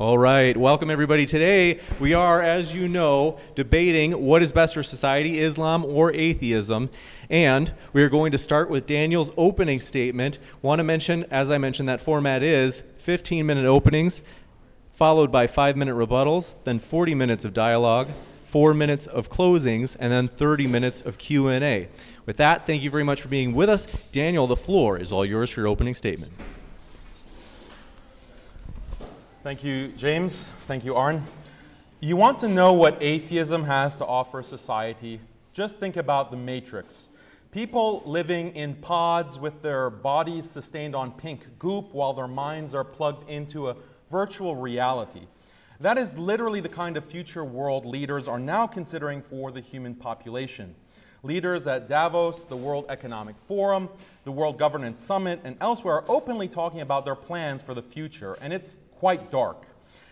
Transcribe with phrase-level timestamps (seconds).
[0.00, 1.26] All right, welcome everybody.
[1.26, 6.88] Today we are, as you know, debating what is best for society, Islam or atheism.
[7.28, 10.38] And we are going to start with Daniel's opening statement.
[10.62, 14.22] Want to mention, as I mentioned, that format is 15 minute openings,
[14.94, 18.08] followed by five minute rebuttals, then 40 minutes of dialogue,
[18.46, 21.90] four minutes of closings, and then 30 minutes of Q&A.
[22.24, 23.86] With that, thank you very much for being with us.
[24.12, 26.32] Daniel, the floor is all yours for your opening statement.
[29.42, 30.48] Thank you, James.
[30.66, 31.26] Thank you, Aron.
[31.98, 35.18] You want to know what atheism has to offer society?
[35.54, 37.08] Just think about the Matrix.
[37.50, 42.84] People living in pods with their bodies sustained on pink goop while their minds are
[42.84, 43.76] plugged into a
[44.10, 45.22] virtual reality.
[45.80, 49.94] That is literally the kind of future world leaders are now considering for the human
[49.94, 50.74] population.
[51.22, 53.88] Leaders at Davos, the World Economic Forum,
[54.24, 58.36] the World Government Summit, and elsewhere are openly talking about their plans for the future,
[58.42, 59.64] and it's quite dark.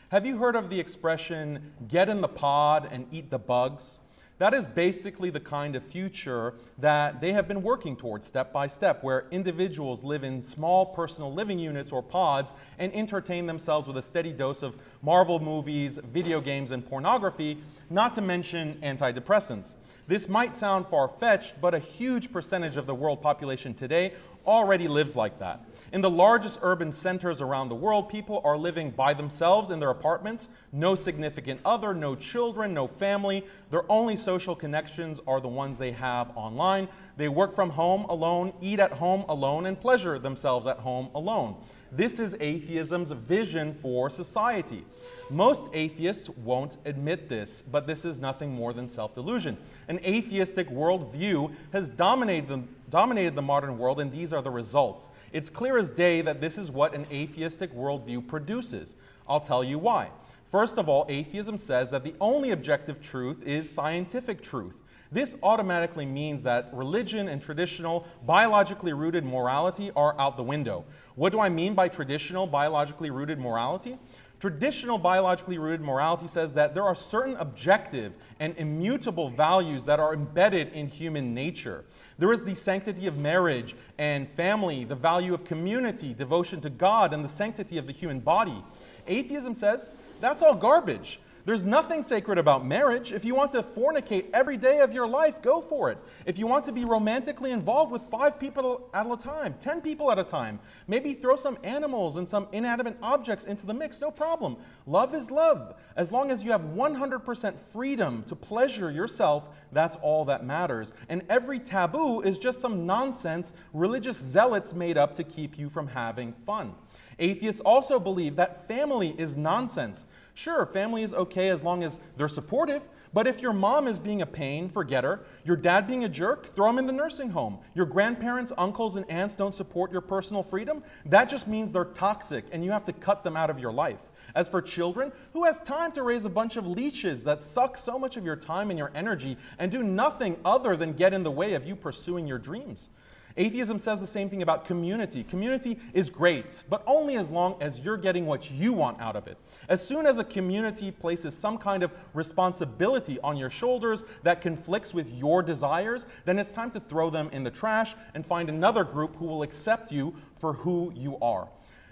[0.08, 3.98] Have you heard of the expression, get in the pod and eat the bugs?
[4.38, 8.66] That is basically the kind of future that they have been working towards step by
[8.66, 13.98] step, where individuals live in small personal living units or pods and entertain themselves with
[13.98, 17.58] a steady dose of Marvel movies, video games, and pornography,
[17.90, 19.74] not to mention antidepressants.
[20.06, 24.14] This might sound far fetched, but a huge percentage of the world population today
[24.48, 25.64] already lives like that.
[25.92, 29.90] In the largest urban centers around the world, people are living by themselves in their
[29.90, 33.46] apartments, no significant other, no children, no family.
[33.70, 36.88] Their only social connections are the ones they have online.
[37.16, 41.56] They work from home alone, eat at home alone, and pleasure themselves at home alone.
[41.90, 44.84] This is atheism's vision for society.
[45.30, 49.56] Most atheists won't admit this, but this is nothing more than self delusion.
[49.88, 55.10] An atheistic worldview has dominated the, dominated the modern world, and these are the results.
[55.32, 58.96] It's clear as day that this is what an atheistic worldview produces.
[59.26, 60.10] I'll tell you why.
[60.50, 64.78] First of all, atheism says that the only objective truth is scientific truth.
[65.10, 70.84] This automatically means that religion and traditional, biologically rooted morality are out the window.
[71.14, 73.98] What do I mean by traditional, biologically rooted morality?
[74.40, 80.14] Traditional biologically rooted morality says that there are certain objective and immutable values that are
[80.14, 81.84] embedded in human nature.
[82.18, 87.12] There is the sanctity of marriage and family, the value of community, devotion to God,
[87.12, 88.62] and the sanctity of the human body.
[89.08, 89.88] Atheism says
[90.20, 91.18] that's all garbage.
[91.48, 93.10] There's nothing sacred about marriage.
[93.10, 95.96] If you want to fornicate every day of your life, go for it.
[96.26, 100.12] If you want to be romantically involved with five people at a time, 10 people
[100.12, 104.10] at a time, maybe throw some animals and some inanimate objects into the mix, no
[104.10, 104.58] problem.
[104.86, 105.72] Love is love.
[105.96, 110.92] As long as you have 100% freedom to pleasure yourself, that's all that matters.
[111.08, 115.88] And every taboo is just some nonsense religious zealots made up to keep you from
[115.88, 116.74] having fun.
[117.18, 120.04] Atheists also believe that family is nonsense.
[120.38, 124.22] Sure, family is okay as long as they're supportive, but if your mom is being
[124.22, 125.24] a pain, forget her.
[125.44, 127.58] Your dad being a jerk, throw him in the nursing home.
[127.74, 132.44] Your grandparents, uncles, and aunts don't support your personal freedom, that just means they're toxic
[132.52, 133.98] and you have to cut them out of your life.
[134.36, 137.98] As for children, who has time to raise a bunch of leeches that suck so
[137.98, 141.32] much of your time and your energy and do nothing other than get in the
[141.32, 142.90] way of you pursuing your dreams?
[143.38, 145.22] Atheism says the same thing about community.
[145.22, 149.28] Community is great, but only as long as you're getting what you want out of
[149.28, 149.38] it.
[149.68, 154.92] As soon as a community places some kind of responsibility on your shoulders that conflicts
[154.92, 158.82] with your desires, then it's time to throw them in the trash and find another
[158.82, 161.48] group who will accept you for who you are.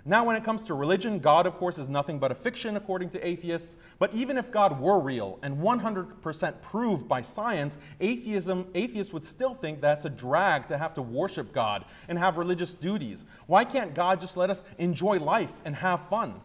[0.09, 3.11] Now, when it comes to religion, God, of course, is nothing but a fiction according
[3.11, 3.77] to atheists.
[3.99, 9.55] But even if God were real and 100% proved by science, atheism, atheists would still
[9.55, 13.27] think that's a drag to have to worship God and have religious duties.
[13.49, 16.41] Why can't God just let us enjoy life and have fun?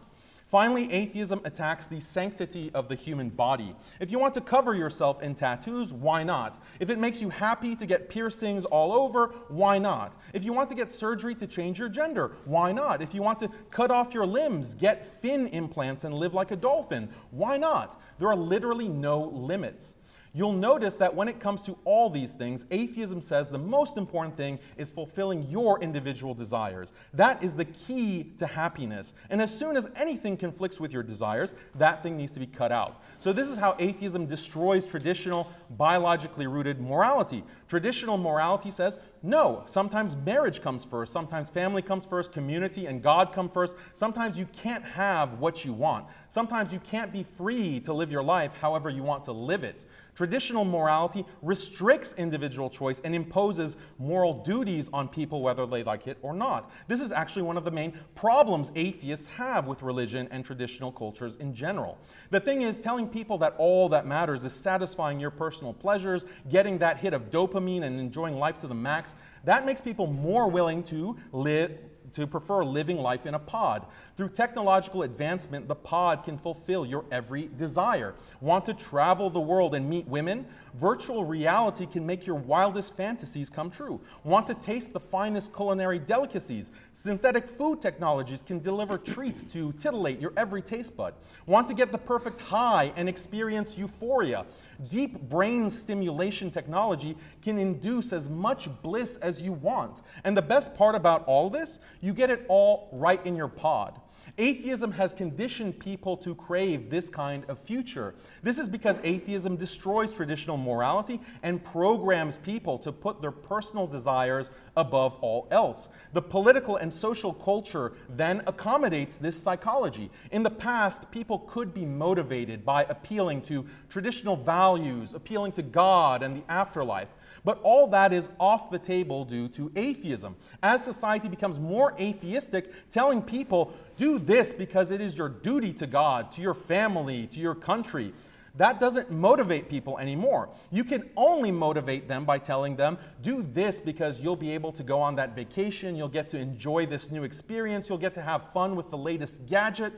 [0.52, 3.74] Finally, atheism attacks the sanctity of the human body.
[4.00, 6.62] If you want to cover yourself in tattoos, why not?
[6.78, 10.20] If it makes you happy to get piercings all over, why not?
[10.34, 13.00] If you want to get surgery to change your gender, why not?
[13.00, 16.56] If you want to cut off your limbs, get fin implants, and live like a
[16.56, 17.98] dolphin, why not?
[18.18, 19.94] There are literally no limits.
[20.34, 24.34] You'll notice that when it comes to all these things, atheism says the most important
[24.34, 26.94] thing is fulfilling your individual desires.
[27.12, 29.12] That is the key to happiness.
[29.28, 32.72] And as soon as anything conflicts with your desires, that thing needs to be cut
[32.72, 33.02] out.
[33.20, 37.44] So, this is how atheism destroys traditional, biologically rooted morality.
[37.68, 43.32] Traditional morality says, no, sometimes marriage comes first, sometimes family comes first, community and God
[43.32, 43.76] come first.
[43.94, 46.06] Sometimes you can't have what you want.
[46.28, 49.84] Sometimes you can't be free to live your life however you want to live it.
[50.14, 56.18] Traditional morality restricts individual choice and imposes moral duties on people whether they like it
[56.20, 56.70] or not.
[56.86, 61.36] This is actually one of the main problems atheists have with religion and traditional cultures
[61.36, 61.98] in general.
[62.30, 66.76] The thing is, telling people that all that matters is satisfying your personal pleasures, getting
[66.78, 69.11] that hit of dopamine, and enjoying life to the max,
[69.44, 71.72] that makes people more willing to live
[72.12, 73.86] to prefer living life in a pod.
[74.22, 78.14] Through technological advancement, the pod can fulfill your every desire.
[78.40, 80.46] Want to travel the world and meet women?
[80.74, 84.00] Virtual reality can make your wildest fantasies come true.
[84.22, 86.70] Want to taste the finest culinary delicacies?
[86.92, 91.14] Synthetic food technologies can deliver treats to titillate your every taste bud.
[91.46, 94.46] Want to get the perfect high and experience euphoria?
[94.88, 100.02] Deep brain stimulation technology can induce as much bliss as you want.
[100.22, 104.00] And the best part about all this, you get it all right in your pod.
[104.38, 108.14] Atheism has conditioned people to crave this kind of future.
[108.42, 114.50] This is because atheism destroys traditional morality and programs people to put their personal desires
[114.76, 115.88] above all else.
[116.14, 120.10] The political and social culture then accommodates this psychology.
[120.30, 126.22] In the past, people could be motivated by appealing to traditional values, appealing to God
[126.22, 127.08] and the afterlife.
[127.44, 130.36] But all that is off the table due to atheism.
[130.62, 135.86] As society becomes more atheistic, telling people, do this because it is your duty to
[135.86, 138.12] God, to your family, to your country,
[138.56, 140.50] that doesn't motivate people anymore.
[140.70, 144.82] You can only motivate them by telling them, do this because you'll be able to
[144.82, 148.52] go on that vacation, you'll get to enjoy this new experience, you'll get to have
[148.52, 149.94] fun with the latest gadget.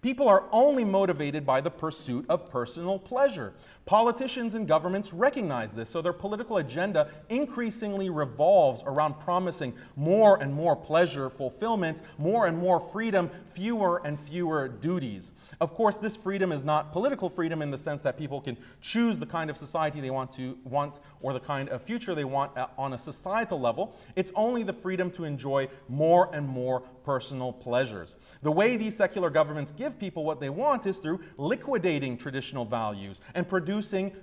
[0.00, 3.52] People are only motivated by the pursuit of personal pleasure.
[3.88, 10.52] Politicians and governments recognize this, so their political agenda increasingly revolves around promising more and
[10.52, 15.32] more pleasure, fulfillment, more and more freedom, fewer and fewer duties.
[15.62, 19.18] Of course, this freedom is not political freedom in the sense that people can choose
[19.18, 22.52] the kind of society they want to want or the kind of future they want
[22.76, 23.96] on a societal level.
[24.16, 28.16] It's only the freedom to enjoy more and more personal pleasures.
[28.42, 33.22] The way these secular governments give people what they want is through liquidating traditional values
[33.34, 33.77] and producing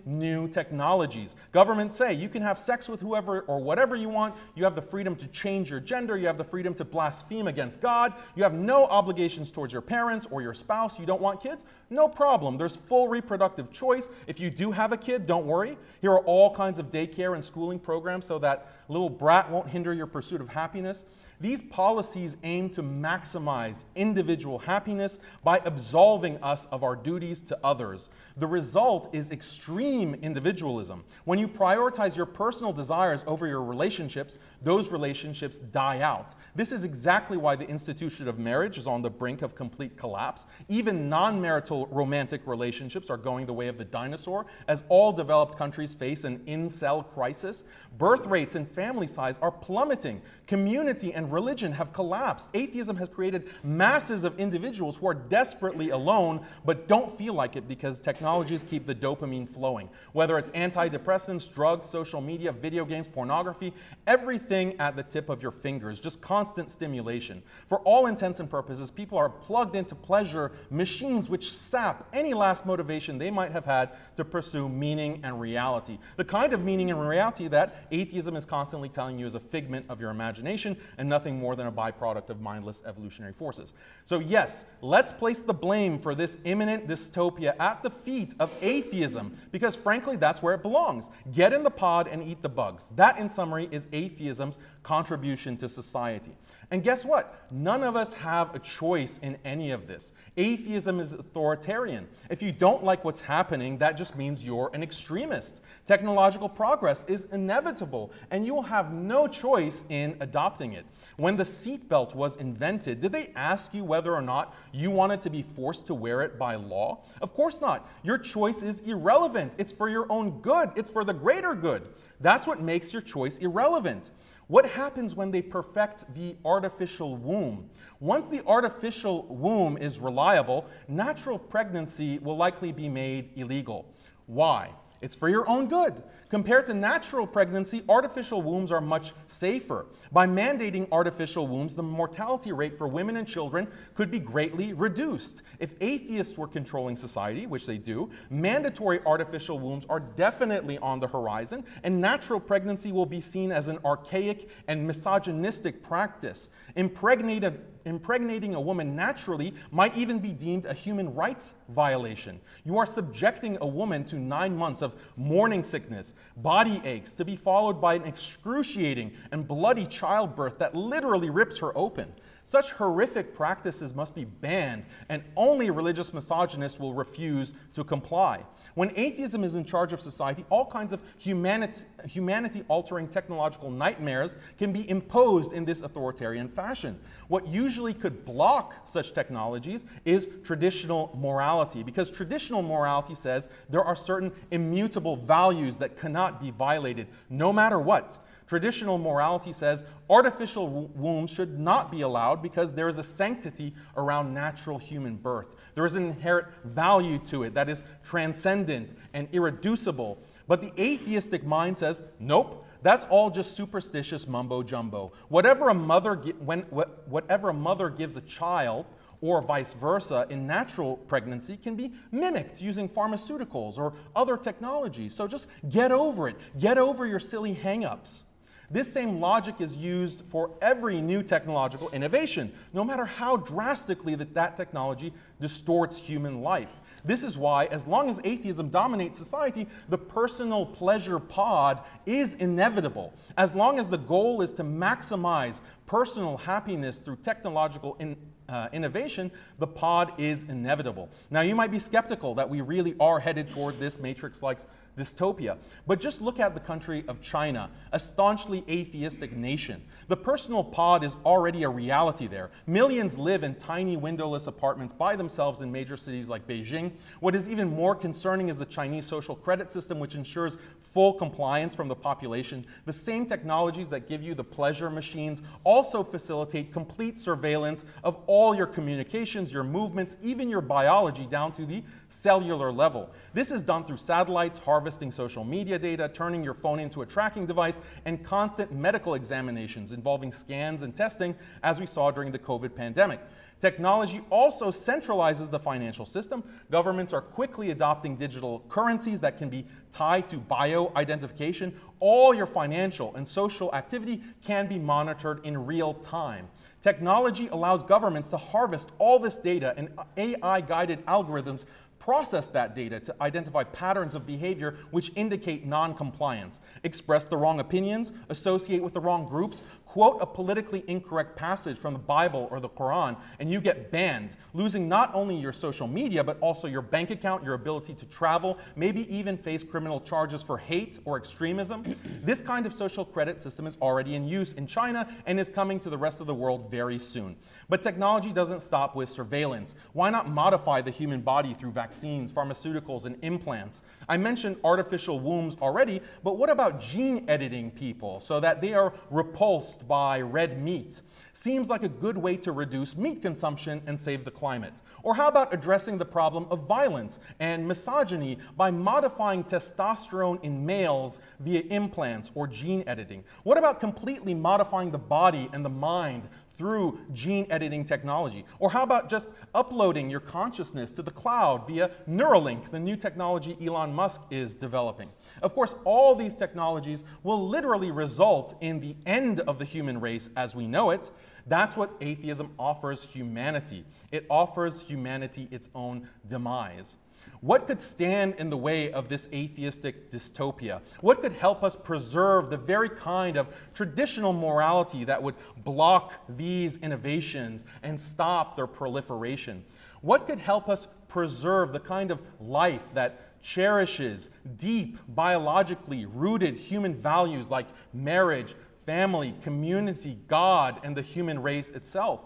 [0.05, 1.35] new technologies.
[1.51, 4.81] Governments say you can have sex with whoever or whatever you want, you have the
[4.81, 8.53] freedom to change your gender, you have the freedom to blaspheme against God, you have
[8.53, 12.57] no obligations towards your parents or your spouse, you don't want kids, no problem.
[12.57, 14.09] There's full reproductive choice.
[14.27, 15.77] If you do have a kid, don't worry.
[16.01, 19.93] Here are all kinds of daycare and schooling programs so that little brat won't hinder
[19.93, 21.05] your pursuit of happiness.
[21.41, 28.09] These policies aim to maximize individual happiness by absolving us of our duties to others.
[28.37, 31.03] The result is extreme individualism.
[31.25, 36.35] When you prioritize your personal desires over your relationships, those relationships die out.
[36.55, 40.47] This is exactly why the institution of marriage is on the brink of complete collapse.
[40.69, 45.57] Even non marital romantic relationships are going the way of the dinosaur, as all developed
[45.57, 47.65] countries face an incel crisis.
[47.97, 50.21] Birth rates and family size are plummeting.
[50.45, 52.49] Community and religion have collapsed.
[52.53, 57.67] Atheism has created masses of individuals who are desperately alone but don't feel like it
[57.67, 59.89] because technologies keep the dopamine flowing.
[60.11, 63.73] Whether it's antidepressants, drugs, social media, video games, pornography,
[64.05, 67.41] everything at the tip of your fingers, just constant stimulation.
[67.67, 72.65] For all intents and purposes, people are plugged into pleasure machines which sap any last
[72.65, 75.97] motivation they might have had to pursue meaning and reality.
[76.17, 79.85] The kind of meaning and reality that atheism is constantly telling you is a figment
[79.89, 83.73] of your imagination and nothing more than a byproduct of mindless evolutionary forces.
[84.05, 89.37] So, yes, let's place the blame for this imminent dystopia at the feet of atheism,
[89.51, 91.09] because frankly, that's where it belongs.
[91.33, 92.91] Get in the pod and eat the bugs.
[92.95, 96.31] That, in summary, is atheism's contribution to society.
[96.69, 97.47] And guess what?
[97.51, 100.13] None of us have a choice in any of this.
[100.37, 102.07] Atheism is authoritarian.
[102.29, 105.61] If you don't like what's happening, that just means you're an extremist.
[105.87, 110.85] Technological progress is inevitable, and you will have no choice in adopting it.
[111.17, 115.29] When the seatbelt was invented, did they ask you whether or not you wanted to
[115.31, 116.99] be forced to wear it by law?
[117.21, 117.89] Of course not.
[118.03, 119.53] Your choice is irrelevant.
[119.57, 121.87] It's for your own good, it's for the greater good.
[122.21, 124.11] That's what makes your choice irrelevant.
[124.47, 127.69] What happens when they perfect the artificial womb?
[127.99, 133.91] Once the artificial womb is reliable, natural pregnancy will likely be made illegal.
[134.27, 134.69] Why?
[135.05, 136.01] It's for your own good.
[136.29, 139.85] Compared to natural pregnancy, artificial wombs are much safer.
[140.11, 145.43] By mandating artificial wombs, the mortality rate for women and children could be greatly reduced.
[145.59, 151.07] If atheists were controlling society, which they do, mandatory artificial wombs are definitely on the
[151.07, 156.49] horizon, and natural pregnancy will be seen as an archaic and misogynistic practice.
[156.75, 162.39] Impregnated impregnating a woman naturally might even be deemed a human rights violation.
[162.63, 167.35] You are subjecting a woman to nine months of morning sickness, body aches, to be
[167.35, 172.11] followed by an excruciating and bloody childbirth that literally rips her open.
[172.47, 178.45] Such horrific practices must be banned, and only religious misogynists will refuse to comply.
[178.75, 184.71] When atheism is in charge of society, all kinds of humanity altering technological nightmares can
[184.71, 186.99] be imposed in this authoritarian fashion.
[187.29, 193.95] What usually could block such technologies is traditional morality, because traditional morality says there are
[193.95, 198.19] certain immutable values that cannot be violated no matter what.
[198.47, 204.33] Traditional morality says artificial wombs should not be allowed because there is a sanctity around
[204.33, 205.55] natural human birth.
[205.73, 210.21] There is an inherent value to it that is transcendent and irreducible.
[210.47, 215.13] But the atheistic mind says, nope, that's all just superstitious mumbo jumbo.
[215.29, 218.85] Whatever a mother, when, whatever a mother gives a child,
[219.21, 225.15] or vice versa in natural pregnancy can be mimicked using pharmaceuticals or other technologies.
[225.15, 226.35] So just get over it.
[226.59, 228.23] Get over your silly hangups.
[228.69, 234.33] This same logic is used for every new technological innovation, no matter how drastically that,
[234.33, 236.71] that technology distorts human life.
[237.03, 243.13] This is why, as long as atheism dominates society, the personal pleasure pod is inevitable.
[243.37, 248.17] As long as the goal is to maximize personal happiness through technological in,
[248.49, 251.09] uh, innovation, the pod is inevitable.
[251.29, 254.59] Now, you might be skeptical that we really are headed toward this matrix like
[254.97, 255.57] dystopia.
[255.87, 259.81] But just look at the country of China, a staunchly atheistic nation.
[260.07, 262.51] The personal pod is already a reality there.
[262.67, 266.91] Millions live in tiny windowless apartments by themselves in major cities like Beijing.
[267.19, 270.57] What is even more concerning is the Chinese social credit system, which ensures
[270.95, 272.65] full compliance from the population.
[272.85, 278.55] The same technologies that give you the pleasure machines also facilitate complete surveillance of all
[278.55, 283.11] your communications, your movements, even your biology down to the cellular level.
[283.33, 287.45] This is done through satellites, harvesting social media data, turning your phone into a tracking
[287.45, 292.73] device, and constant medical examinations involving scans and testing, as we saw during the COVID
[292.73, 293.19] pandemic.
[293.59, 296.43] Technology also centralizes the financial system.
[296.69, 301.73] Governments are quickly adopting digital currencies that can be tied to bio identification.
[301.99, 306.49] All your financial and social activity can be monitored in real time.
[306.81, 311.65] Technology allows governments to harvest all this data, and AI guided algorithms
[311.97, 318.11] process that data to identify patterns of behavior which indicate non-compliance, express the wrong opinions,
[318.29, 319.63] associate with the wrong groups,
[319.95, 324.35] quote a politically incorrect passage from the Bible or the Quran, and you get banned,
[324.53, 328.57] losing not only your social media, but also your bank account, your ability to travel,
[328.75, 331.95] maybe even face criminal charges for hate or extremism.
[332.25, 335.79] this kind of social credit system is already in use in China and is coming
[335.79, 337.33] to the rest of the world very soon.
[337.69, 339.75] But technology doesn't stop with surveillance.
[339.93, 343.81] Why not modify the human body through vaccines, pharmaceuticals, and implants?
[344.07, 348.93] I mentioned artificial wombs already, but what about gene editing people so that they are
[349.09, 351.01] repulsed by red meat
[351.33, 354.73] seems like a good way to reduce meat consumption and save the climate.
[355.03, 361.19] Or how about addressing the problem of violence and misogyny by modifying testosterone in males
[361.39, 363.23] via implants or gene editing?
[363.43, 368.45] What about completely modifying the body and the mind through gene editing technology?
[368.59, 373.57] Or how about just uploading your consciousness to the cloud via Neuralink, the new technology
[373.65, 375.09] Elon Musk is developing?
[375.41, 380.29] Of course, all these technologies will literally result in the end of the human race
[380.35, 381.11] as we know it.
[381.47, 383.85] That's what atheism offers humanity.
[384.11, 386.97] It offers humanity its own demise.
[387.41, 390.81] What could stand in the way of this atheistic dystopia?
[391.01, 396.77] What could help us preserve the very kind of traditional morality that would block these
[396.77, 399.63] innovations and stop their proliferation?
[400.01, 406.95] What could help us preserve the kind of life that cherishes deep, biologically rooted human
[406.95, 408.55] values like marriage,
[408.85, 412.23] family, community, God, and the human race itself?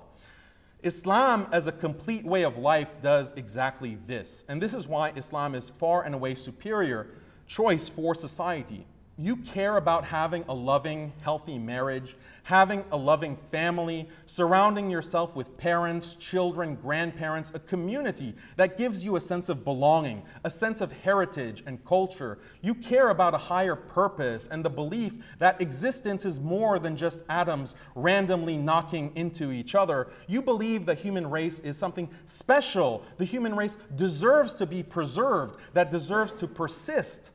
[0.81, 4.45] Islam, as a complete way of life, does exactly this.
[4.48, 7.07] And this is why Islam is far and away superior
[7.48, 8.86] choice for society.
[9.19, 15.57] You care about having a loving, healthy marriage, having a loving family, surrounding yourself with
[15.57, 20.89] parents, children, grandparents, a community that gives you a sense of belonging, a sense of
[20.93, 22.39] heritage and culture.
[22.61, 27.19] You care about a higher purpose and the belief that existence is more than just
[27.27, 30.07] atoms randomly knocking into each other.
[30.27, 33.03] You believe the human race is something special.
[33.17, 37.31] The human race deserves to be preserved, that deserves to persist.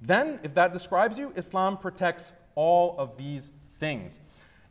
[0.00, 4.20] Then, if that describes you, Islam protects all of these things.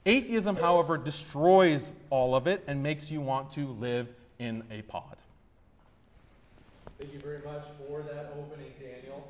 [0.05, 5.17] Atheism, however, destroys all of it and makes you want to live in a pod.
[6.99, 9.27] Thank you very much for that opening, Daniel.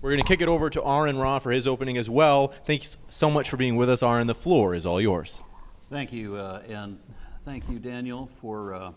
[0.00, 2.54] We're going to kick it over to Aron Ra for his opening as well.
[2.64, 4.26] Thanks so much for being with us, Aron.
[4.26, 5.42] The floor is all yours.
[5.90, 6.98] Thank you, uh, and
[7.44, 8.74] thank you, Daniel, for.
[8.74, 8.92] Uh,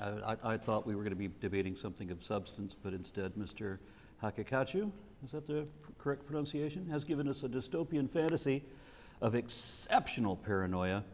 [0.00, 3.78] I, I, thought we were going to be debating something of substance, but instead, Mr.
[4.20, 4.90] Haqiqatjou
[5.24, 5.66] is that the
[5.98, 6.88] correct pronunciation?
[6.90, 8.64] Has given us a dystopian fantasy
[9.20, 11.04] of exceptional paranoia,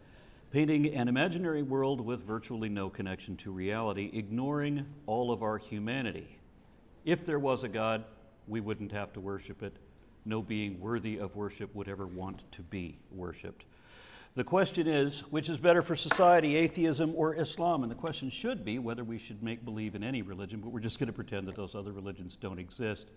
[0.50, 6.38] painting an imaginary world with virtually no connection to reality, ignoring all of our humanity.
[7.04, 8.04] If there was a God,
[8.46, 9.76] we wouldn't have to worship it.
[10.24, 13.64] No being worthy of worship would ever want to be worshiped.
[14.36, 17.82] The question is which is better for society, atheism or Islam?
[17.82, 20.80] And the question should be whether we should make believe in any religion, but we're
[20.80, 23.08] just going to pretend that those other religions don't exist.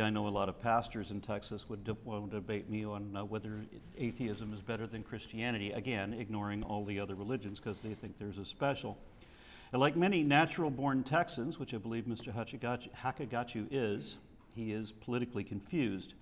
[0.00, 3.24] I know a lot of pastors in Texas would want to debate me on uh,
[3.24, 3.64] whether
[3.96, 8.36] atheism is better than Christianity, again, ignoring all the other religions because they think there's
[8.36, 8.98] a special.
[9.72, 12.34] And like many natural born Texans, which I believe Mr.
[12.34, 14.16] Haqiqatjou is,
[14.54, 16.14] he is politically confused.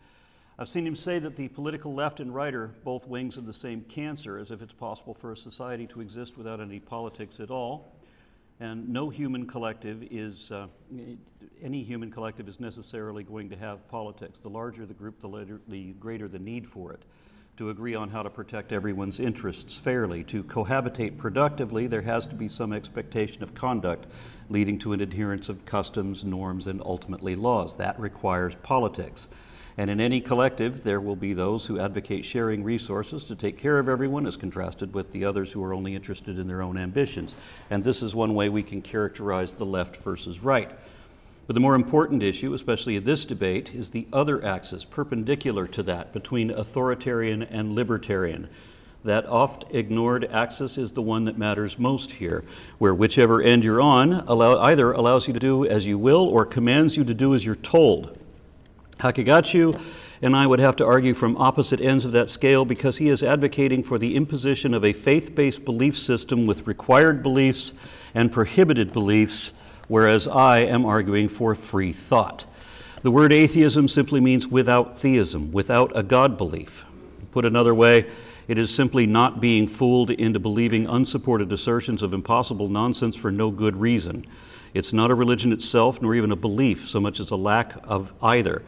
[0.58, 3.52] I've seen him say that the political left and right are both wings of the
[3.52, 7.50] same cancer, as if it's possible for a society to exist without any politics at
[7.50, 7.93] all.
[8.64, 10.68] And no human collective is, uh,
[11.62, 14.38] any human collective is necessarily going to have politics.
[14.38, 17.02] The larger the group, the, later, the greater the need for it.
[17.58, 22.34] To agree on how to protect everyone's interests fairly, to cohabitate productively, there has to
[22.34, 24.06] be some expectation of conduct
[24.48, 27.76] leading to an adherence of customs, norms, and ultimately laws.
[27.76, 29.28] That requires politics.
[29.76, 33.78] And in any collective, there will be those who advocate sharing resources to take care
[33.80, 37.34] of everyone, as contrasted with the others who are only interested in their own ambitions.
[37.70, 40.70] And this is one way we can characterize the left versus right.
[41.46, 45.82] But the more important issue, especially in this debate, is the other axis perpendicular to
[45.82, 48.48] that between authoritarian and libertarian.
[49.04, 52.44] That oft ignored axis is the one that matters most here,
[52.78, 56.46] where whichever end you're on allow, either allows you to do as you will or
[56.46, 58.18] commands you to do as you're told.
[59.04, 59.78] Haqiqatjou
[60.22, 63.22] and I would have to argue from opposite ends of that scale because he is
[63.22, 67.74] advocating for the imposition of a faith based belief system with required beliefs
[68.14, 69.52] and prohibited beliefs,
[69.88, 72.46] whereas I am arguing for free thought.
[73.02, 76.86] The word atheism simply means without theism, without a God belief.
[77.30, 78.06] Put another way,
[78.48, 83.50] it is simply not being fooled into believing unsupported assertions of impossible nonsense for no
[83.50, 84.24] good reason.
[84.72, 88.14] It's not a religion itself, nor even a belief, so much as a lack of
[88.22, 88.62] either.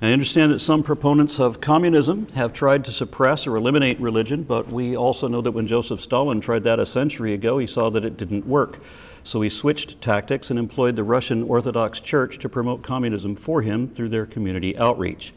[0.00, 4.70] I understand that some proponents of communism have tried to suppress or eliminate religion, but
[4.70, 8.04] we also know that when Joseph Stalin tried that a century ago, he saw that
[8.04, 8.78] it didn't work.
[9.24, 13.88] So he switched tactics and employed the Russian Orthodox Church to promote communism for him
[13.88, 15.32] through their community outreach.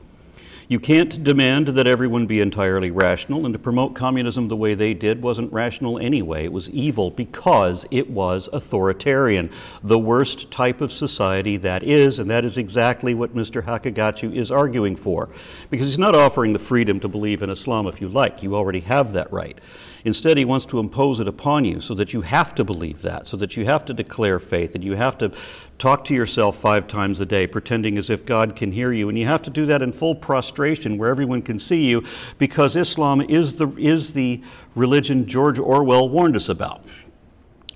[0.71, 4.93] You can't demand that everyone be entirely rational, and to promote communism the way they
[4.93, 6.45] did wasn't rational anyway.
[6.45, 9.51] It was evil because it was authoritarian,
[9.83, 13.61] the worst type of society that is, and that is exactly what Mr.
[13.61, 15.27] Haqiqatjou is arguing for.
[15.69, 18.79] Because he's not offering the freedom to believe in Islam if you like, you already
[18.79, 19.59] have that right.
[20.03, 23.27] Instead, he wants to impose it upon you so that you have to believe that,
[23.27, 25.31] so that you have to declare faith, and you have to
[25.77, 29.09] talk to yourself five times a day, pretending as if God can hear you.
[29.09, 32.03] And you have to do that in full prostration where everyone can see you,
[32.39, 34.41] because Islam is the, is the
[34.73, 36.83] religion George Orwell warned us about.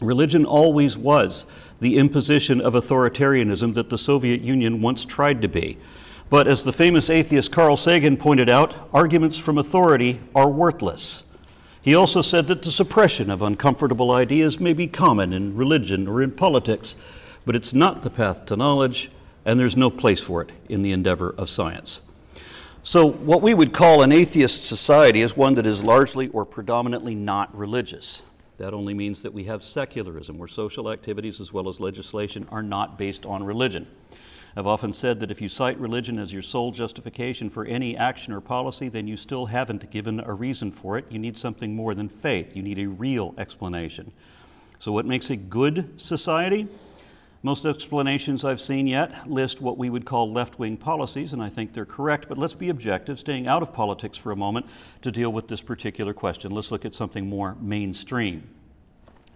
[0.01, 1.45] Religion always was
[1.79, 5.77] the imposition of authoritarianism that the Soviet Union once tried to be.
[6.29, 11.23] But as the famous atheist Carl Sagan pointed out, arguments from authority are worthless.
[11.85, 16.19] He also said that the suppression of uncomfortable ideas may be common in religion or
[16.19, 16.95] in politics,
[17.45, 19.11] but it's not the path to knowledge,
[19.45, 22.01] and there's no place for it in the endeavor of science.
[22.81, 27.13] So, what we would call an atheist society is one that is largely or predominantly
[27.13, 28.23] not religious.
[28.57, 32.63] That only means that we have secularism, where social activities as well as legislation are
[32.63, 33.85] not based on religion.
[34.57, 38.31] I've often said that if you cite religion as your sole justification for any action
[38.31, 41.05] or policy, then you still haven't given a reason for it.
[41.09, 44.13] You need something more than faith, you need a real explanation.
[44.79, 46.67] So, what makes a good society?
[47.43, 51.49] Most explanations I've seen yet list what we would call left wing policies, and I
[51.49, 54.65] think they're correct, but let's be objective, staying out of politics for a moment
[55.03, 56.51] to deal with this particular question.
[56.51, 58.49] Let's look at something more mainstream.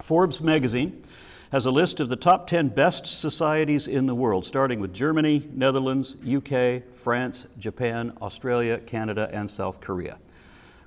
[0.01, 1.03] Forbes magazine
[1.51, 5.49] has a list of the top 10 best societies in the world, starting with Germany,
[5.51, 10.19] Netherlands, UK, France, Japan, Australia, Canada, and South Korea.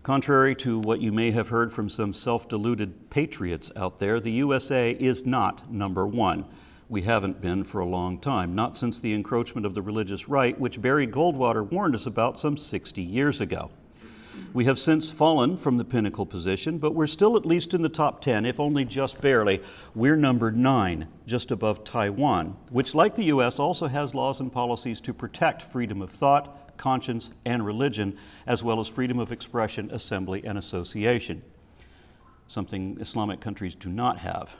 [0.05, 4.33] Contrary to what you may have heard from some self deluded patriots out there, the
[4.33, 6.45] USA is not number one
[6.93, 10.61] we haven't been for a long time, not since the encroachment of the religious right,
[10.61, 13.71] which Barry Goldwater warned us about some 60 years ago.
[14.53, 17.89] We have since fallen from the pinnacle position, but we're still at least in the
[17.89, 19.63] top 10, if only just barely.
[19.95, 25.01] We're number nine, just above Taiwan, which, like the U.S., also has laws and policies
[25.03, 30.45] to protect freedom of thought, conscience, and religion, as well as freedom of expression, assembly,
[30.45, 31.43] and association,
[32.49, 34.57] something Islamic countries do not have.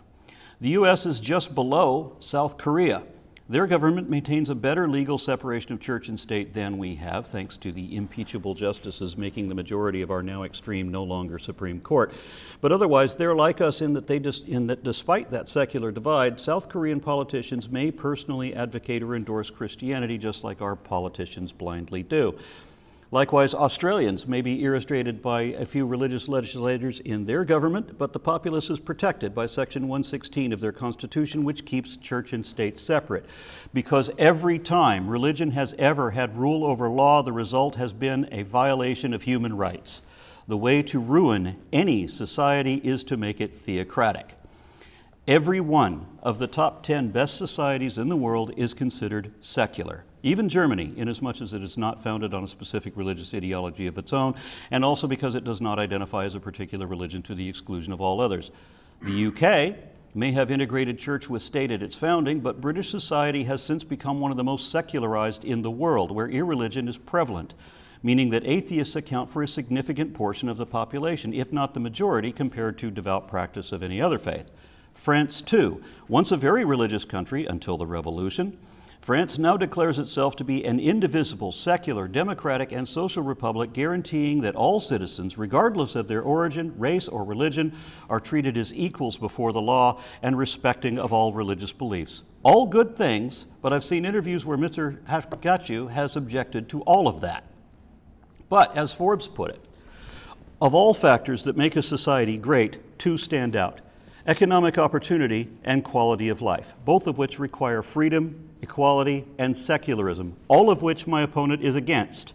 [0.61, 1.05] The U.S.
[1.07, 3.03] is just below South Korea.
[3.49, 7.57] Their government maintains a better legal separation of church and state than we have, thanks
[7.59, 12.13] to the impeachable justices making the majority of our now extreme, no longer Supreme Court.
[12.61, 16.41] But otherwise, they're like us in that, they dis- in that despite that secular divide,
[16.41, 22.39] South Korean politicians may personally advocate or endorse Christianity just like our politicians blindly do.
[23.13, 28.19] Likewise, Australians may be irritated by a few religious legislators in their government, but the
[28.19, 33.27] populace is protected by Section 116 of their Constitution, which keeps church and state separate.
[33.75, 38.45] Because every time religion has ever had rule over law, the result has been a
[38.45, 40.01] violation of human rights.
[40.49, 44.31] The way to ruin any society is to make it theocratic.
[45.29, 50.05] Every one of the top 10 best societies in the world is considered secular.
[50.23, 54.13] Even Germany, inasmuch as it is not founded on a specific religious ideology of its
[54.13, 54.35] own,
[54.71, 58.01] and also because it does not identify as a particular religion to the exclusion of
[58.01, 58.53] all others.
[59.03, 59.77] The UK
[60.15, 64.21] may have integrated church with state at its founding, but British society has since become
[64.21, 67.55] one of the most secularized in the world, where irreligion is prevalent,
[68.03, 72.31] meaning that atheists account for a significant portion of the population, if not the majority,
[72.31, 74.51] compared to devout practice of any other faith.
[74.95, 78.57] France, too, once a very religious country until the revolution,
[79.03, 84.55] France now declares itself to be an indivisible, secular, democratic, and social republic, guaranteeing that
[84.55, 87.77] all citizens, regardless of their origin, race, or religion,
[88.09, 92.23] are treated as equals before the law and respecting of all religious beliefs.
[92.45, 95.03] All good things, but I've seen interviews where Mr.
[95.07, 97.43] Haqiqatjou has objected to all of that.
[98.49, 99.61] But, as Forbes put it,
[100.61, 103.81] of all factors that make a society great, two stand out
[104.29, 110.71] economic opportunity and quality of life, both of which require freedom equality, and secularism, all
[110.71, 112.33] of which my opponent is against.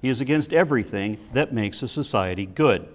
[0.00, 2.88] He is against everything that makes a society good.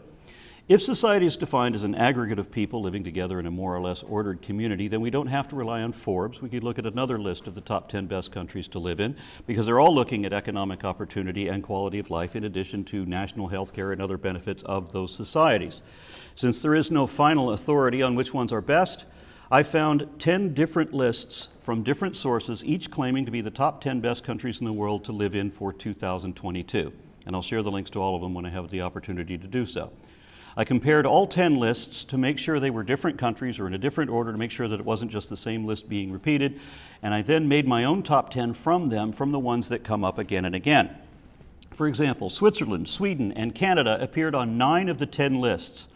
[0.70, 3.82] If society is defined as an aggregate of people living together in a more or
[3.82, 6.42] less ordered community, then we don't have to rely on Forbes.
[6.42, 9.18] We could look at another list of the top 10 best countries to live in
[9.46, 13.50] because they're all looking at economic opportunity and quality of life in addition to national
[13.50, 15.82] health care and other benefits of those societies.
[16.36, 19.04] Since there is no final authority on which ones are best,
[19.54, 24.00] I found 10 different lists from different sources, each claiming to be the top 10
[24.00, 26.94] best countries in the world to live in for 2022.
[27.26, 29.48] And I'll share the links to all of them when I have the opportunity to
[29.48, 29.92] do so.
[30.56, 33.78] I compared all 10 lists to make sure they were different countries or in a
[33.78, 36.58] different order to make sure that it wasn't just the same list being repeated.
[37.04, 40.06] And I then made my own top 10 from them, from the ones that come
[40.06, 40.96] up again and again.
[41.72, 45.88] For example, Switzerland, Sweden, and Canada appeared on nine of the 10 lists,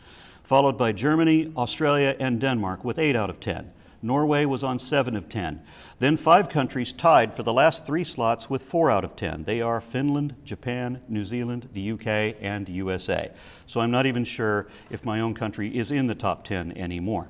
[0.45, 3.71] followed by Germany, Australia, and Denmark with 8 out of 10.
[4.01, 5.61] Norway was on 7 of 10.
[5.97, 9.45] Then five countries tied for the last three slots with 4 out of 10.
[9.45, 13.31] They are Finland, Japan, New Zealand, the UK, and USA.
[13.65, 17.29] So I'm not even sure if my own country is in the top 10 anymore.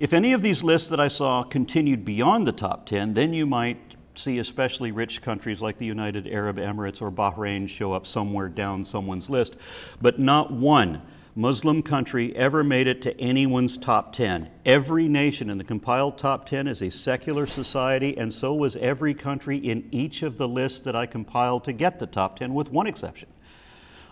[0.00, 3.46] If any of these lists that I saw continued beyond the top 10, then you
[3.46, 3.78] might
[4.16, 8.84] see especially rich countries like the United Arab Emirates or Bahrain show up somewhere down
[8.84, 9.54] someone's list,
[10.00, 11.02] but not one
[11.34, 14.50] Muslim country ever made it to anyone's top 10.
[14.66, 19.14] Every nation in the compiled top 10 is a secular society, and so was every
[19.14, 22.68] country in each of the lists that I compiled to get the top 10, with
[22.70, 23.30] one exception.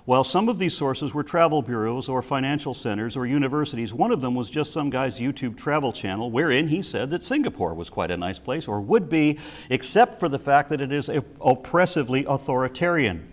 [0.07, 4.23] While some of these sources were travel bureaus or financial centers or universities, one of
[4.23, 8.11] them was just some guy's YouTube travel channel wherein he said that Singapore was quite
[8.11, 11.11] a nice place or would be, except for the fact that it is
[11.43, 13.31] oppressively authoritarian.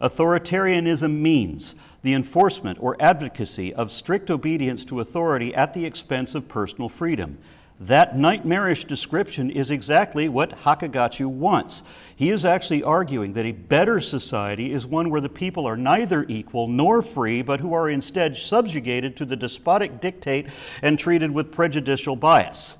[0.00, 6.46] Authoritarianism means the enforcement or advocacy of strict obedience to authority at the expense of
[6.46, 7.38] personal freedom.
[7.80, 11.82] That nightmarish description is exactly what Haqiqatjou wants.
[12.14, 16.24] He is actually arguing that a better society is one where the people are neither
[16.28, 20.46] equal nor free, but who are instead subjugated to the despotic dictate
[20.82, 22.76] and treated with prejudicial bias.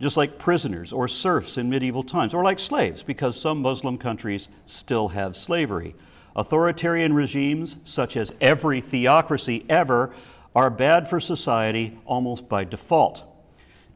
[0.00, 4.48] just like prisoners or serfs in medieval times, or like slaves, because some Muslim countries
[4.66, 5.94] still have slavery.
[6.36, 10.14] Authoritarian regimes, such as every theocracy ever,
[10.54, 13.22] are bad for society almost by default.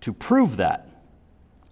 [0.03, 0.88] To prove that,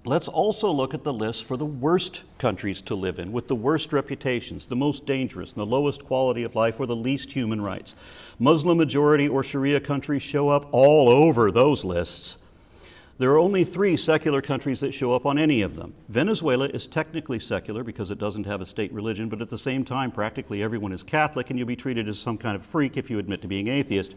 [0.04, 3.54] let's also look at the list for the worst countries to live in, with the
[3.54, 7.60] worst reputations, the most dangerous, and the lowest quality of life, or the least human
[7.60, 7.94] rights.
[8.38, 12.38] Muslim majority or Sharia countries show up all over those lists.
[13.22, 15.94] There are only three secular countries that show up on any of them.
[16.08, 19.84] Venezuela is technically secular because it doesn't have a state religion, but at the same
[19.84, 23.10] time, practically everyone is Catholic, and you'll be treated as some kind of freak if
[23.10, 24.16] you admit to being atheist.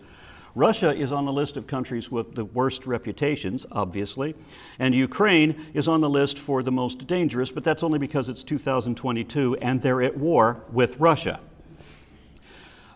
[0.56, 4.34] Russia is on the list of countries with the worst reputations, obviously,
[4.80, 8.42] and Ukraine is on the list for the most dangerous, but that's only because it's
[8.42, 11.40] 2022 and they're at war with Russia.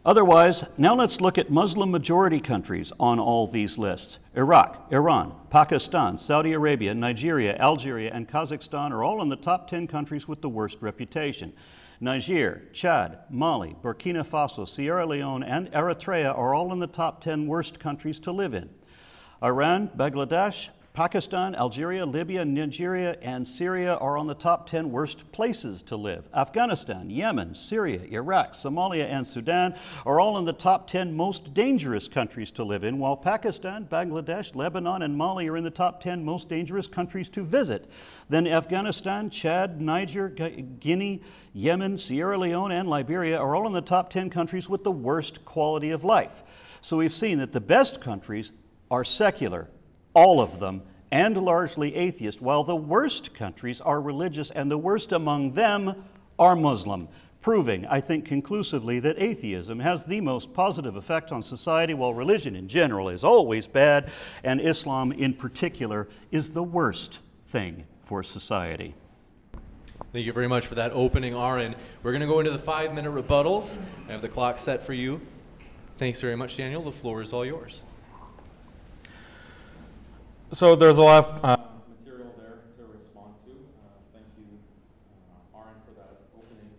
[0.06, 4.18] Otherwise, now let's look at Muslim majority countries on all these lists.
[4.34, 9.88] Iraq, Iran, Pakistan, Saudi Arabia, Nigeria, Algeria, and Kazakhstan are all in the top 10
[9.88, 11.52] countries with the worst reputation.
[12.00, 17.46] Niger, Chad, Mali, Burkina Faso, Sierra Leone, and Eritrea are all in the top 10
[17.46, 18.70] worst countries to live in.
[19.44, 25.82] Iran, Bangladesh, Pakistan, Algeria, Libya, Nigeria, and Syria are on the top 10 worst places
[25.84, 26.28] to live.
[26.34, 32.10] Afghanistan, Yemen, Syria, Iraq, Somalia, and Sudan are all in the top 10 most dangerous
[32.10, 36.26] countries to live in, while Pakistan, Bangladesh, Lebanon, and Mali are in the top 10
[36.26, 37.90] most dangerous countries to visit.
[38.28, 41.22] Then Afghanistan, Chad, Niger, Guinea,
[41.54, 45.46] Yemen, Sierra Leone, and Liberia are all in the top 10 countries with the worst
[45.46, 46.44] quality of life.
[46.82, 48.52] So we've seen that the best countries
[48.92, 49.70] are secular
[50.14, 55.12] all of them, and largely atheist, while the worst countries are religious, and the worst
[55.12, 55.96] among them
[56.38, 57.08] are Muslim,
[57.42, 62.56] proving, I think, conclusively that atheism has the most positive effect on society, while religion
[62.56, 64.12] in general is always bad,
[64.44, 67.20] and Islam in particular is the worst
[67.52, 68.94] thing for society.
[70.12, 71.76] Thank you very much for that opening, Aron.
[72.02, 73.78] We're going to go into the five minute rebuttals.
[74.08, 75.22] I have the clock set for you.
[75.98, 76.82] Thanks very much, Daniel.
[76.82, 77.84] The floor is all yours.
[80.52, 81.58] So there's a lot of uh,
[82.02, 83.52] material there to respond to.
[83.52, 84.58] Uh, thank you,
[85.54, 86.74] uh, Aron, for that opening.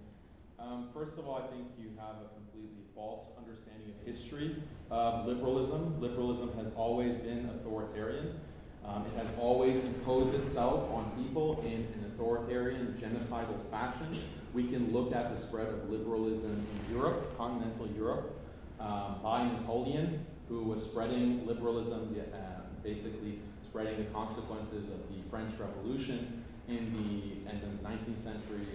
[0.58, 4.56] Um, first of all, I think you have a completely false understanding of history
[4.90, 6.00] of liberalism.
[6.00, 8.40] Liberalism has always been authoritarian.
[8.84, 14.20] Um, it has always imposed itself on people in an authoritarian, genocidal fashion.
[14.52, 18.36] We can look at the spread of liberalism in Europe, continental Europe,
[18.80, 22.36] um, by Napoleon, who was spreading liberalism uh,
[22.82, 23.38] basically
[23.70, 28.66] spreading the consequences of the French Revolution in the end of the 19th century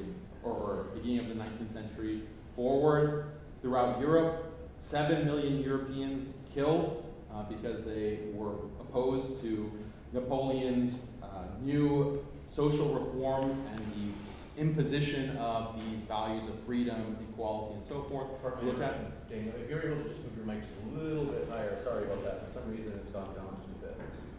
[0.41, 2.21] or beginning of the 19th century
[2.55, 3.25] forward
[3.61, 4.53] throughout Europe.
[4.79, 7.03] Seven million Europeans killed
[7.33, 9.69] uh, because they were opposed to
[10.13, 17.85] Napoleon's uh, new social reform and the imposition of these values of freedom, equality, and
[17.87, 18.27] so forth.
[18.63, 21.49] Look at Daniel, if you're able to just move your mic just a little bit
[21.51, 21.77] higher.
[21.83, 22.47] Sorry about that.
[22.47, 23.64] For some reason, it's gone down.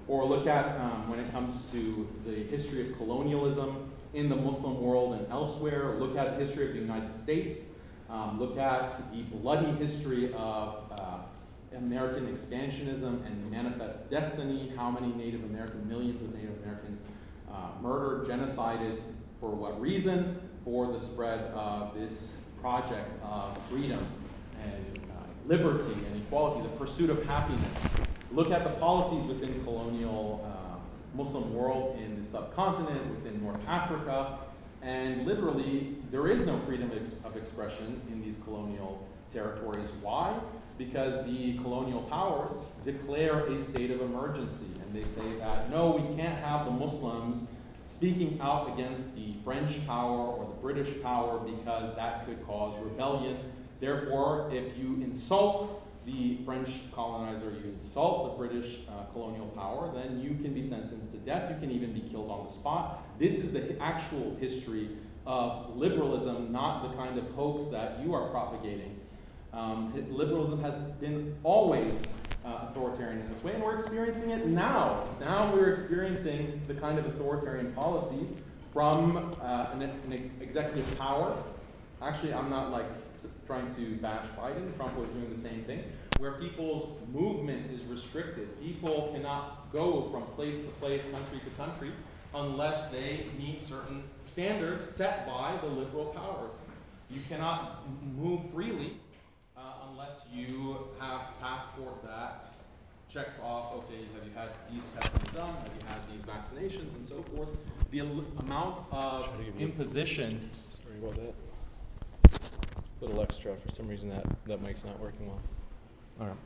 [0.08, 4.80] Or look at um, when it comes to the history of colonialism in the Muslim
[4.80, 5.96] world and elsewhere.
[5.98, 7.56] Look at the history of the United States.
[8.08, 11.18] Um, look at the bloody history of uh,
[11.76, 14.72] American expansionism and manifest destiny.
[14.76, 17.00] How many Native American, millions of Native Americans
[17.50, 19.00] uh, murdered, genocided,
[19.40, 20.40] for what reason?
[20.64, 24.04] For the spread of this project of freedom
[24.62, 27.68] and uh, liberty and equality, the pursuit of happiness
[28.36, 30.76] look at the policies within colonial uh,
[31.16, 34.38] Muslim world in the subcontinent, within North Africa,
[34.82, 36.90] and literally there is no freedom
[37.24, 39.88] of expression in these colonial territories.
[40.02, 40.38] Why?
[40.76, 42.52] Because the colonial powers
[42.84, 47.48] declare a state of emergency, and they say that no, we can't have the Muslims
[47.88, 53.38] speaking out against the French power or the British power because that could cause rebellion.
[53.80, 60.20] Therefore, if you insult the French colonizer, you insult the British uh, colonial power, then
[60.20, 61.50] you can be sentenced to death.
[61.50, 63.02] You can even be killed on the spot.
[63.18, 64.90] This is the actual history
[65.26, 69.00] of liberalism, not the kind of hoax that you are propagating.
[69.52, 71.92] Um, liberalism has been always
[72.44, 75.08] uh, authoritarian in this way, and we're experiencing it now.
[75.18, 78.30] Now we're experiencing the kind of authoritarian policies
[78.72, 81.36] from uh, an, an executive power.
[82.00, 82.86] Actually, I'm not like
[83.46, 84.74] trying to bash Biden.
[84.76, 85.84] Trump was doing the same thing,
[86.18, 88.60] where people's movement is restricted.
[88.60, 91.92] People cannot go from place to place, country to country,
[92.34, 96.52] unless they meet certain standards set by the liberal powers.
[97.10, 97.82] You cannot
[98.16, 98.98] move freely
[99.56, 102.52] uh, unless you have passport that
[103.08, 105.54] checks off, okay, have you had these tests done?
[105.54, 107.48] Have you had these vaccinations and so forth?
[107.90, 110.40] The amount of imposition.
[113.00, 113.56] Little extra.
[113.56, 115.40] For some reason, that, that mic's not working well.
[116.20, 116.36] All right.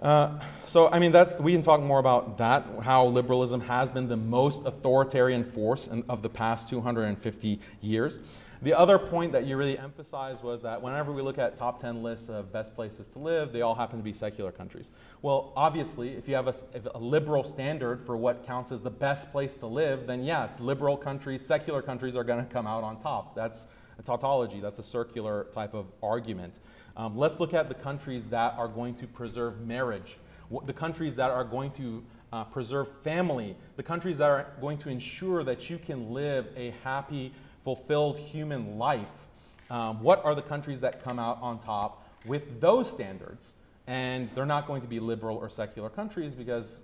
[0.00, 2.64] Uh, so, I mean, that's we can talk more about that.
[2.82, 8.18] How liberalism has been the most authoritarian force in, of the past 250 years.
[8.62, 12.02] The other point that you really emphasized was that whenever we look at top 10
[12.02, 14.90] lists of best places to live, they all happen to be secular countries.
[15.22, 16.54] Well, obviously, if you have a,
[16.94, 20.96] a liberal standard for what counts as the best place to live, then yeah, liberal
[20.96, 23.34] countries, secular countries are going to come out on top.
[23.34, 23.66] That's
[24.00, 26.58] a tautology, that's a circular type of argument.
[26.96, 30.16] Um, let's look at the countries that are going to preserve marriage,
[30.64, 34.88] the countries that are going to uh, preserve family, the countries that are going to
[34.88, 37.32] ensure that you can live a happy,
[37.62, 39.12] fulfilled human life.
[39.68, 43.52] Um, what are the countries that come out on top with those standards?
[43.86, 46.80] And they're not going to be liberal or secular countries because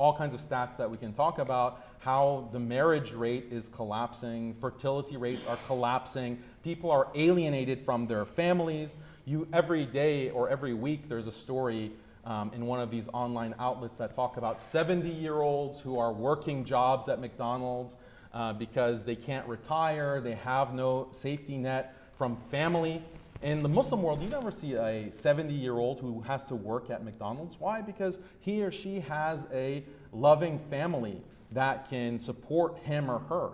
[0.00, 4.54] all kinds of stats that we can talk about how the marriage rate is collapsing,
[4.54, 8.94] fertility rates are collapsing, people are alienated from their families.
[9.26, 11.92] You every day or every week there's a story
[12.24, 16.12] um, in one of these online outlets that talk about 70 year olds who are
[16.12, 17.98] working jobs at McDonald's
[18.32, 23.02] uh, because they can't retire, they have no safety net from family.
[23.42, 26.90] In the Muslim world, you never see a 70 year old who has to work
[26.90, 27.58] at McDonald's.
[27.58, 27.80] Why?
[27.80, 31.22] Because he or she has a loving family
[31.52, 33.52] that can support him or her.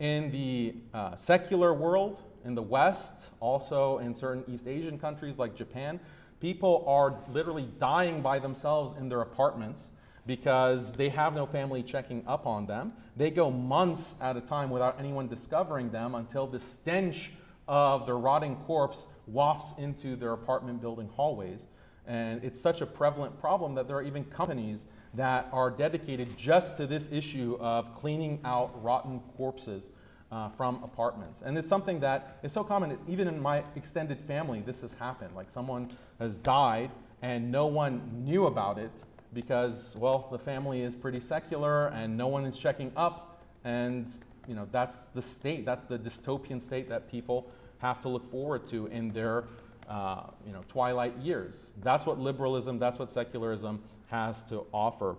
[0.00, 5.54] In the uh, secular world, in the West, also in certain East Asian countries like
[5.54, 6.00] Japan,
[6.40, 9.84] people are literally dying by themselves in their apartments
[10.26, 12.92] because they have no family checking up on them.
[13.16, 17.30] They go months at a time without anyone discovering them until the stench
[17.68, 21.68] of their rotting corpse wafts into their apartment building hallways.
[22.06, 26.76] And it's such a prevalent problem that there are even companies that are dedicated just
[26.78, 29.90] to this issue of cleaning out rotten corpses
[30.32, 31.42] uh, from apartments.
[31.42, 35.34] And it's something that is so common, even in my extended family, this has happened.
[35.34, 36.90] Like someone has died
[37.22, 39.04] and no one knew about it
[39.34, 43.42] because, well, the family is pretty secular and no one is checking up.
[43.64, 44.10] And,
[44.48, 48.66] you know, that's the state, that's the dystopian state that people have to look forward
[48.68, 49.44] to in their,
[49.88, 51.66] uh, you know, twilight years.
[51.82, 55.16] That's what liberalism, that's what secularism has to offer.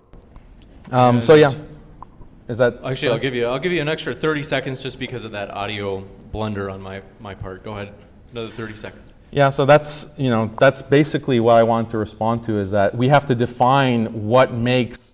[0.92, 1.54] Um, so, yeah.
[2.48, 3.12] Is that actually?
[3.12, 3.46] I'll give you.
[3.46, 6.00] I'll give you an extra 30 seconds just because of that audio
[6.32, 7.64] blunder on my my part.
[7.64, 7.94] Go ahead.
[8.32, 9.14] Another 30 seconds.
[9.30, 12.96] Yeah, so that's you know that's basically what I wanted to respond to is that
[12.96, 15.09] we have to define what makes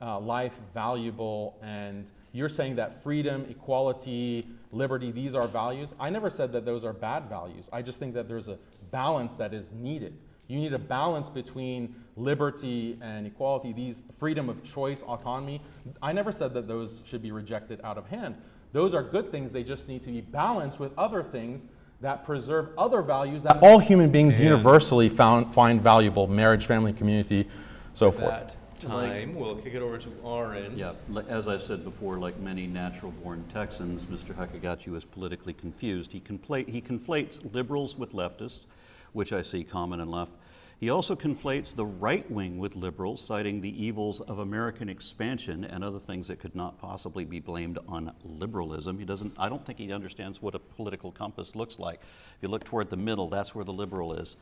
[0.00, 5.94] uh, life valuable, and you're saying that freedom, equality, liberty, these are values.
[5.98, 7.68] I never said that those are bad values.
[7.72, 8.58] I just think that there's a
[8.90, 10.16] balance that is needed.
[10.46, 15.60] You need a balance between liberty and equality, these freedom of choice, autonomy.
[16.00, 18.34] I never said that those should be rejected out of hand.
[18.72, 19.52] Those are good things.
[19.52, 21.66] They just need to be balanced with other things
[22.00, 26.92] that preserve other values that all human beings and universally found, find valuable marriage, family,
[26.92, 27.48] community,
[27.92, 28.30] so forth.
[28.30, 30.76] That time, we'll kick it over to Aron.
[30.76, 30.92] Yeah,
[31.28, 34.34] as I said before, like many natural born Texans, Mr.
[34.34, 36.12] Haqiqatjou is politically confused.
[36.12, 38.66] He, conflate, he conflates liberals with leftists,
[39.12, 40.32] which I see common in left.
[40.80, 45.82] He also conflates the right wing with liberals, citing the evils of American expansion and
[45.82, 48.96] other things that could not possibly be blamed on liberalism.
[48.96, 52.00] He doesn't, I don't think he understands what a political compass looks like.
[52.00, 54.36] If you look toward the middle, that's where the liberal is.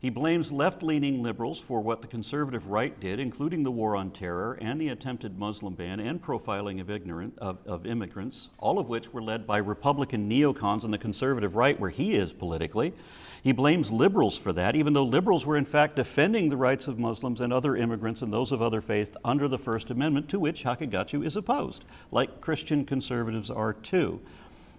[0.00, 4.10] He blames left leaning liberals for what the conservative right did, including the war on
[4.10, 8.88] terror and the attempted Muslim ban and profiling of, ignorant, of, of, immigrants, all of
[8.88, 12.94] which were led by Republican neocons on the conservative right, where he is politically.
[13.42, 16.98] He blames liberals for that, even though liberals were in fact defending the rights of
[16.98, 20.64] Muslims and other immigrants and those of other faiths under the First Amendment, to which
[20.64, 24.20] Haqiqatjou is opposed, like Christian conservatives are too.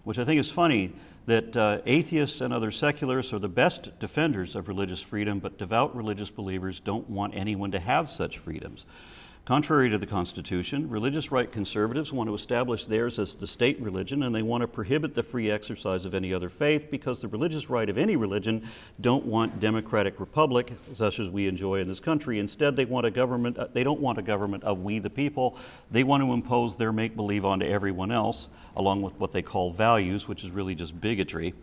[0.03, 0.93] Which I think is funny
[1.25, 5.95] that uh, atheists and other secularists are the best defenders of religious freedom, but devout
[5.95, 8.86] religious believers don't want anyone to have such freedoms.
[9.43, 14.21] Contrary to the Constitution, religious right conservatives want to establish theirs as the state religion
[14.21, 17.67] and they want to prohibit the free exercise of any other faith because the religious
[17.67, 18.69] right of any religion
[19.01, 22.38] don't want democratic republic such as we enjoy in this country.
[22.38, 25.58] Instead, they want a government uh, they don't want a government of we the people.
[25.89, 29.73] They want to impose their make believe onto everyone else along with what they call
[29.73, 31.56] values, which is really just bigotry.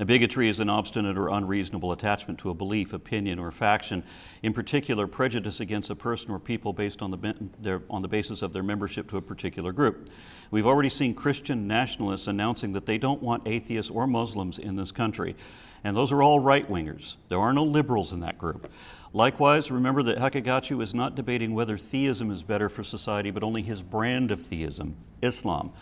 [0.00, 4.02] A bigotry is an obstinate or unreasonable attachment to a belief, opinion, or faction,
[4.42, 8.40] in particular, prejudice against a person or people based on the, their, on the basis
[8.40, 10.08] of their membership to a particular group.
[10.50, 14.90] We've already seen Christian nationalists announcing that they don't want atheists or Muslims in this
[14.90, 15.36] country.
[15.84, 17.16] And those are all right wingers.
[17.28, 18.72] There are no liberals in that group.
[19.12, 23.60] Likewise, remember that Haqiqatjou is not debating whether theism is better for society, but only
[23.60, 25.72] his brand of theism, Islam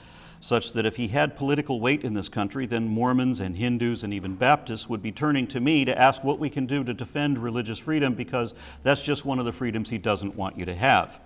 [0.40, 4.12] such that if he had political weight in this country, then Mormons and Hindus and
[4.12, 7.38] even Baptists would be turning to me to ask what we can do to defend
[7.38, 11.20] religious freedom because that's just one of the freedoms he doesn't want you to have.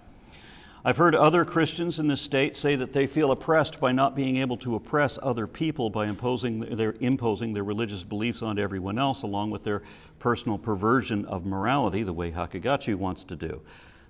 [0.85, 4.39] I've heard other Christians in this state say that they feel oppressed by not being
[4.39, 9.23] able to oppress other people by imposing their, imposing their religious beliefs onto everyone else,
[9.23, 9.83] along with their
[10.19, 13.61] personal perversion of morality, the way Haqiqatjou wants to do.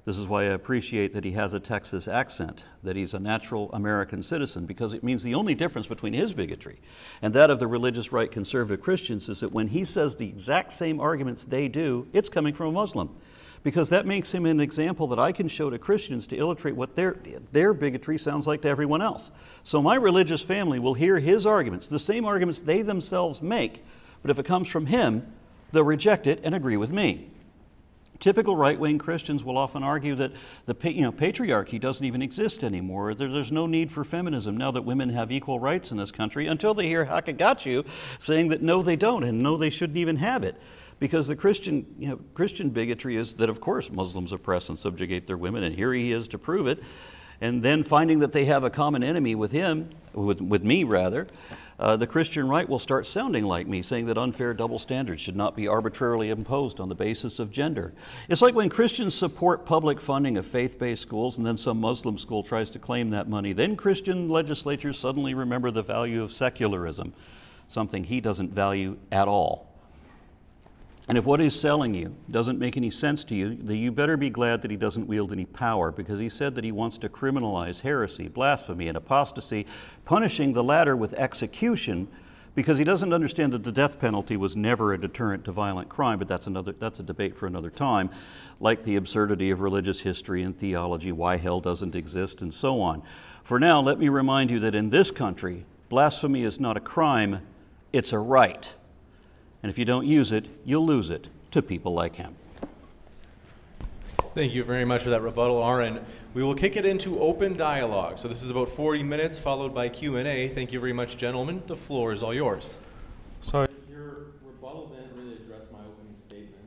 [0.05, 3.71] This is why I appreciate that he has a Texas accent, that he's a natural
[3.73, 6.81] American citizen, because it means the only difference between his bigotry
[7.21, 10.73] and that of the religious right conservative Christians is that when he says the exact
[10.73, 13.11] same arguments they do, it's coming from a Muslim.
[13.63, 16.97] Because that makes him an example that I can show to Christians to illustrate what
[16.97, 17.17] their,
[17.53, 19.31] their bigotry sounds like to everyone else.
[19.63, 23.85] So my religious family will hear his arguments, the same arguments they themselves make,
[24.21, 25.33] but if it comes from him,
[25.71, 27.31] they'll reject it and agree with me.
[28.23, 30.31] Typical right wing Christians will often argue that
[30.67, 33.15] the you know, patriarchy doesn't even exist anymore.
[33.15, 36.47] There, there's no need for feminism now that women have equal rights in this country
[36.47, 37.85] until they hear Haqiqatjou
[38.21, 40.55] saying that no, they don't, and no, they shouldn't even have it.
[41.01, 45.27] Because the Christian, you know, Christian bigotry is that, of course, Muslims oppress and subjugate
[45.27, 46.81] their women, and here he is to prove it.
[47.41, 51.27] And then finding that they have a common enemy with him, with, with me rather,
[51.83, 55.35] uh, the Christian right will start sounding like me, saying that unfair double standards should
[55.35, 57.93] not be arbitrarily imposed on the basis of gender.
[58.29, 62.19] It's like when Christians support public funding of faith based schools and then some Muslim
[62.19, 63.53] school tries to claim that money.
[63.53, 67.15] Then Christian legislatures suddenly remember the value of secularism,
[67.69, 69.72] something he doesn't value at all.
[71.09, 74.17] And if what he's selling you doesn't make any sense to you, then you better
[74.17, 77.09] be glad that he doesn't wield any power because he said that he wants to
[77.09, 79.67] criminalize heresy, blasphemy, and apostasy,
[80.05, 82.09] punishing the latter with execution
[82.55, 86.19] because he doesn't understand that the death penalty was never a deterrent to violent crime,
[86.19, 88.11] but that's, another, that's a debate for another time,
[88.61, 93.03] like the absurdity of religious history and theology, why hell doesn't exist, and so on.
[93.43, 97.41] For now, let me remind you that in this country, blasphemy is not a crime,
[97.93, 98.73] it's a right.
[99.63, 102.35] And if you don't use it, you'll lose it to people like him.
[104.35, 106.01] Thank you very much for that rebuttal, Aron.
[106.33, 108.19] We will kick it into open dialogue.
[108.19, 110.49] So this is about 40 minutes, followed by Q&A.
[110.49, 111.63] Thank you very much, gentlemen.
[111.67, 112.79] The floor is all yours.
[113.43, 116.65] So your rebuttal didn't really address my opening statement.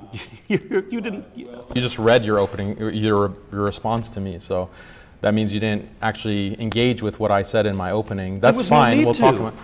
[0.00, 0.18] Uh,
[0.48, 1.26] you, you, didn't.
[1.34, 4.38] You, you just read your opening, your, your response to me.
[4.38, 4.70] So
[5.20, 8.38] that means you didn't actually engage with what I said in my opening.
[8.38, 8.98] That's fine.
[8.98, 9.20] No we'll to.
[9.20, 9.54] talk about.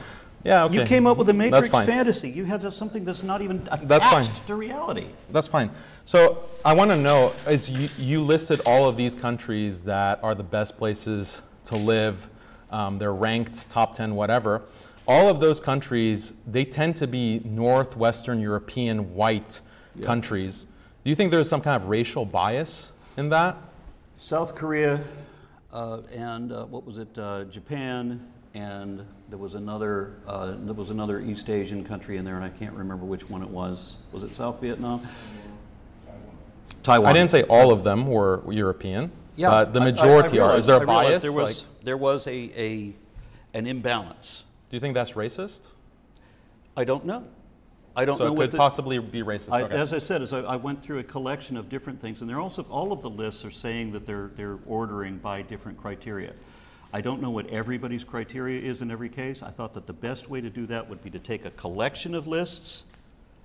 [0.47, 0.78] Yeah, okay.
[0.78, 2.30] You came up with a Matrix fantasy.
[2.30, 4.47] You had something that's not even attached that's fine.
[4.47, 5.09] to reality.
[5.30, 5.70] That's fine.
[6.05, 10.34] So I want to know, is you, you, listed all of these countries that are
[10.34, 12.28] the best places to live.
[12.70, 14.62] Um, they're ranked top 10, whatever.
[15.09, 19.61] All of those countries, they tend to be Northwestern European white
[19.97, 20.07] yep.
[20.07, 20.66] countries.
[21.03, 23.57] Do you think there's some kind of racial bias in that?
[24.18, 25.03] South Korea
[25.72, 30.91] uh, and uh, what was it, uh, Japan, and there was another uh, there was
[30.91, 33.97] another East Asian country in there, and I can't remember which one it was.
[34.12, 35.07] Was it South Vietnam?
[36.83, 37.11] Taiwan.
[37.11, 39.11] I didn't say all of them were European.
[39.35, 40.57] Yeah, uh, the majority I, I are.
[40.59, 41.22] Is there a bias?
[41.22, 42.95] There was, like, there was a, a
[43.55, 44.45] an imbalance.
[44.70, 45.68] Do you think that's racist?
[46.77, 47.24] I don't know.
[47.97, 48.37] I don't so know.
[48.37, 49.53] So it could possibly be racist.
[49.53, 49.74] I, okay.
[49.74, 52.41] As I said, as I, I, went through a collection of different things, and they're
[52.41, 56.33] also all of the lists are saying that they're they're ordering by different criteria.
[56.93, 59.43] I don't know what everybody's criteria is in every case.
[59.43, 62.14] I thought that the best way to do that would be to take a collection
[62.14, 62.84] of lists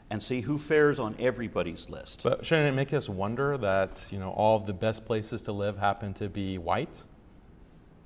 [0.10, 2.22] and see who fares on everybody's list.
[2.24, 5.54] But shouldn't it make us wonder that you know all of the best places to
[5.54, 7.04] live happen to be white?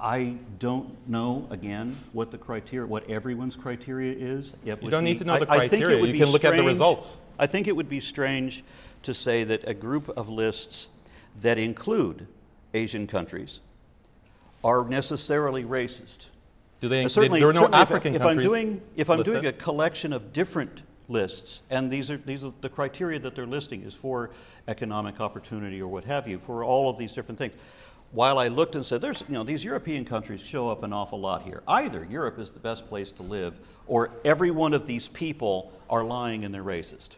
[0.00, 4.54] I don't know again what the criteria, what everyone's criteria is.
[4.64, 6.04] It you don't be, need to know the criteria.
[6.04, 7.16] you can look strange, at the results.
[7.38, 8.62] I think it would be strange
[9.04, 10.88] to say that a group of lists
[11.40, 12.26] that include
[12.76, 13.60] Asian countries
[14.62, 16.26] are necessarily racist.
[16.80, 17.08] Do they?
[17.08, 18.46] Certainly, there are no African if, countries.
[18.46, 22.44] If I'm doing, if I'm doing a collection of different lists, and these are these
[22.44, 24.30] are the criteria that they're listing is for
[24.68, 27.54] economic opportunity or what have you, for all of these different things.
[28.12, 31.18] While I looked and said, "There's, you know, these European countries show up an awful
[31.18, 31.62] lot here.
[31.66, 33.54] Either Europe is the best place to live,
[33.86, 37.10] or every one of these people are lying and they're racist."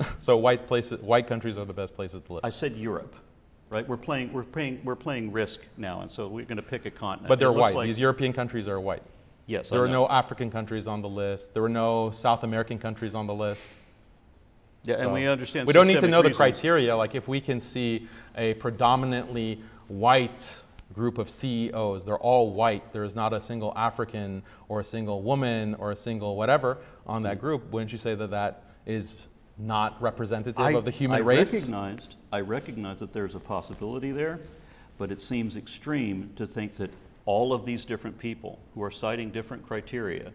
[0.18, 2.44] so white places, white countries are the best places to live.
[2.44, 3.14] I said Europe
[3.70, 3.88] right?
[3.88, 6.90] We're playing, we're playing, we're playing risk now, and so we're going to pick a
[6.90, 7.28] continent.
[7.28, 7.74] But they're white.
[7.74, 9.02] Like, These European countries are white.
[9.46, 10.02] Yes, I There were know.
[10.04, 11.54] no African countries on the list.
[11.54, 13.70] There were no South American countries on the list.
[14.82, 15.66] Yeah, and we understand.
[15.66, 16.96] We don't need to know the criteria.
[16.96, 20.56] Like if we can see a predominantly white
[20.94, 22.90] group of CEOs, they're all white.
[22.92, 27.24] There's not a single African or a single woman or a single whatever on Mm.
[27.24, 27.70] that group.
[27.70, 29.16] Wouldn't you say that that is
[29.58, 31.52] not representative I, of the human I race?
[31.52, 34.40] recognized, I recognize that there's a possibility there,
[34.98, 36.90] but it seems extreme to think that
[37.26, 40.32] all of these different people who are citing different criteria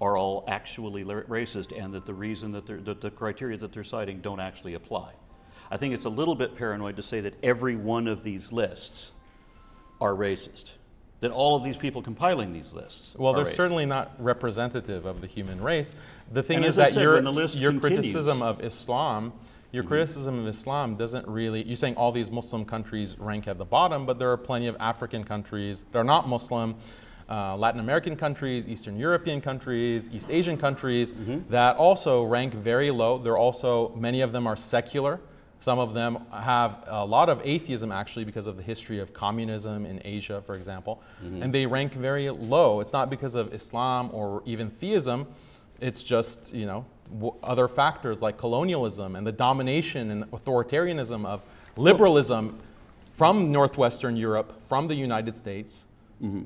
[0.00, 3.84] are all actually racist, and that the reason that, they're, that the criteria that they're
[3.84, 5.12] citing don't actually apply.
[5.70, 9.10] I think it's a little bit paranoid to say that every one of these lists
[10.00, 10.66] are racist.
[11.20, 13.12] That all of these people compiling these lists.
[13.16, 15.96] Well, they're certainly not representative of the human race.
[16.32, 19.32] The thing And is that said, your, your continues- criticism of Islam,
[19.72, 19.88] your Mm-hmm.
[19.88, 24.06] criticism of Islam doesn't really, you're saying all these Muslim countries rank at the bottom,
[24.06, 26.76] but there are plenty of African countries that are not Muslim,
[27.28, 31.50] uh, Latin American countries, Eastern European countries, East Asian countries Mm-hmm.
[31.50, 33.18] that also rank very low.
[33.18, 35.18] They're also, many of them are secular.
[35.60, 39.84] Some of them have a lot of atheism actually because of the history of communism
[39.86, 41.02] in Asia, for example,
[41.40, 42.80] and they rank very low.
[42.80, 45.26] It's not because of Islam or even theism.
[45.80, 51.40] It's just you know w- other factors like colonialism and the domination and authoritarianism of
[51.76, 52.58] liberalism
[53.14, 55.86] from northwestern Europe, from the United States,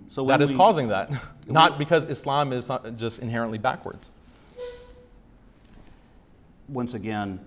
[0.09, 1.11] So that is we- causing that.
[1.47, 4.09] not because Islam is uh, just inherently backwards.
[6.69, 7.39] once again,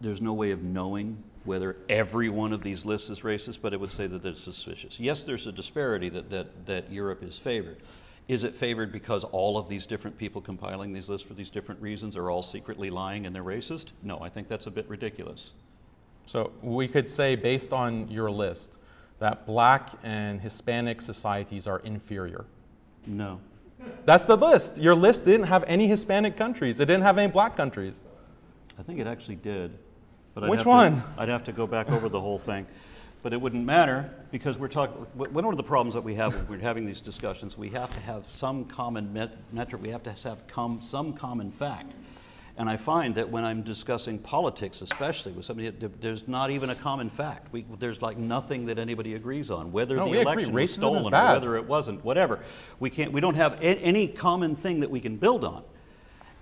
[0.00, 3.76] there's no way of knowing whether every one of these lists is racist, but I
[3.76, 4.98] would say that it's suspicious.
[4.98, 7.76] Yes, there's a disparity that, that, that Europe is favored.
[8.26, 11.80] Is it favored because all of these different people compiling these lists for these different
[11.82, 13.88] reasons are all secretly lying and they're racist?
[14.02, 15.52] No, I think that's a bit ridiculous.
[16.26, 18.78] So we could say, based on your list,
[19.18, 22.46] that black and Hispanic societies are inferior.
[23.06, 23.40] No.
[24.06, 24.78] That's the list.
[24.78, 26.80] Your list didn't have any Hispanic countries.
[26.80, 28.00] It didn't have any black countries.
[28.78, 29.78] I think it actually did.
[30.34, 31.02] But I'd Which have to- one?
[31.16, 32.66] I'd have to go back over the whole thing.
[33.22, 36.46] But it wouldn't matter because we're talking, one of the problems that we have when
[36.58, 40.12] we're having these discussions, we have to have some common met- metric, we have to
[40.28, 41.92] have com- some common fact.
[42.56, 46.68] And I find that when I'm discussing politics, especially with somebody, there- there's not even
[46.70, 47.50] a common fact.
[47.50, 50.32] We, there's like nothing that anybody agrees on, whether No, the we agree.
[50.32, 52.44] election was Racism stolen or whether it wasn't, whatever.
[52.78, 55.62] We can't, we don't have any common thing that we can build on.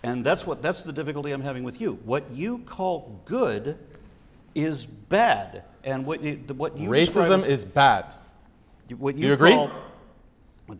[0.02, 1.98] And that's what that's the difficulty I'm having with you.
[2.04, 3.78] What you call good
[4.54, 8.14] is bad, and what you, what you Racism is bad.
[8.98, 9.52] what you you agree?
[9.52, 9.70] Call,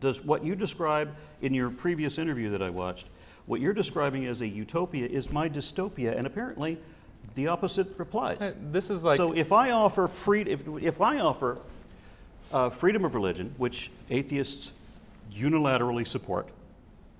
[0.00, 3.06] does what you describe in your previous interview that I watched,
[3.46, 6.78] what you're describing as a utopia is my dystopia, and apparently,
[7.34, 8.38] the opposite replies.
[8.40, 9.32] Hey, this is like- so.
[9.32, 11.58] If I offer free, if, if I offer
[12.52, 14.72] uh, freedom of religion, which atheists
[15.34, 16.48] unilaterally support,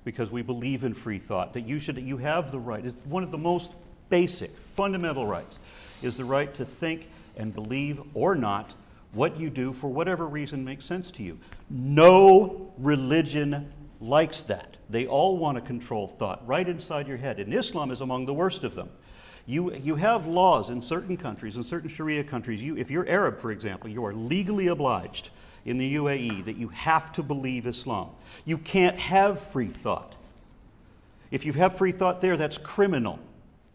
[0.04, 2.84] because we believe in free thought, that you should, you have the right.
[2.84, 3.70] It's one of the most
[4.08, 5.58] basic, fundamental rights,
[6.02, 8.74] is the right to think and believe or not
[9.12, 11.38] what you do for whatever reason makes sense to you.
[11.70, 14.76] No religion likes that.
[14.90, 18.34] They all want to control thought right inside your head, and Islam is among the
[18.34, 18.90] worst of them.
[19.46, 22.62] You, you have laws in certain countries, in certain Sharia countries.
[22.62, 25.30] You, if you're Arab, for example, you are legally obliged
[25.64, 28.10] in the UAE that you have to believe Islam.
[28.44, 30.16] You can't have free thought.
[31.30, 33.18] If you have free thought there, that's criminal.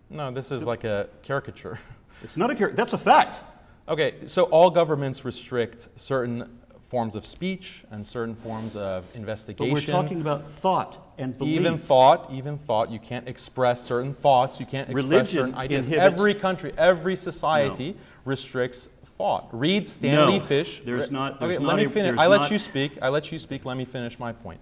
[0.09, 1.79] No, this is like a caricature.
[2.23, 3.41] It's not a char- that's a fact.
[3.87, 6.49] Okay, so all governments restrict certain
[6.89, 9.71] forms of speech and certain forms of investigation.
[9.71, 11.59] But we're talking about thought and belief.
[11.59, 15.85] even thought, even thought, you can't express certain thoughts, you can't express Religion certain ideas.
[15.85, 19.47] inhibits- Every country, every society restricts thought.
[19.51, 20.81] Read Stanley No, Fish.
[20.85, 22.15] there's not- there's okay, not let me finish.
[22.17, 22.97] I let not- you speak.
[23.01, 23.65] I let you speak.
[23.65, 24.59] Let me finish my point.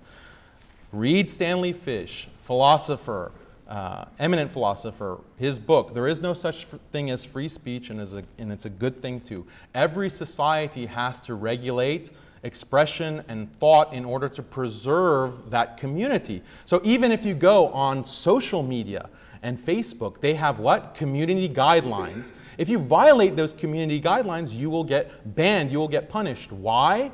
[0.91, 3.31] Read Stanley Fish, philosopher,
[3.67, 8.13] uh, eminent philosopher, his book, There is No Such Thing as Free Speech, and, is
[8.13, 9.45] a, and it's a good thing too.
[9.73, 12.11] Every society has to regulate
[12.45, 16.41] expression and thought in order to preserve that community.
[16.65, 19.09] So even if you go on social media
[19.41, 20.93] and Facebook, they have what?
[20.95, 22.31] Community guidelines.
[22.57, 26.51] If you violate those community guidelines, you will get banned, you will get punished.
[26.51, 27.11] Why?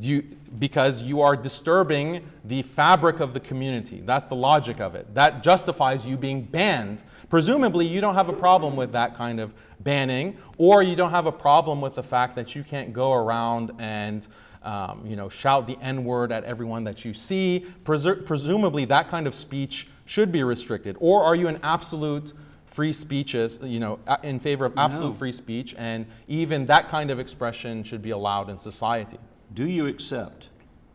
[0.00, 0.22] You,
[0.58, 4.02] because you are disturbing the fabric of the community.
[4.04, 5.12] That's the logic of it.
[5.14, 7.02] That justifies you being banned.
[7.28, 11.26] Presumably, you don't have a problem with that kind of banning, or you don't have
[11.26, 14.28] a problem with the fact that you can't go around and
[14.68, 17.64] um, you know, shout the N word at everyone that you see.
[17.84, 20.94] Presu- presumably, that kind of speech should be restricted.
[21.00, 22.34] Or are you an absolute
[22.66, 25.14] free speeches, you know, in favor of absolute No.
[25.14, 29.18] free speech, and even that kind of expression should be allowed in society?
[29.54, 30.50] Do you accept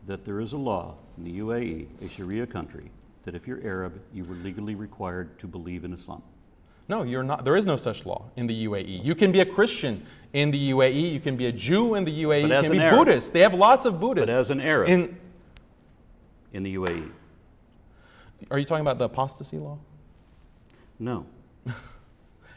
[0.06, 2.92] that there is a law in the UAE, a Sharia country,
[3.24, 6.22] that if you're Arab, you were legally required to believe in Islam?
[6.88, 7.44] No, you're not.
[7.44, 9.02] There is no such law in the UAE.
[9.04, 11.12] You can be a Christian in the UAE.
[11.12, 12.42] You can be a Jew in the UAE.
[12.42, 12.98] You can be Arab.
[13.06, 13.32] Buddhist.
[13.32, 14.26] They have lots of Buddhists.
[14.30, 14.90] But as an Arab.
[14.90, 15.16] In,
[16.52, 17.08] In the UAE?
[18.50, 19.78] are you talking about the apostasy law?
[20.98, 21.24] No.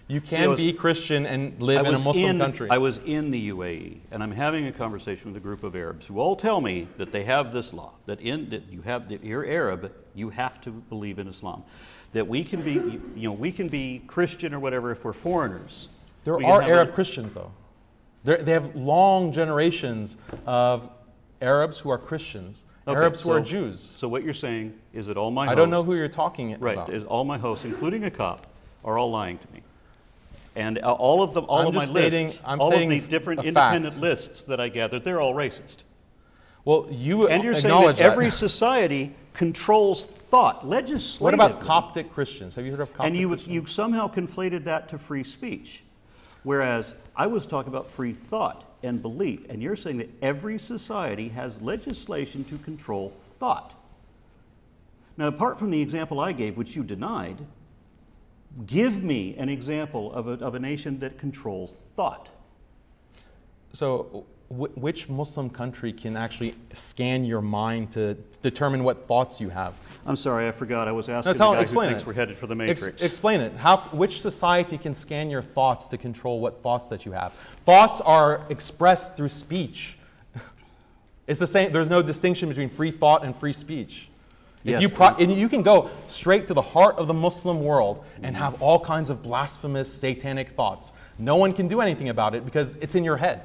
[0.10, 2.70] You See, can was- be Christian and live in a Muslim in- country.
[2.70, 6.06] I was in the UAE, and I'm having a conversation with a group of Arabs
[6.08, 9.22] who all tell me that they have this law that in that you have that
[9.22, 11.62] you're Arab, you have to believe in Islam.
[12.14, 12.76] That we can be,
[13.18, 15.90] you know, we can be Christian or whatever if we're foreigners.
[16.24, 17.52] There We are Arab a- Christians, though.
[18.24, 20.90] They're, they have long generations of
[21.42, 23.82] Arabs who are Christians, Okay, Arabs who are Jews.
[23.98, 26.58] So what you're saying is that all my I don't know hosts- who you're talking
[26.60, 26.94] Right, about.
[26.94, 28.48] is all my hosts, including a cop,
[28.86, 29.62] are all lying to me.
[30.56, 33.00] And uh, all of them, all I'm of my stating- lists, I'm all of the
[33.02, 34.02] different independent fact.
[34.02, 35.80] lists that I gathered, they're all racist.
[36.66, 38.32] Well, you And you're saying acknowledge that every that.
[38.36, 41.24] society controls thought, legislatively.
[41.24, 42.56] What about Coptic Christians?
[42.56, 43.54] Have you heard of Coptic And you, Christians?
[43.54, 45.84] you somehow conflated that to free speech.
[46.44, 51.30] Whereas I was talking about free thought and belief, and you're saying that every society
[51.30, 53.10] has legislation to control
[53.40, 53.74] thought.
[55.18, 57.44] Now, apart from the example I gave, which you denied,
[58.68, 62.30] give me an example of a, of a nation that controls thought.
[63.74, 69.74] So, which Muslim country can actually scan your mind to determine what thoughts you have?
[70.06, 70.88] I'm sorry, I forgot.
[70.88, 72.08] I was asking No, tell, the guy who explain thinks it.
[72.08, 73.02] we're headed for the Ex- Matrix.
[73.04, 73.54] explain it.
[73.58, 73.78] How?
[73.92, 77.34] Which society can scan your thoughts to control what thoughts that you have?
[77.66, 79.98] Thoughts are expressed through speech.
[81.28, 81.74] It's the same.
[81.74, 84.08] There's no distinction between free thought and free speech.
[84.64, 87.62] If Yes, you pro- and you can go straight to the heart of the Muslim
[87.62, 88.44] world and Mm-hmm.
[88.44, 90.94] have all kinds of blasphemous, satanic thoughts.
[91.20, 93.42] No one can do anything about it because it's in your head.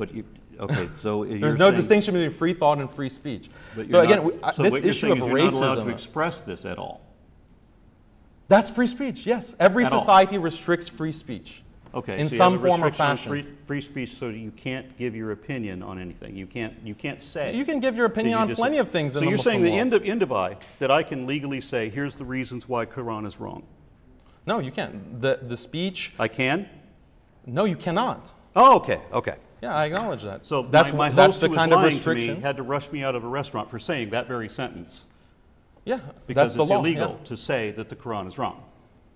[0.00, 0.24] But you,
[0.58, 3.50] okay, so There's no saying- distinction between free thought and free speech.
[3.76, 6.40] but So again, not- uh, so this issue of is you're not allowed to express
[6.40, 7.02] this at all.
[8.48, 9.26] That's free speech.
[9.26, 10.00] Yes, every At all.
[10.00, 11.62] society restricts free speech.
[11.92, 12.20] Okay.
[12.20, 13.30] in so some form or fashion.
[13.30, 16.36] Free, free speech, so you can't give your opinion on anything.
[16.36, 16.72] You can't.
[16.84, 17.54] You can't say.
[17.54, 19.62] You can give your opinion you on plenty of things So in the you're Muslim
[19.64, 19.90] saying world.
[19.90, 23.64] Dub- in Dubai that I can legally say, here's the reasons why Quran is wrong.
[24.46, 25.20] No, you can't.
[25.20, 26.12] The the speech.
[26.18, 26.68] I can.
[27.44, 28.32] No, you cannot.
[28.54, 29.00] Oh, okay.
[29.12, 29.34] Okay.
[29.62, 30.46] Yeah, I acknowledge that.
[30.46, 32.28] So that's my, my that's host the who was kind of lying restriction.
[32.28, 35.04] to me had to rush me out of a restaurant for saying that very sentence
[35.84, 36.78] yeah, because that's the it's law.
[36.78, 37.26] illegal Yeah.
[37.28, 38.62] to say that the Quran is wrong.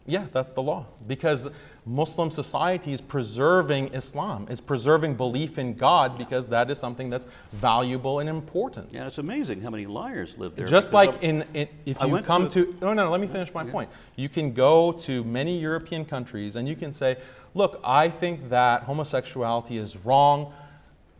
[0.06, 0.86] Yeah, that's the law.
[1.06, 1.48] Because
[1.86, 4.46] Muslim society is preserving Islam.
[4.50, 8.88] is preserving belief in God because that is something that's valuable and important.
[8.92, 10.66] Yeah, it's amazing how many liars live there.
[10.66, 13.52] Just like in, in if I you come to- to, no no let me finish
[13.54, 13.88] my point.
[14.16, 17.16] You can go to many European countries and you can say,
[17.54, 20.52] look, I think that homosexuality is wrong.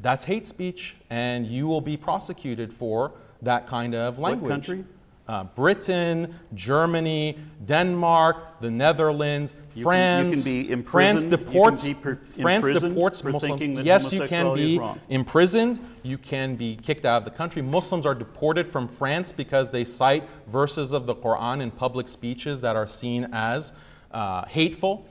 [0.01, 3.12] That's hate speech, and you will be prosecuted for
[3.43, 4.51] that kind of language.
[4.51, 4.85] country?
[5.27, 10.45] Uh, Britain, Germany, Denmark, the Netherlands, You can- you France.
[10.45, 11.89] can be France can deports.
[12.39, 13.87] France deports for Muslims.
[13.87, 15.81] yes, you can be imprisoned.
[16.03, 17.62] You can be kicked out of the country.
[17.62, 22.61] Muslims are deported from France because they cite verses of the Quran in public speeches
[22.61, 23.72] that are seen as
[24.12, 25.07] uh, hateful.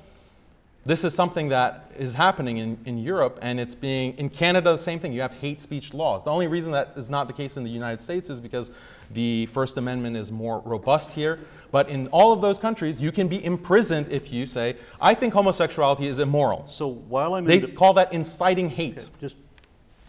[0.86, 4.72] This is something that is happening in, in Europe, and it's being in Canada.
[4.72, 5.14] The same thing.
[5.14, 6.26] You have hate speech laws.
[6.26, 8.74] The only reason that is not the case in the United States is because
[9.12, 11.40] the First Amendment is more robust here.
[11.72, 15.34] But in all of those countries, you can be imprisoned if you say, "I think
[15.34, 19.10] homosexuality is immoral." So while I'm They in the, call that inciting hate.
[19.22, 19.38] just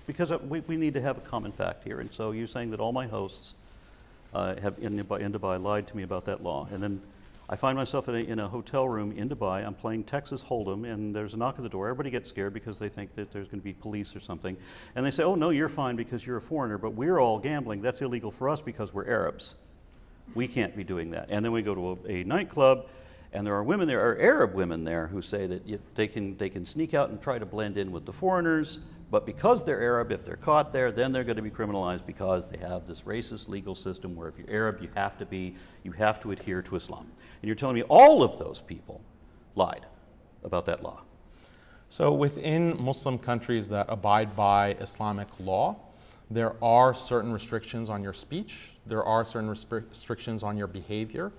[0.09, 2.81] because we, we need to have a common fact here, and so you're saying that
[2.81, 3.55] all my hosts
[4.35, 7.01] uh, have in Dubai, in Dubai lied to me about that law, and then
[7.49, 9.67] I find myself in a, in a hotel room in Dubai.
[9.67, 11.89] I'm playing Texas Hold'em, and there's a knock at the door.
[11.89, 14.57] Everybody gets scared because they think that there's going to be police or something,
[14.97, 17.83] and they say, "Oh no, you're fine because you're a foreigner, but we're all gambling.
[17.83, 19.57] That's illegal for us because we're Arabs.
[20.35, 22.87] We can't be doing that." And then we go to a, a nightclub.
[23.35, 26.37] And there are women there, are Arab women there, who say that you, they, can,
[26.37, 28.79] they can sneak out and try to blend in with the foreigners,
[29.11, 32.49] but because they're Arab, if they're caught there, then they're going to be criminalized because
[32.49, 35.93] they have this racist legal system where if you're Arab, you have to be, you
[35.93, 37.07] have to adhere to Islam.
[37.43, 39.01] And you're telling me all of those people
[39.55, 39.87] lied
[40.43, 41.03] about that law.
[41.89, 45.77] So, within Muslim countries that abide by Islamic law,
[46.31, 51.31] there are certain restrictions on your speech, there are certain restrictions on your behavior.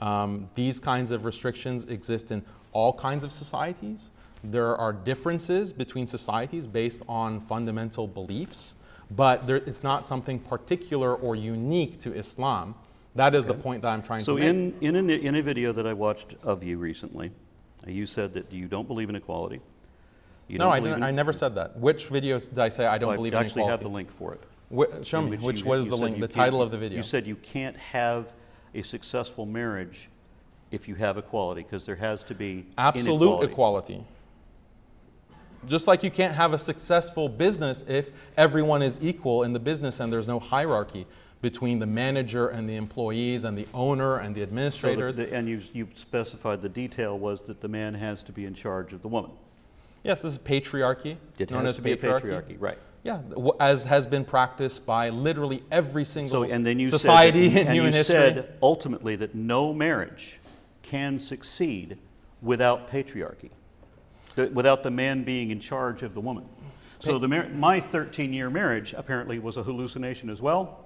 [0.00, 2.42] Um, these kinds of restrictions exist in
[2.72, 4.10] all kinds of societies.
[4.42, 8.74] There are differences between societies based on fundamental beliefs,
[9.10, 12.74] but there, it's not something particular or unique to Islam.
[13.16, 14.82] That is the point that I'm trying So to make.
[14.82, 17.32] in, in, a, in a video that I watched of you recently,
[17.86, 19.60] uh, you said that you don't believe in equality.
[20.48, 21.76] You no, I, didn't, I never said that.
[21.78, 23.70] Which videos did I say I don't Well, believe I in actually equality?
[23.72, 24.42] have the link for it.
[24.74, 26.96] Wh- show me, which you- was you the link, the title of the video.
[26.96, 28.26] You said you can't have
[28.74, 30.08] a successful marriage
[30.70, 33.52] if you have equality, because there has to be Absolute inequality.
[33.52, 34.04] equality.
[35.68, 40.00] Just like you can't have a successful business if everyone is equal in the business
[40.00, 41.06] and there's no hierarchy
[41.42, 45.16] between the manager and the employees and the owner and the So the- administrators.
[45.16, 48.54] the- And you, you specified the detail was that the man has to be in
[48.54, 49.30] charge of the woman.
[50.02, 52.22] yes, this is patriarchy, It known has as to be a patriarchy.
[52.30, 52.78] patriarchy, right.
[53.02, 53.20] Yeah,
[53.58, 57.66] as has been practiced by literally every single So, and then you society that- in
[57.68, 58.14] and human you history.
[58.16, 60.38] said ultimately that no marriage
[60.82, 61.96] can succeed
[62.42, 63.48] without patriarchy,
[64.36, 66.44] without the man being in charge of the woman.
[67.00, 70.84] So the mar- my 13-year marriage apparently was a hallucination as well.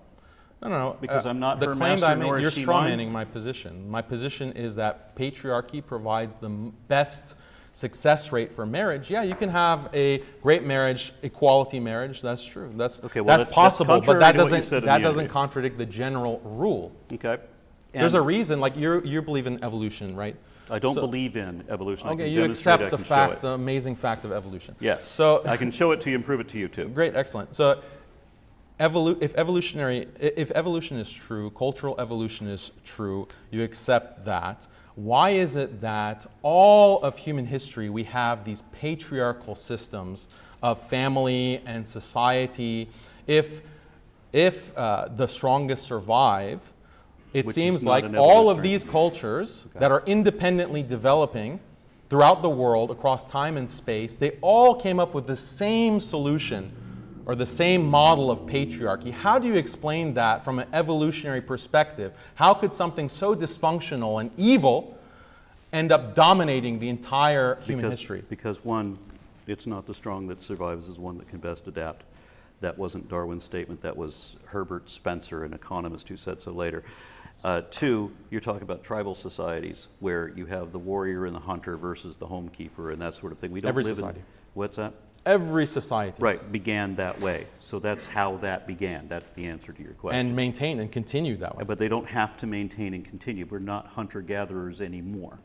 [0.62, 0.90] No, no, no.
[0.90, 2.40] Uh, because I'm not the her claim that I made.
[2.40, 3.90] You're straw-manning my position.
[3.90, 7.34] My position is that patriarchy provides the m- best
[7.72, 9.10] success rate for marriage.
[9.10, 12.22] Yeah, you can have a great marriage, equality marriage.
[12.22, 12.72] That's true.
[12.76, 15.22] That's Okay, well, that's that- that's possible, but that to what you doesn't that doesn't
[15.24, 15.32] interview.
[15.32, 16.92] contradict the general rule.
[17.12, 17.38] Okay.
[17.94, 18.60] There's a reason.
[18.60, 20.36] Like you you believe in evolution, right?
[20.70, 22.08] I don't So- believe in evolution.
[22.08, 24.74] I Okay, you accept the fact, the amazing fact of evolution.
[24.80, 25.04] Yes.
[25.04, 26.88] So I can show it to you and prove it to you too.
[26.88, 27.54] Great, excellent.
[27.54, 27.82] So,
[28.80, 34.66] evolu- if evolutionary, if evolution is true, cultural evolution is true, you accept that.
[34.96, 40.28] Why is it that all of human history we have these patriarchal systems
[40.62, 42.88] of family and society?
[43.26, 43.60] If
[44.32, 46.60] if uh, the strongest survive,
[47.34, 51.58] it Which seems like all of these cultures that are independently developing
[52.08, 56.70] throughout the world across time and space, they all came up with the same solution
[57.26, 59.10] or the same model of patriarchy.
[59.10, 62.12] How do you explain that from an evolutionary perspective?
[62.36, 64.96] How could something so dysfunctional and evil
[65.72, 68.22] end up dominating the entire human because, history?
[68.28, 68.96] Because one,
[69.48, 72.04] it's not the strong that survives, is one that can best adapt.
[72.60, 76.84] That wasn't Darwin's statement, that was Herbert Spencer, an economist who said so later.
[77.44, 81.76] Uh, two, you're talking about tribal societies where you have the warrior and the hunter
[81.76, 83.52] versus the homekeeper and that sort of thing.
[83.52, 84.20] We don't Every live society.
[84.20, 84.24] in
[84.54, 84.94] what's that?
[85.26, 86.22] Every society.
[86.22, 87.46] Right, began that way.
[87.60, 89.08] So that's how that began.
[89.08, 90.26] That's the answer to your question.
[90.26, 91.64] And maintain and continue that way.
[91.64, 93.46] But they don't have to maintain and continue.
[93.48, 95.38] We're not hunter gatherers anymore.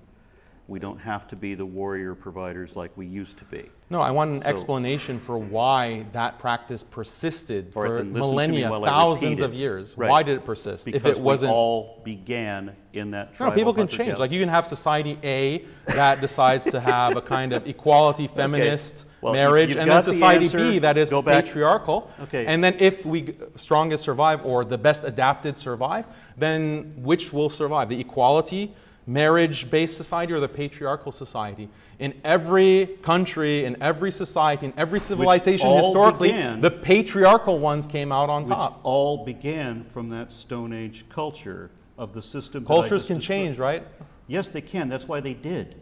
[0.70, 3.70] We don't have to be the warrior providers like we used to be.
[3.90, 8.14] No, I want an So- explanation for why that practice persisted for then listen to
[8.14, 9.98] me millennia, thousands of years.
[9.98, 10.12] Right.
[10.12, 10.86] Why did it persist?
[10.86, 14.20] Because if it wasn't all began in that No, people can change.
[14.20, 19.08] Like you can have society A that decides to have a kind of equality feminist
[19.22, 20.58] Well, marriage, and then the society answer.
[20.60, 22.12] B that is patriarchal.
[22.24, 22.46] Okay.
[22.46, 26.06] And then if we strongest survive or the best adapted survive,
[26.38, 27.90] then which will survive?
[27.90, 28.76] The equality
[29.10, 31.68] marriage-based society or the patriarchal society?
[32.00, 38.12] In every country, in every society, in every civilization historically, began- the patriarchal ones came
[38.12, 38.80] out on which top.
[38.84, 42.66] all began from that Stone Age culture of the system.
[42.66, 43.42] Cultures can described.
[43.46, 43.84] change, right?
[44.28, 44.88] Yes, they can.
[44.90, 45.76] That's why they did.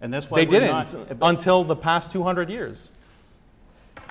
[0.00, 2.90] And that's why They we're didn't not- until the past 200 years.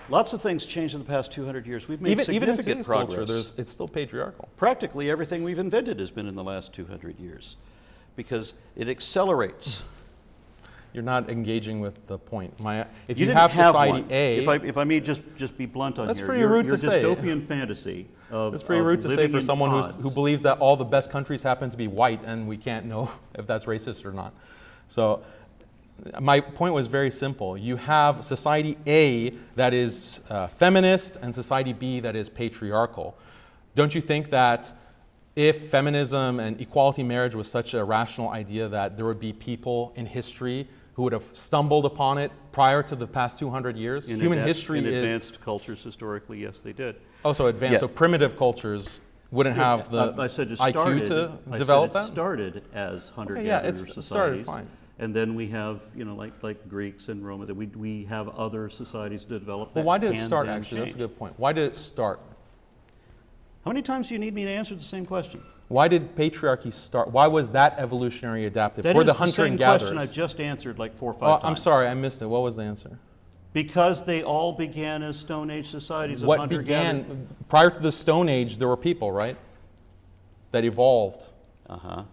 [0.10, 1.88] Lots of things changed in the past 200 years.
[1.88, 3.16] We've made even even in significant today's progress.
[3.18, 4.50] culture, there's, it's still patriarchal.
[4.58, 7.56] Practically everything we've invented has been in the last 200 years
[8.22, 9.82] because it accelerates.
[10.94, 12.60] You're not engaging with the point.
[12.60, 14.12] My, if You you, didn't have society one.
[14.12, 16.50] A, If I, if I may just, just be blunt on That's here, pretty your,
[16.50, 17.02] rude your to say.
[17.02, 20.60] dystopian fantasy of it's pretty of rude to say for someone who's, who believes that
[20.60, 24.06] all the best countries happen to be white, and we can't know if that's racist
[24.06, 24.34] or not.
[24.88, 25.24] So,
[26.20, 27.58] my point was very simple.
[27.58, 33.18] You have society A that is uh, feminist and society B that is patriarchal.
[33.76, 34.74] Don't you think that
[35.36, 39.94] if feminism and equality marriage was such a rational idea that there would be people
[39.96, 44.10] in history who would have stumbled upon it prior to the past 200 years?
[44.10, 46.96] in Human advan- history in is advanced cultures historically, yes, they did.
[47.24, 47.74] Oh, also advanced.
[47.74, 47.78] Yeah.
[47.80, 49.00] So primitive cultures
[49.32, 52.08] wouldn't have the I, I said IQ started, to I develop that.
[52.08, 54.06] started as hunter Okay, yeah, it's- societies.
[54.06, 54.68] started fine.
[55.00, 58.28] And then we have, you know, like, like Greeks and Roma, that we, we have
[58.30, 60.48] other societies that develop Well, that why did it start?
[60.48, 61.34] Actually, that's a good point.
[61.38, 62.20] Why did it start?
[63.64, 65.42] How many times do you need me to answer the same question?
[65.68, 67.12] Why did patriarchy start?
[67.12, 69.82] Why was that evolutionary adaptive That for the hunter same and gatherers?
[69.84, 72.26] question I've just answered like four or Oh, five I'm sorry, I missed it.
[72.26, 72.98] What was the answer?
[73.54, 78.30] Because they all began as Stone Age societies of What began prior to the Stone
[78.30, 78.58] Age?
[78.58, 79.38] There were people, right,
[80.52, 81.28] that evolved.
[81.70, 82.04] Uh-huh.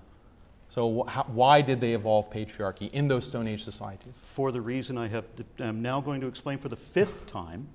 [0.70, 4.14] So wh- how, why did they evolve patriarchy in those Stone Age societies?
[4.34, 5.24] For the reason I have,
[5.61, 7.68] I'm now going to explain for the fifth time,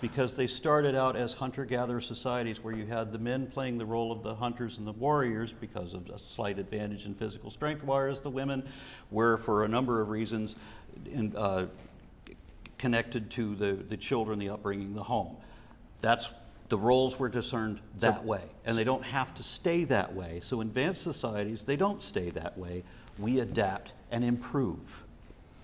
[0.00, 4.12] because they started out as hunter-gatherer societies where you had the men playing the role
[4.12, 8.20] of the hunters and the warriors because of a slight advantage in physical strength, whereas
[8.20, 8.68] the women
[9.10, 10.54] were, for a number of reasons,
[11.06, 11.66] in, uh,
[12.78, 15.36] connected to the, the children, the upbringing, the home.
[16.00, 16.28] That's
[16.68, 20.40] the roles were discerned that way, and they don't have to stay that way.
[20.42, 22.84] So, in advanced societies, they don't stay that way.
[23.18, 25.02] We adapt and improve.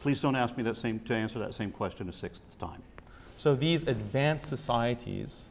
[0.00, 2.82] Please don't ask me that same, to answer that same question a sixth time.
[3.36, 5.44] So these advanced societies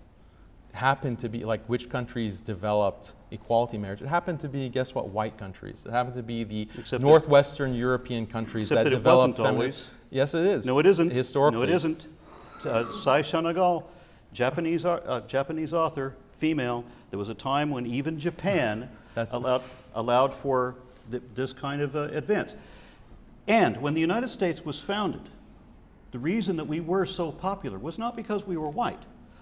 [0.73, 4.01] happen to be like which countries developed equality marriage?
[4.01, 5.83] It happened to be, guess what, white countries.
[5.85, 9.89] It happened to be the Except that- northwestern European countries that, that developed feminist-.
[10.09, 10.65] Yes, it is.
[10.65, 11.11] No, it isn't.
[11.11, 11.57] Historically.
[11.59, 12.07] No, it isn't.
[12.63, 13.83] Uh, Sei Shonagon,
[14.31, 16.85] Japanese, uh, Japanese author, female.
[17.09, 19.63] There was a time when even Japan allowed,
[19.95, 20.75] allowed for
[21.11, 22.55] th- this kind of uh, advance.
[23.47, 25.21] And when the United States was founded,
[26.13, 29.01] the reason that we were so popular was not because we were white.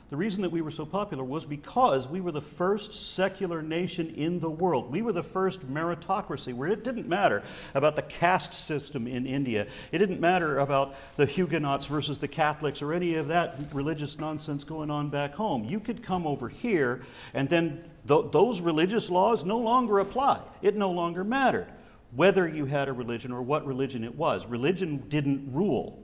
[0.10, 4.14] The reason that we were so popular was because we were the first secular nation
[4.16, 4.90] in the world.
[4.90, 7.44] We were the first meritocracy where it didn't matter
[7.74, 9.68] about the caste system in India.
[9.92, 14.64] It didn't matter about the Huguenots versus the Catholics or any of that religious nonsense
[14.64, 15.66] going on back home.
[15.66, 17.02] You could come over here
[17.34, 20.40] and then th- those religious laws no longer apply.
[20.62, 21.68] It no longer mattered
[22.16, 24.46] whether you had a religion or what religion it was.
[24.46, 26.01] Religion didn't rule.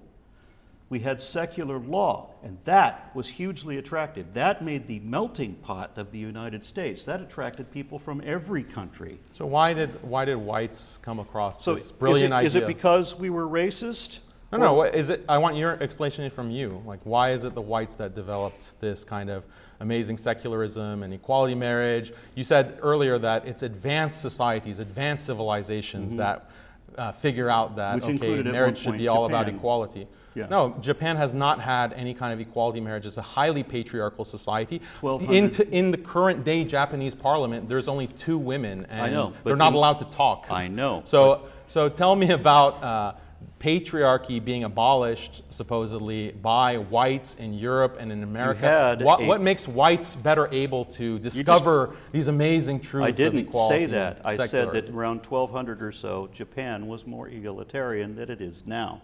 [0.90, 4.34] We had secular law, and that was hugely attractive.
[4.34, 7.04] That made the melting pot of the United States.
[7.04, 9.20] That attracted people from every country.
[9.34, 12.48] So why did why did whites come across So, this brilliant is it, idea?
[12.48, 14.20] Is it because we were racist?
[14.50, 14.74] No, no.
[14.76, 15.26] What is it?
[15.28, 16.82] I want your explanation from you.
[16.86, 19.44] Like, why is it the whites that developed this kind of
[19.82, 22.14] amazing secularism and equality marriage?
[22.34, 26.50] You said earlier that it's advanced societies, advanced civilizations that
[26.98, 27.96] uh, figure out that.
[27.96, 30.08] Which okay, marriage should be all about equality.
[30.38, 30.48] Yeah.
[30.50, 33.06] No, Japan has not had any kind of equality marriage.
[33.08, 34.82] It's a highly patriarchal society.
[35.02, 35.36] 1200.
[35.36, 39.56] In, to, in the current day Japanese parliament, there's only two women, and know, they're
[39.56, 40.46] not in- allowed to talk.
[40.52, 43.14] I know, So, so tell me about uh,
[43.60, 48.96] patriarchy being abolished supposedly by whites in Europe and in America.
[49.02, 53.40] what, a- what makes whites better able to discover these amazing truths I of didn't
[53.40, 53.86] equality?
[53.86, 54.22] say that.
[54.24, 59.02] I said that around 1200 or so, Japan was more egalitarian than it is now.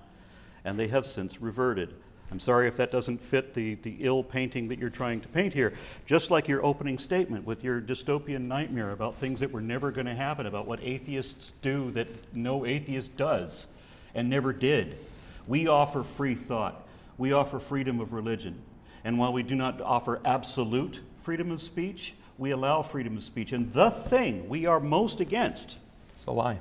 [0.66, 1.94] And they have since reverted.
[2.32, 5.54] I'm sorry if that doesn't fit the, the ill painting that you're trying to paint
[5.54, 5.74] here.
[6.08, 10.08] Just like your opening statement with your dystopian nightmare about things that were never going
[10.08, 13.68] to happen, about what atheists do that no atheist does
[14.16, 14.98] and never did.
[15.48, 16.88] We offer free thought,
[17.18, 18.62] we offer freedom of religion.
[19.04, 23.52] And while we do not offer absolute freedom of speech, we allow freedom of speech.
[23.52, 25.76] And the thing we are most against,
[26.14, 26.60] It's a lie.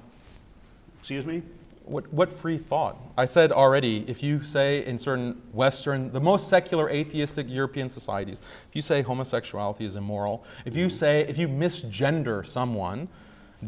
[1.01, 1.43] excuse me,
[1.85, 2.97] What, what free thought?
[3.19, 8.39] I said already, if you say in certain Western, the most secular atheistic European societies,
[8.69, 13.09] if you say homosexuality is immoral, if you say, if you misgender someone,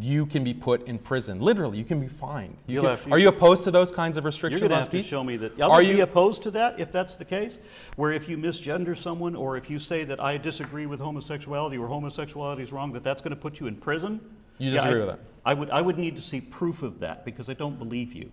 [0.00, 1.40] you can be put in prison.
[1.40, 2.56] Literally, you can be fined.
[2.66, 4.74] You can- have- are you opposed to those kinds of restrictions you're restrictions going to
[4.74, 5.60] on have to show me that.
[5.60, 7.60] I Are you opposed to that if that's the case,
[7.96, 11.86] where if you misgender someone or if you say that I disagree with homosexuality or
[11.86, 14.20] homosexuality is wrong, that that's going to put you in prison?
[14.58, 15.20] You Yeah, disagree I- with that?
[15.44, 18.30] I would, I would need to see proof of that because I don't believe you.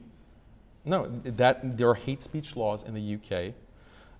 [0.85, 3.53] No, that there are hate speech laws in the UK.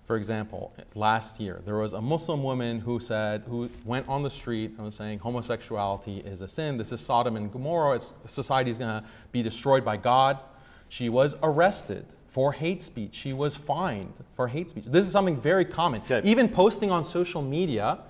[0.04, 4.30] For example, last year there was a Muslim woman who said, who went on the
[4.30, 6.76] street and was saying homosexuality is a sin.
[6.76, 7.96] This is Sodom and Gomorrah.
[7.96, 10.42] It's, society is going to be destroyed by God.
[10.88, 13.14] She was arrested for hate speech.
[13.14, 14.84] She was fined for hate speech.
[14.86, 16.02] This is something very common.
[16.02, 16.28] Okay.
[16.28, 18.00] Even posting on social media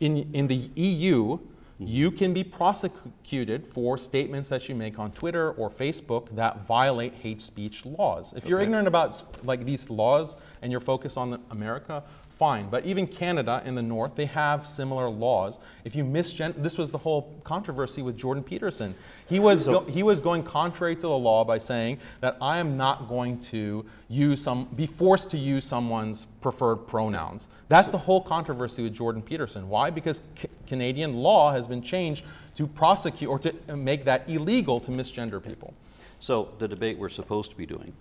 [0.00, 1.38] in, in the EU,
[1.76, 1.92] Mm-hmm.
[1.92, 7.12] you can be prosecuted for statements that you make on Twitter or Facebook that violate
[7.12, 8.32] hate speech laws.
[8.32, 12.02] If you're ignorant about like these laws and you're focused on America,
[12.36, 12.68] fine.
[12.68, 15.58] But even Canada in the north, they have similar laws.
[15.84, 18.94] If you misgen, this was the whole controversy with Jordan Peterson.
[19.26, 22.76] He was go, he was going contrary to the law by saying that I am
[22.76, 27.48] not going to use some be forced to use someone's preferred pronouns.
[27.68, 29.68] That's the whole controversy with Jordan Peterson.
[29.68, 29.88] Why?
[29.90, 32.24] Because C- Canadian law has been changed
[32.56, 35.72] to prosecute or to make that illegal to misgender people.
[36.20, 37.92] So the debate we're supposed to be doing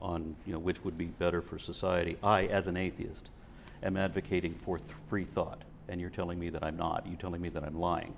[0.00, 3.30] on you know, which would be better for society, I, as an atheist,
[3.84, 5.62] am advocating for th- free thought.
[5.88, 7.06] And you're telling me that I'm not.
[7.06, 8.14] You're telling me that I'm lying.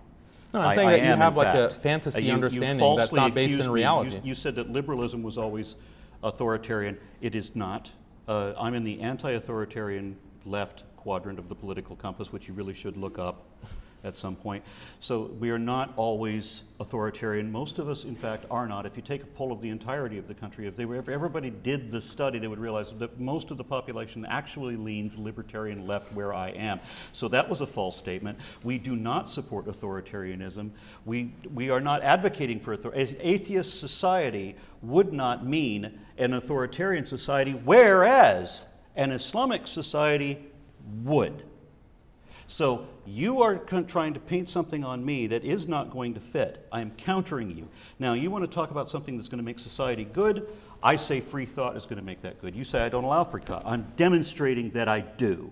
[0.54, 2.96] No, I'm I- saying I that you am, have like a fantasy you- you understanding
[2.96, 3.64] that's not based in me.
[3.64, 4.20] You- reality.
[4.22, 5.74] You, said that liberalism was always
[6.22, 6.96] authoritarian.
[7.20, 7.90] It is not.
[8.28, 12.96] Uh, I'm in the anti-authoritarian left quadrant of the political compass, which you really should
[12.96, 13.44] look up
[14.06, 14.64] at some point.
[15.00, 17.50] So we are not always authoritarian.
[17.50, 18.86] Most of us, in fact, are not.
[18.86, 21.08] If you take a poll of the entirety of the country, if, they were, if
[21.08, 25.86] everybody did the study, they would realize that most of the population actually leans libertarian
[25.86, 26.80] left where I am.
[27.12, 28.38] So that was a false statement.
[28.62, 30.70] We do not support authoritarianism.
[31.04, 37.52] We, we are not advocating for author- atheist society would not mean an authoritarian society,
[37.52, 40.38] whereas an Islamic society
[41.02, 41.42] would.
[42.48, 46.66] So you are trying to paint something on me that is not going to fit.
[46.70, 47.68] I am countering you.
[47.98, 50.48] Now, you want to talk about something that's going to make society good.
[50.82, 52.54] I say free thought is going to make that good.
[52.54, 53.62] You say I don't allow free thought.
[53.64, 55.50] I'm demonstrating that I do.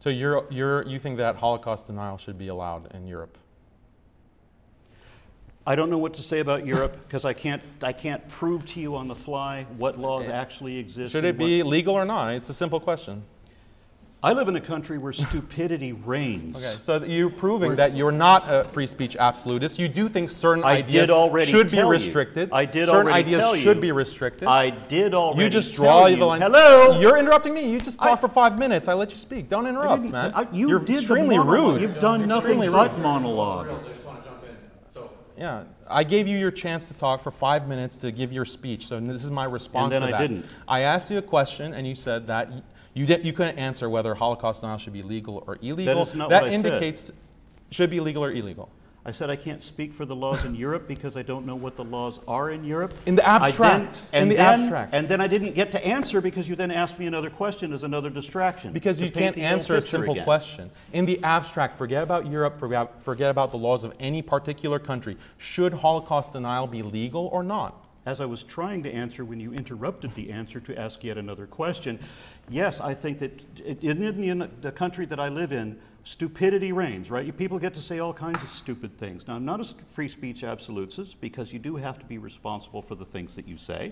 [0.00, 3.38] So you're, you're, you think that Holocaust denial should be allowed in Europe?
[5.68, 8.80] I don't know what to say about Europe because I can't, I can't prove to
[8.80, 11.12] you on the fly what laws eh, actually exist.
[11.12, 12.32] Should it be legal or not?
[12.34, 13.24] It's a simple question.
[14.22, 16.56] I live in a country where stupidity reigns.
[16.56, 19.78] Okay, so you're proving that you're not a free speech absolutist.
[19.78, 21.08] You do think certain I ideas
[21.48, 21.90] should be tell you.
[21.92, 22.48] restricted.
[22.50, 23.62] I did certain already ideas tell you.
[23.62, 24.48] should be restricted.
[24.48, 25.44] I did already.
[25.44, 26.16] you just draw you.
[26.16, 26.42] the lines.
[26.42, 26.98] Hello.
[26.98, 27.70] You're interrupting me.
[27.70, 28.88] You just talk for five minutes.
[28.88, 29.48] I let you speak.
[29.48, 30.32] Don't interrupt, man.
[30.34, 31.82] I- you you're extremely rude.
[31.82, 32.72] You've done nothing rude.
[32.72, 33.68] but monologue.
[33.68, 34.56] I just want to jump in.
[34.94, 38.46] So, Yeah, I gave you your chance to talk for five minutes to give your
[38.46, 38.86] speech.
[38.88, 40.28] So this is my response and then to I that.
[40.28, 40.46] didn't.
[40.66, 42.48] I asked you a question, and you said that
[42.96, 46.02] you did, you couldn't answer whether Holocaust denial should be legal or illegal.
[46.02, 46.64] is not that what I said.
[46.66, 47.12] indicates
[47.70, 48.70] should be legal or illegal.
[49.04, 51.76] I said I can't speak for the laws in Europe because I don't know what
[51.76, 52.98] the laws are in Europe.
[53.06, 54.08] In the then- abstract.
[54.12, 54.94] In and the then- abstract.
[54.94, 57.84] And then I didn't get to answer because you then asked me another question as
[57.84, 58.72] another distraction.
[58.72, 60.24] Because you can't answer a simple again.
[60.24, 60.70] question.
[60.92, 65.18] In the abstract, forget about Europe, forget about the laws of any particular country.
[65.36, 67.85] Should Holocaust denial be legal or not?
[68.06, 71.46] As I was trying to answer when you interrupted the answer to ask yet another
[71.46, 71.98] question,
[72.48, 73.32] yes, I think that
[73.82, 77.36] in, the, country that I live in, stupidity reigns, right?
[77.36, 79.26] People get to say all kinds of stupid things.
[79.26, 82.94] Now, I'm not a free speech absolutist because you do have to be responsible for
[82.94, 83.90] the things that you say.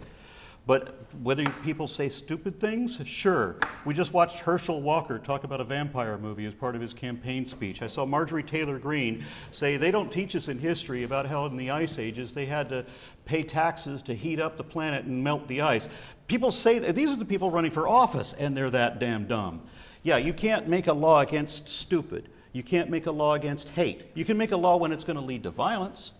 [0.66, 3.56] But whether people say stupid things, sure.
[3.84, 7.46] We just watched Herschel Walker talk about a vampire movie as part of his campaign
[7.46, 7.82] speech.
[7.82, 11.58] I saw Marjorie Taylor Greene say they don't teach us in history about how in
[11.58, 12.86] the ice ages they had to
[13.26, 15.88] pay taxes to heat up the planet and melt the ice.
[16.28, 19.60] People say that these are the people running for office and they're that damn dumb.
[20.02, 22.30] Yeah, you can't make a law against stupid.
[22.52, 24.06] You can't make a law against hate.
[24.14, 26.12] You can make a law when it's going to lead to violence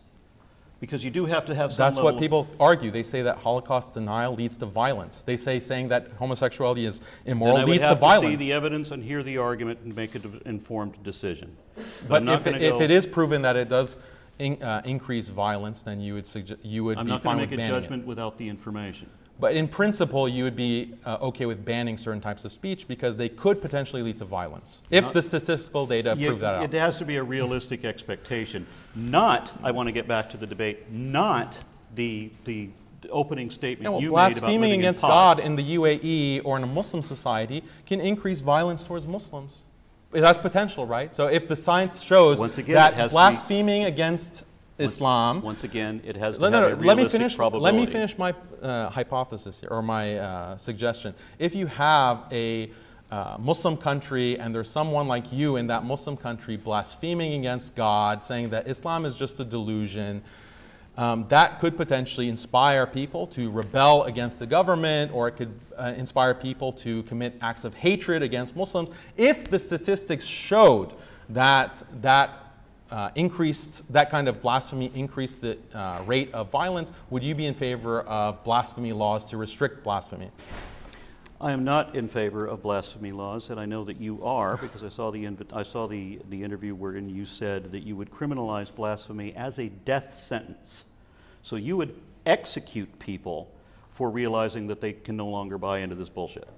[0.81, 2.91] because you do have to have some That's what people argue.
[2.91, 5.21] They say that Holocaust denial leads to violence.
[5.21, 8.41] They say saying that homosexuality is immoral I would leads have to to violence.
[8.41, 11.57] see the evidence and hear the argument and make an informed decision.
[12.09, 13.99] but I'm not if, it, if it is proven that it does
[14.39, 17.47] in, uh, increase violence, then you would suggest you would I'm be not going to
[17.47, 19.09] make a judgment without the information.
[19.41, 23.17] But in principle, you would be uh, okay with banning certain types of speech because
[23.17, 26.65] they could potentially lead to violence if Not- the statistical data You- prove that out.
[26.65, 28.67] It has to be a realistic expectation.
[28.95, 31.59] Not, I want to get back to the debate, not
[31.97, 32.71] the, the
[33.11, 36.57] opening statement Yeah, well, you made about blaspheming against in God in the UAE or
[36.57, 39.63] in a Muslim society can increase violence towards Muslims.
[40.13, 41.13] It has potential, right?
[41.13, 44.45] So if the science shows again, that blaspheming against
[44.79, 47.37] Islam, Once again, it has to no, no, no, a let me finish.
[47.37, 47.77] probability.
[47.77, 51.15] Let me finish my uh, hypothesis here, or my uh, suggestion.
[51.39, 52.71] If you have a
[53.11, 58.25] uh, Muslim country and there's someone like you in that Muslim country blaspheming against God,
[58.25, 60.23] saying that Islam is just a delusion,
[60.97, 65.93] um, that could potentially inspire people to rebel against the government, or it could uh,
[65.97, 68.91] inspire people to commit acts of hatred against Muslims.
[69.17, 70.93] If the statistics showed
[71.29, 72.44] that that
[72.91, 77.47] uh, increased that kind of blasphemy increased the uh, rate of violence, would you be
[77.47, 80.31] in favor of blasphemy laws to restrict blasphemy?
[81.41, 84.85] I am not in favor of blasphemy laws, and I know that you are because
[84.85, 88.75] I saw the I saw the, the interview wherein you said that you would criminalize
[88.75, 90.85] blasphemy as a death sentence.
[91.43, 93.51] So you would execute people
[93.91, 96.49] for realizing that they can no longer buy into this bullshit.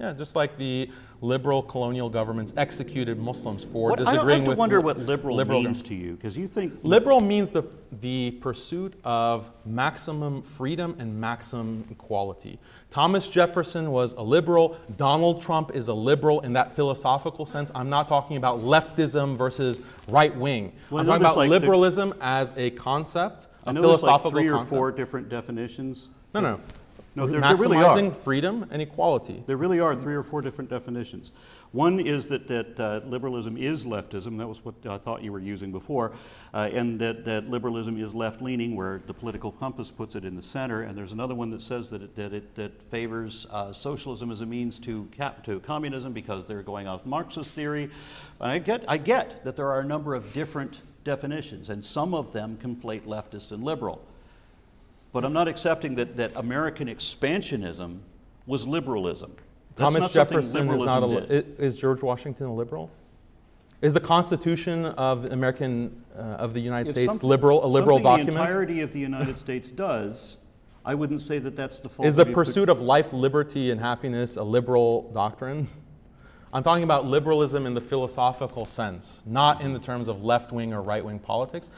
[0.00, 0.90] Yeah, just like the
[1.20, 5.82] liberal colonial governments executed Muslims for What, disagreeing I with wonder what liberal, liberal means
[5.82, 7.62] to you because you think Liberal means the,
[8.00, 12.58] the pursuit of maximum freedom and maximum equality.
[12.90, 14.76] Thomas Jefferson was a liberal.
[14.96, 17.70] Donald Trump is a liberal in that philosophical sense.
[17.74, 20.72] I'm not talking about leftism versus right wing.
[20.90, 24.48] Well, I'm talking about like the- liberalism as a concept, a there's like philosophical three
[24.48, 24.70] or concept.
[24.70, 26.10] four different definitions.
[26.34, 26.60] No, no.
[27.16, 28.14] No, there- there really Maximizing are.
[28.14, 29.42] freedom and equality.
[29.46, 31.30] There really are three or four different definitions.
[31.70, 34.38] One is that, that uh, liberalism is leftism.
[34.38, 36.12] That was what I thought you were using before.
[36.52, 40.36] Uh, and that, that liberalism is left leaning, where the political compass puts it in
[40.36, 40.82] the center.
[40.82, 44.40] And there's another one that says that it, that it that favors uh, socialism as
[44.40, 47.90] a means to, cap, to communism because they're going off Marxist theory.
[48.40, 52.14] And I get, I get that there are a number of different definitions, and some
[52.14, 54.00] of them conflate leftist and liberal.
[55.14, 58.00] But I'm not accepting that, that American expansionism
[58.46, 59.36] was liberalism.
[59.76, 61.26] That's Thomas Jefferson is not a.
[61.26, 61.60] did.
[61.60, 62.90] Is George Washington a liberal?
[63.80, 68.00] Is the Constitution of the American uh, of the United It's States liberal a liberal
[68.00, 68.34] document?
[68.34, 70.38] the entirety of the United States does.
[70.84, 72.08] I wouldn't say that that's the fault.
[72.08, 75.68] Is the pursuit of life, liberty, and happiness a liberal doctrine?
[76.52, 80.74] I'm talking about liberalism in the philosophical sense, not in the terms of left wing
[80.74, 81.70] or right wing politics.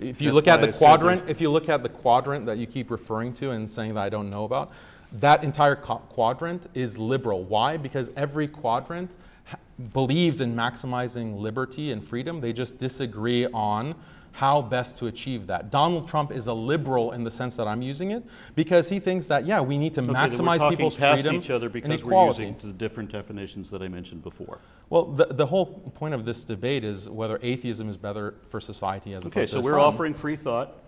[0.00, 2.66] If you That's look at the quadrant, if you look at the quadrant that you
[2.66, 4.72] keep referring to and saying that I don't know about,
[5.12, 7.44] that entire quadrant is liberal.
[7.44, 7.76] Why?
[7.76, 9.12] Because every quadrant
[9.92, 12.40] believes in maximizing liberty and freedom.
[12.40, 13.94] They just disagree on
[14.34, 15.70] how best to achieve that.
[15.70, 18.24] Donald Trump is a liberal in the sense that I'm using it
[18.56, 21.50] because he thinks that yeah, we need to Okay, maximize we're people's past freedom each
[21.50, 24.58] other and because we're using the different definitions that I mentioned before.
[24.90, 29.14] Well, the, the whole point of this debate is whether atheism is better for society
[29.14, 30.78] as Okay, opposed so to we're offering free thought.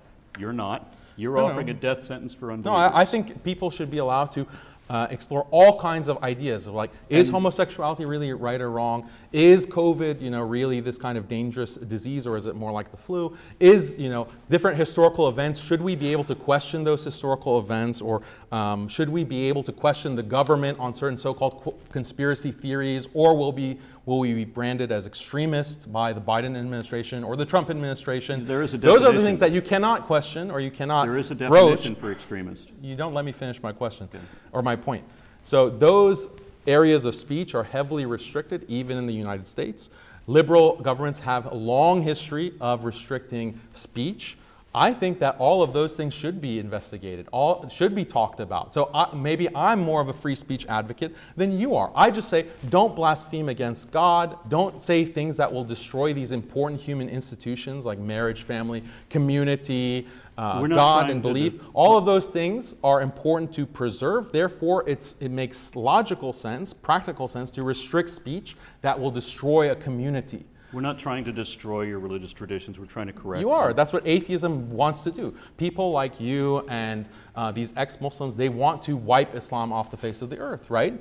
[0.41, 0.93] You're not.
[1.17, 1.47] You're No, no.
[1.53, 2.91] offering a death sentence for unbelievers.
[2.91, 4.45] No, I, I think people should be allowed to
[4.89, 9.11] uh, explore all kinds of ideas of like, is homosexuality really right or wrong?
[9.33, 12.91] Is COVID, you know, really this kind of dangerous disease, or is it more like
[12.91, 13.37] the flu?
[13.59, 15.61] Is, you know, different historical events?
[15.61, 18.23] Should we be able to question those historical events, or
[18.53, 23.09] um, should we be able to question the government on certain so-called qu- conspiracy theories,
[23.13, 27.45] or will be will we be branded as extremists by the Biden administration or the
[27.45, 28.47] Trump administration?
[28.47, 31.19] There is a Those are the things that you cannot question or you cannot there
[31.19, 32.71] is a broach definition for extremist.
[32.81, 34.09] you don't let me finish my question
[34.53, 35.05] or my point.
[35.45, 36.29] So those
[36.67, 39.91] areas of speech are heavily restricted, even in the United States.
[40.29, 44.37] Liberal governments have a long history of restricting speech.
[44.77, 48.75] I think that all of those things should be investigated, all should be talked about.
[48.75, 51.91] So I, maybe I'm more of a free speech advocate than you are.
[51.95, 54.39] I just say, don't blaspheme against God.
[54.51, 60.07] Don't say things that will destroy these important human institutions like marriage, family, community,
[60.37, 61.55] uh, God, and belief.
[61.73, 64.31] All of those things are important to preserve.
[64.31, 69.75] Therefore, it's, it makes logical sense, practical sense, to restrict speech that will destroy a
[69.77, 70.45] community.
[70.73, 72.79] We're not trying to destroy your religious traditions.
[72.79, 73.69] We're trying to correct You are.
[73.69, 73.77] them.
[73.77, 75.35] That's what atheism wants to do.
[75.57, 79.97] People like you and uh, these ex Muslims, they want to wipe Islam off the
[79.97, 81.01] face of the earth, right?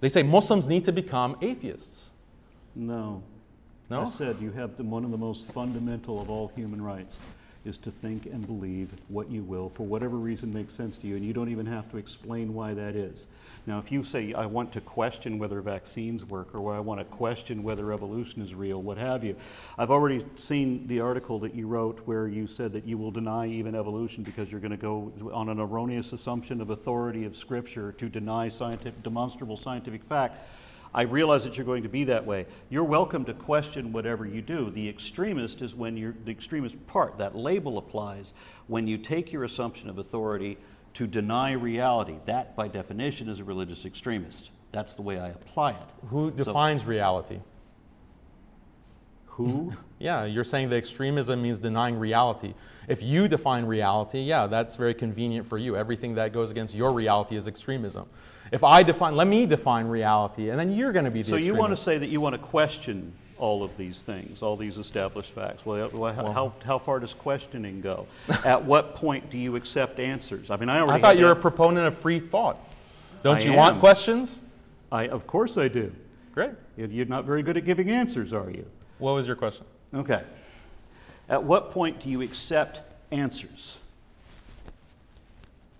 [0.00, 2.06] They say Muslims need to become atheists.
[2.74, 3.22] No.
[3.90, 4.06] No?
[4.06, 7.16] I said you have the, one of the most fundamental of all human rights
[7.64, 11.16] is to think and believe what you will for whatever reason makes sense to you,
[11.16, 13.26] and you don't even have to explain why that is.
[13.68, 17.04] Now, if you say, I want to question whether vaccines work or I want to
[17.04, 19.36] question whether evolution is real, what have you,
[19.76, 23.46] I've already seen the article that you wrote where you said that you will deny
[23.46, 27.92] even evolution because you're going to go on an erroneous assumption of authority of Scripture
[27.92, 30.38] to deny scientific, demonstrable scientific fact.
[30.94, 32.46] I realize that you're going to be that way.
[32.70, 34.70] You're welcome to question whatever you do.
[34.70, 38.32] The extremist is when you're the extremist part, that label applies
[38.66, 40.56] when you take your assumption of authority
[40.94, 42.16] to deny reality.
[42.26, 44.50] That, by definition, is a religious extremist.
[44.72, 46.06] That's the way I apply it.
[46.08, 47.40] Who So- defines reality?
[49.26, 49.72] who?
[50.00, 52.54] Yeah, you're saying the extremism means denying reality.
[52.86, 55.74] If you define reality, yeah, that's very convenient for you.
[55.76, 58.08] Everything that goes against your reality is extremism.
[58.52, 61.36] If I define, let me define reality, and then you're going to be the So
[61.36, 64.76] you want to say that you want to question all of these things, all these
[64.76, 65.64] established facts.
[65.64, 68.06] Well, well, h- how, how far does questioning go?
[68.44, 70.50] At what point do you accept answers?
[70.50, 72.58] I mean, I already I thought you're a proponent of free thought.
[73.22, 74.40] Don't I you want questions?
[74.90, 75.92] I, of course I do.
[76.32, 76.52] Great.
[76.76, 78.64] You're not very good at giving answers, are you?
[78.98, 79.64] What was your question?
[79.94, 80.22] Okay.
[81.28, 82.80] At what point do you accept
[83.10, 83.78] answers?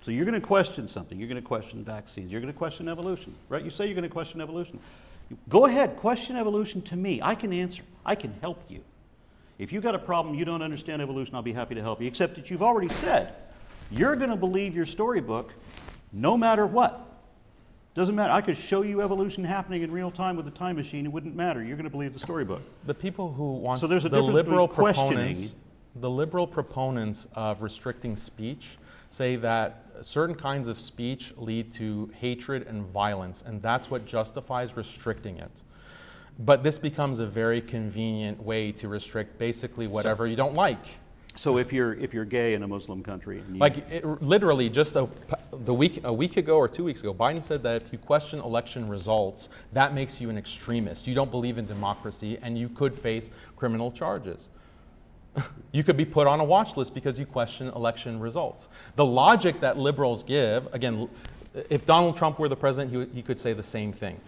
[0.02, 1.18] So you're going to question something.
[1.18, 2.32] You're going to question vaccines.
[2.32, 3.62] You're going to question evolution, right?
[3.62, 4.78] You say you're going to question evolution.
[5.48, 7.20] Go ahead, question evolution to me.
[7.22, 7.82] I can answer.
[8.04, 8.82] I can help you.
[9.58, 12.06] If you've got a problem, you don't understand evolution, I'll be happy to help you.
[12.06, 13.34] Except that you've already said
[13.90, 15.52] you're going to believe your storybook
[16.12, 17.04] no matter what.
[17.94, 18.32] Doesn't matter.
[18.32, 21.04] I could show you evolution happening in real time with a time machine.
[21.04, 21.64] It wouldn't matter.
[21.64, 22.62] You're going to believe the storybook.
[22.86, 25.54] The people who want So there's a the liberal proponents,
[25.96, 28.78] the liberal proponents of restricting speech
[29.08, 34.76] say that certain kinds of speech lead to hatred and violence, and that's what justifies
[34.76, 35.62] restricting it.
[36.38, 40.86] But this becomes a very convenient way to restrict basically whatever you don't like.
[41.34, 44.68] So if you're if you're gay in a Muslim country, and you, Like it, literally,
[44.68, 45.08] just a,
[45.52, 48.40] the week a week ago or two weeks ago, Biden said that if you question
[48.40, 51.06] election results, that makes you an extremist.
[51.06, 54.48] You don't believe in democracy, and you could face criminal charges.
[55.72, 58.68] You could be put on a watch list because you question election results.
[58.96, 61.08] The logic that liberals give, again,
[61.70, 64.20] if Donald Trump were the president, he, he could say the same thing.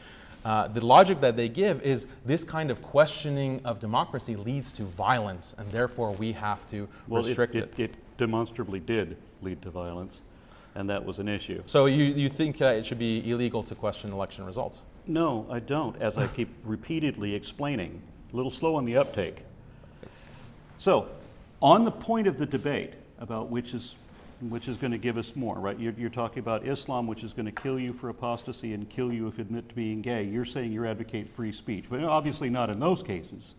[0.45, 4.85] Uh, the logic that they give is this kind of questioning of democracy leads to
[4.85, 9.71] violence, and therefore we have to well, it, restrict it, it demonstrably did lead to
[9.71, 10.23] violence,
[10.75, 11.63] and that was an issue.
[11.67, 14.81] So you, you think that it should be illegal to question election results?
[15.07, 18.01] No, I don't, as I keep repeatedly explaining.
[18.33, 19.43] A little slow on the uptake.
[20.81, 21.09] So,
[21.61, 23.97] on the point of the debate about which is
[24.49, 25.79] which is going to give us more, right?
[25.79, 29.13] You're, you're talking about Islam, which is going to kill you for apostasy and kill
[29.13, 30.25] you if you admit to being gay.
[30.25, 33.55] You're saying you advocate free speech, but obviously not in those cases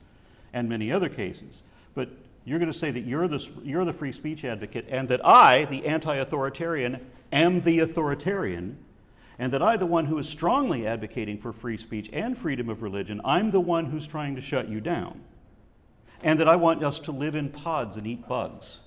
[0.52, 1.62] and many other cases.
[1.94, 2.10] But
[2.44, 5.66] you're going to say that you're the, you're the free speech advocate and that I,
[5.66, 8.80] the anti authoritarian, am the authoritarian,
[9.38, 12.82] and that I, the one who is strongly advocating for free speech and freedom of
[12.82, 15.22] religion, I'm the one who's trying to shut you down.
[16.24, 18.80] And that I want us to live in pods and eat bugs.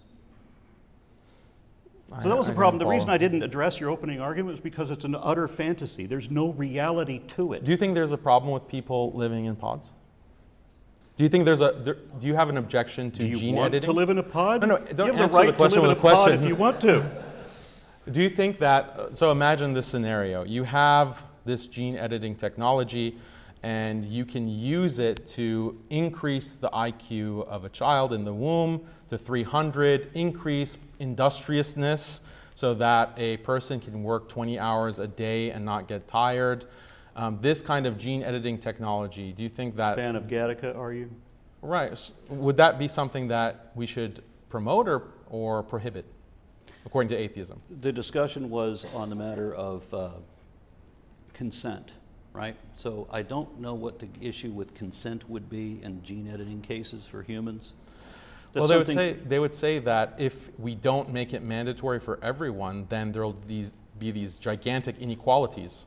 [2.23, 2.79] So that was the problem.
[2.79, 6.07] The reason I didn't address your opening argument is because it's an utter fantasy.
[6.07, 7.65] There's no reality to it.
[7.65, 9.91] Do you think there's a problem with people living in pods?
[11.17, 11.73] Do you think there's a?
[11.73, 13.89] There, do you have an objection to Do you gene want editing?
[13.89, 14.61] to live in a pod?
[14.63, 16.11] No, no, don't you have answer the right the question to live with in a
[16.11, 16.43] a pod question.
[16.43, 17.11] if you want to.
[18.11, 19.17] Do you think that?
[19.17, 23.17] So imagine this scenario: you have this gene editing technology,
[23.65, 28.85] and you can use it to increase the IQ of a child in the womb
[29.09, 32.21] to 300, increase industriousness
[32.55, 36.67] so that a person can work 20 hours a day and not get tired.
[37.17, 40.93] Um, this kind of gene editing technology, do you think that Fan of Gattaca, are
[40.93, 41.11] you?
[41.63, 42.13] Right.
[42.29, 46.05] Would that be something that we should promote or, or prohibit,
[46.85, 47.63] according to atheism?
[47.81, 50.11] The discussion was on the matter of uh,
[51.33, 51.93] consent,
[52.35, 52.57] right?
[52.77, 57.07] So I don't know what the issue with consent would be in gene editing cases
[57.07, 57.73] for humans.
[58.53, 62.19] well, they would say they would say that if we don't make it mandatory for
[62.23, 65.87] everyone, then there'll these, be these gigantic inequalities.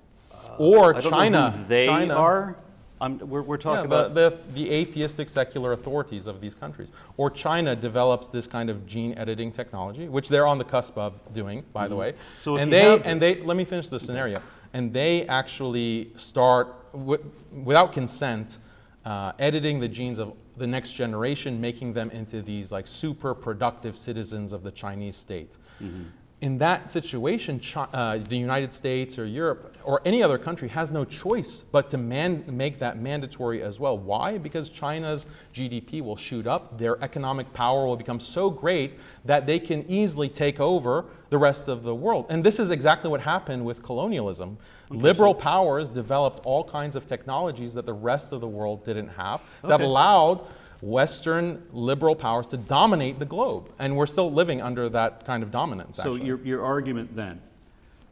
[0.58, 2.56] or Uh, don't China, they China, are.
[3.00, 4.16] I'm, we're, we're talking the, about.
[4.16, 6.92] the, the atheistic secular authorities of these countries.
[7.16, 11.14] Or China develops this kind of gene editing technology, which they're on the cusp of
[11.32, 12.14] doing, by the way.
[12.14, 12.42] Mm-hmm.
[12.42, 14.42] So if and they and they let me finish the scenario.
[14.78, 17.26] And they actually start wi-
[17.64, 18.60] without consent,
[19.06, 23.98] uh, editing the genes of the next generation, making them into these like super productive
[23.98, 25.58] citizens of the Chinese state.
[25.82, 26.04] Mm-hmm.
[26.40, 31.04] In that situation, uh, the United States or Europe or any other country has no
[31.04, 33.98] choice but to man- make that mandatory as well.
[33.98, 34.38] Why?
[34.38, 39.58] Because China's GDP will shoot up, their economic power will become so great that they
[39.58, 42.28] can easily take over the rest of the world.
[42.30, 44.60] And this is exactly what happened with colonialism.
[44.92, 49.42] Liberal powers developed all kinds of technologies that the rest of the world didn't have
[49.64, 49.84] that Okay.
[49.84, 50.46] allowed
[50.82, 53.72] Western liberal powers to dominate the globe.
[53.80, 55.98] And we're still living under that kind of dominance.
[55.98, 57.42] So your, your argument then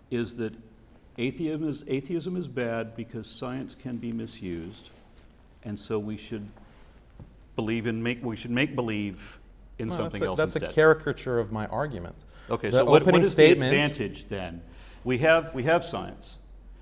[0.09, 0.53] is that
[1.17, 4.89] atheism is, atheism is bad because science can be misused,
[5.63, 6.47] and so we should
[7.55, 9.39] believe in make we should make believe
[9.79, 10.71] in No, something that's a, else That's instead.
[10.71, 12.15] a caricature of my argument.
[12.49, 14.61] Okay, the so what, what is the advantage then?
[15.03, 16.37] We have, we have science.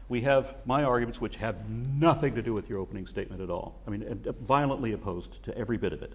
[0.10, 3.82] We have my arguments, which have nothing to do with your opening statement at all.
[3.88, 6.14] I mean, uh, violently opposed to every bit of it.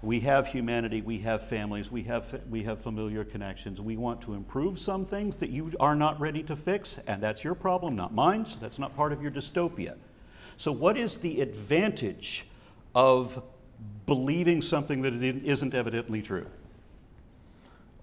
[0.00, 3.80] We have humanity, we have families, we have, we have familiar connections.
[3.80, 7.42] We want to improve some things that you are not ready to fix, and that's
[7.42, 8.46] your problem, not mine.
[8.46, 9.96] So that's not part of your dystopia.
[10.56, 12.46] So, what is the advantage
[12.94, 13.42] of
[14.06, 16.46] believing something that isn't evidently true?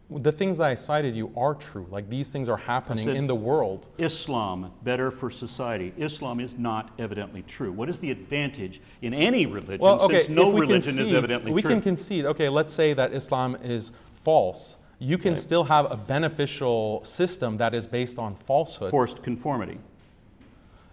[0.10, 1.88] The things that I cited you are true.
[1.90, 3.88] Like these things are happening said- in the world.
[3.98, 5.94] Islam better for society.
[5.98, 7.72] Islam is not evidently true.
[7.72, 11.52] What is the advantage in any religion Well, okay, since no religion concede, is evidently
[11.52, 11.70] we true?
[11.70, 12.26] We can concede.
[12.26, 14.78] Okay, let's say that Islam is false.
[15.00, 18.92] You can still have a beneficial system that is based on falsehood.
[18.92, 19.80] Forced conformity.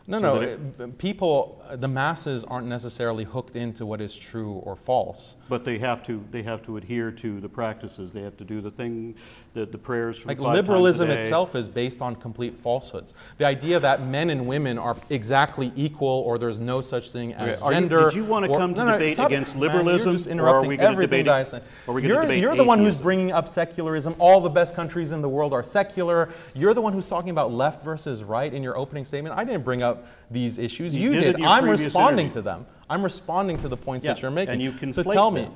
[0.07, 0.41] No, So no.
[0.41, 5.37] it- people, the masses aren't necessarily hooked into what is true or false.
[5.49, 8.13] But they have to they have to adhere to the practices.
[8.13, 9.15] They have to do the thing,
[9.55, 13.15] the, the prayers from Like five times a liberalism itself is based on complete falsehoods.
[13.39, 17.61] The idea that men and women are exactly equal or there's no such thing as
[17.61, 18.05] are you- gender.
[18.07, 19.61] did you wanna or- come to no, no, debate stop against man.
[19.61, 21.61] liberalism, You're just or are interrupting we gonna everything debate- that I say.
[21.87, 24.17] are we You're, debate you're the one who's bringing up secularism.
[24.19, 26.31] All the best countries in the world are secular.
[26.55, 29.37] You're the one who's talking about left versus right in your opening statement.
[29.39, 29.92] I didn't bring up
[30.31, 30.95] these issues.
[30.95, 31.45] You You, did did.
[31.45, 32.41] I'm responding interview.
[32.41, 32.67] to them.
[32.91, 34.53] I'm responding to the points Yeah, that you're making.
[34.55, 35.55] and you so conflate tell me, them.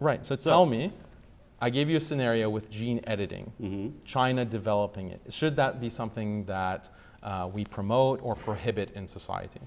[0.00, 0.24] Right.
[0.24, 0.92] So, tell me,
[1.60, 5.20] I gave you a scenario with gene editing, China developing it.
[5.30, 6.88] Should that be something that
[7.22, 9.60] uh, we promote or prohibit in society?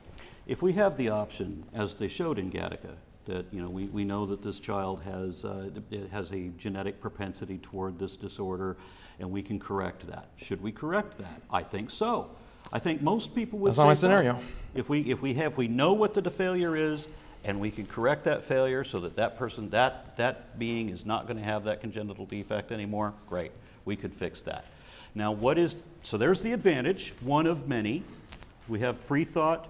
[0.48, 2.95] If we have the option, as they showed in Gattaca,
[3.26, 6.99] that you know we, we know that this child has uh, it has a genetic
[6.99, 8.77] propensity toward this disorder,
[9.19, 10.30] and we can correct that.
[10.38, 11.41] Should we correct that?
[11.52, 12.31] I think so.
[12.72, 14.39] I think most people would That's say not my scenario.
[14.73, 17.07] If we if we have we know what the failure is,
[17.43, 21.27] and we can correct that failure so that that person that that being is not
[21.27, 23.14] going to have that congenital defect anymore.
[23.27, 23.52] Great,
[23.84, 24.65] we could fix that.
[25.14, 26.18] Now, what is so?
[26.18, 28.03] There's the advantage, one of many.
[28.69, 29.68] We have free thought.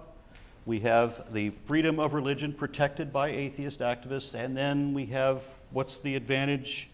[0.64, 5.42] We have the freedom of religion protected by atheist activists, and then we have
[5.72, 6.88] what's the advantage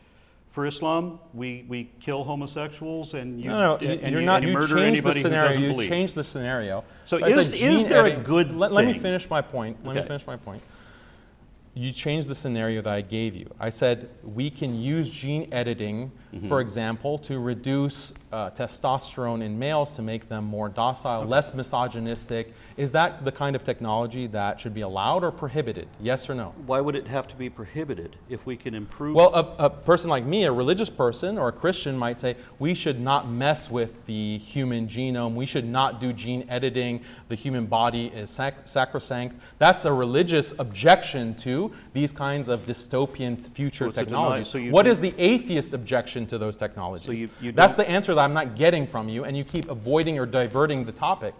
[0.58, 4.42] For Islam, we, we kill homosexuals and you, No, no, and, you're you, not.
[4.42, 5.48] you You murder changed the anybody who scenario.
[5.50, 5.88] doesn't You believe.
[5.88, 6.82] changed the scenario.
[7.06, 9.76] So I is- is there a good Let, let me finish my point.
[9.86, 10.60] Let me finish my point.
[11.78, 13.48] You changed the scenario that I gave you.
[13.60, 16.46] I said we can use gene editing, Mm-hmm.
[16.48, 22.52] for example, to reduce uh, testosterone in males to make them more docile, less misogynistic.
[22.76, 25.88] Is that the kind of technology that should be allowed or prohibited?
[26.02, 26.52] Yes or no?
[26.66, 29.14] Why would it have to be prohibited if we can improve?
[29.14, 32.74] Well, a, a person like me, a religious person or a Christian, might say we
[32.74, 35.32] should not mess with the human genome.
[35.34, 37.00] We should not do gene editing.
[37.28, 39.34] The human body is sac- sacrosanct.
[39.56, 44.48] That's a religious objection to these kinds of dystopian future So deny- technologies.
[44.48, 47.20] so what is the atheist objection to those technologies?
[47.20, 50.18] you- you That's the answer that I'm not getting from you, and you keep avoiding
[50.18, 51.34] or diverting the topic.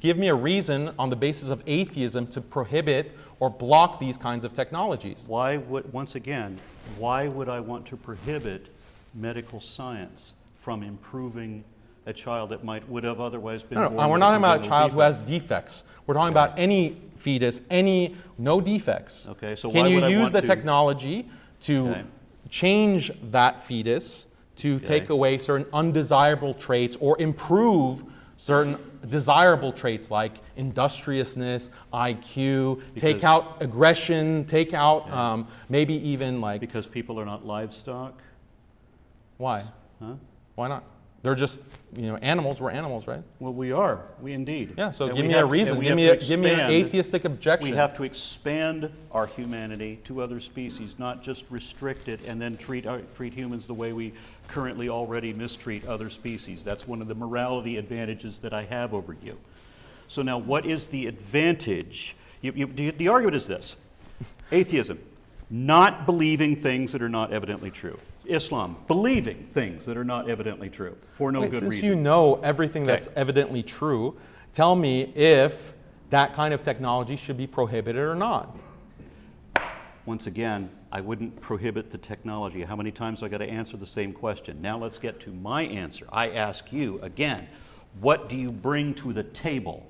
[0.00, 4.44] Give me a reason on the basis of atheism to prohibit or block these kinds
[4.44, 5.24] of technologies.
[5.26, 6.58] Why would, once again,
[6.98, 8.66] why would I want to prohibit
[9.14, 11.64] medical science from improving
[12.08, 14.38] a child that might would have otherwise been No, born no, and we're not talking
[14.38, 15.84] about a child who has defects.
[16.06, 19.28] We're talking about any fetus, any no defects.
[19.28, 21.28] Okay, so can why you would I use the to- technology
[21.64, 22.02] to Okay.
[22.48, 24.26] change that fetus
[24.56, 28.04] to take away certain undesirable traits or improve
[28.36, 28.78] certain
[29.08, 36.86] desirable traits like industriousness, IQ, take out aggression, take out um, maybe even like Because
[36.86, 38.14] people are not livestock?
[39.36, 39.64] why?
[40.00, 40.14] Huh?
[40.54, 40.84] Why not?
[41.22, 41.60] They're just
[41.96, 42.60] you know animals.
[42.60, 43.22] We're animals, right?
[43.40, 44.02] Well, we are.
[44.20, 44.74] We indeed.
[44.76, 44.90] Yeah.
[44.90, 45.80] So And give me a reason.
[45.80, 47.70] Give me a, give me an atheistic objection.
[47.70, 52.56] We have to expand our humanity to other species, not just restrict it and then
[52.56, 54.12] treat, our, treat humans the way we
[54.48, 56.62] currently already mistreat other species.
[56.62, 59.38] That's one of the morality advantages that I have over you.
[60.08, 62.16] So now, what is the advantage?
[62.40, 63.76] You, you, the, the argument is this
[64.52, 64.98] atheism,
[65.50, 67.98] not believing things that are not evidently true.
[68.28, 71.82] Islam, believing things that are not evidently true for no Wait, good since reason.
[71.82, 74.16] Since you know everything that's evidently true,
[74.52, 75.72] tell me if
[76.10, 78.56] that kind of technology should be prohibited or not.
[80.06, 82.62] Once again, I wouldn't prohibit the technology.
[82.62, 84.60] How many times I got to answer the same question?
[84.62, 86.06] Now let's get to my answer.
[86.10, 87.46] I ask you again,
[88.00, 89.86] what do you bring to the table?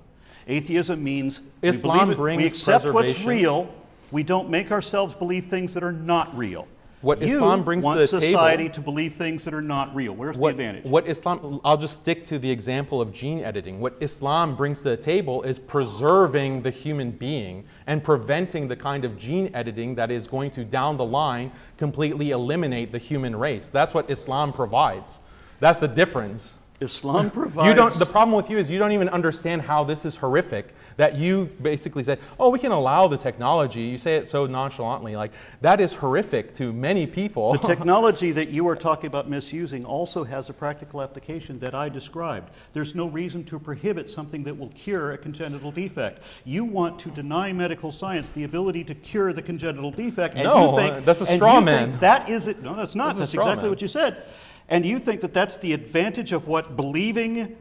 [0.48, 3.72] Atheism means we Islam believe it- brings we accept what's real.
[4.10, 6.66] We don't make ourselves believe things that are not real.
[7.00, 9.94] What you Islam brings to want the table- society to believe things that are not
[9.94, 10.14] real.
[10.14, 10.84] Where's What, the advantage?
[10.84, 13.78] what Islam, I'll just stick to the example of gene editing.
[13.80, 19.04] What Islam brings to the table is preserving the human being and preventing the kind
[19.04, 23.66] of gene editing that is going to, down the line, completely eliminate the human race.
[23.70, 25.20] That's what Islam provides.
[25.60, 26.54] That's the difference.
[26.80, 27.68] Islam provides.
[27.68, 27.92] You don't.
[27.94, 30.74] The problem with you is you don't even understand how this is horrific.
[30.96, 35.16] That you basically said, "Oh, we can allow the technology." You say it so nonchalantly,
[35.16, 37.52] like that is horrific to many people.
[37.52, 41.88] The technology that you are talking about misusing also has a practical application that I
[41.88, 42.50] described.
[42.72, 46.22] There's no reason to prohibit something that will cure a congenital defect.
[46.44, 50.34] You want to deny medical science the ability to cure the congenital defect.
[50.36, 51.92] And No, you think, that's a straw man.
[51.98, 52.62] That is it.
[52.62, 53.16] No, that's not.
[53.16, 53.70] That's That's exactly man.
[53.70, 54.24] what you said.
[54.68, 57.56] And you think that that's the advantage of what believing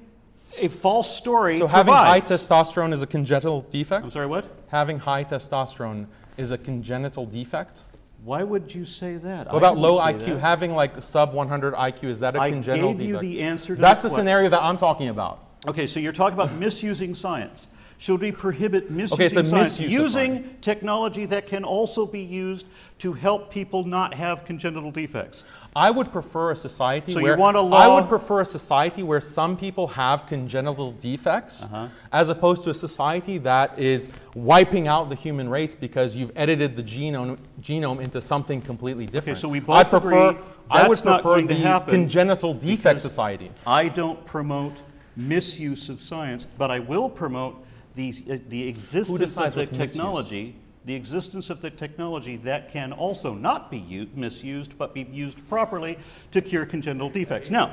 [0.58, 4.04] a false story so having high testosterone is a congenital defect.
[4.04, 4.46] I'm sorry, what?
[4.70, 7.82] Having high testosterone is a congenital defect.
[8.24, 9.48] Why would you say that?
[9.48, 10.26] What about low IQ?
[10.26, 10.40] that.
[10.40, 13.10] Having like sub 100 IQ is that a I congenital defect?
[13.10, 15.44] I gave you the answer to That's the the scenario that I'm talking about.
[15.68, 17.68] Okay, so you're talking about misusing science.
[18.00, 19.80] Should we prohibit misusing Okay, so science?
[19.80, 22.68] misuse using technology that can also be used
[23.00, 25.44] to help people not have congenital defects.
[25.78, 29.04] I would prefer a society So you where want a I would prefer a society
[29.04, 31.88] where some people have congenital defects, Uh-huh.
[32.12, 36.76] as opposed to a society that is wiping out the human race because you've edited
[36.76, 39.38] the genome genome into something completely different.
[39.38, 40.30] so we I both prefer.
[40.30, 40.41] agree
[40.72, 43.52] I would prefer the congenital defect society.
[43.84, 44.76] I don't promote
[45.16, 47.54] misuse of science, but I will promote
[47.95, 50.54] the, uh, the existence of the what's misuse?
[50.88, 55.03] Technology, the existence of the technology that can also not be u- misused, but be
[55.11, 55.97] used properly
[56.31, 57.49] to cure congenital defects.
[57.49, 57.68] Now,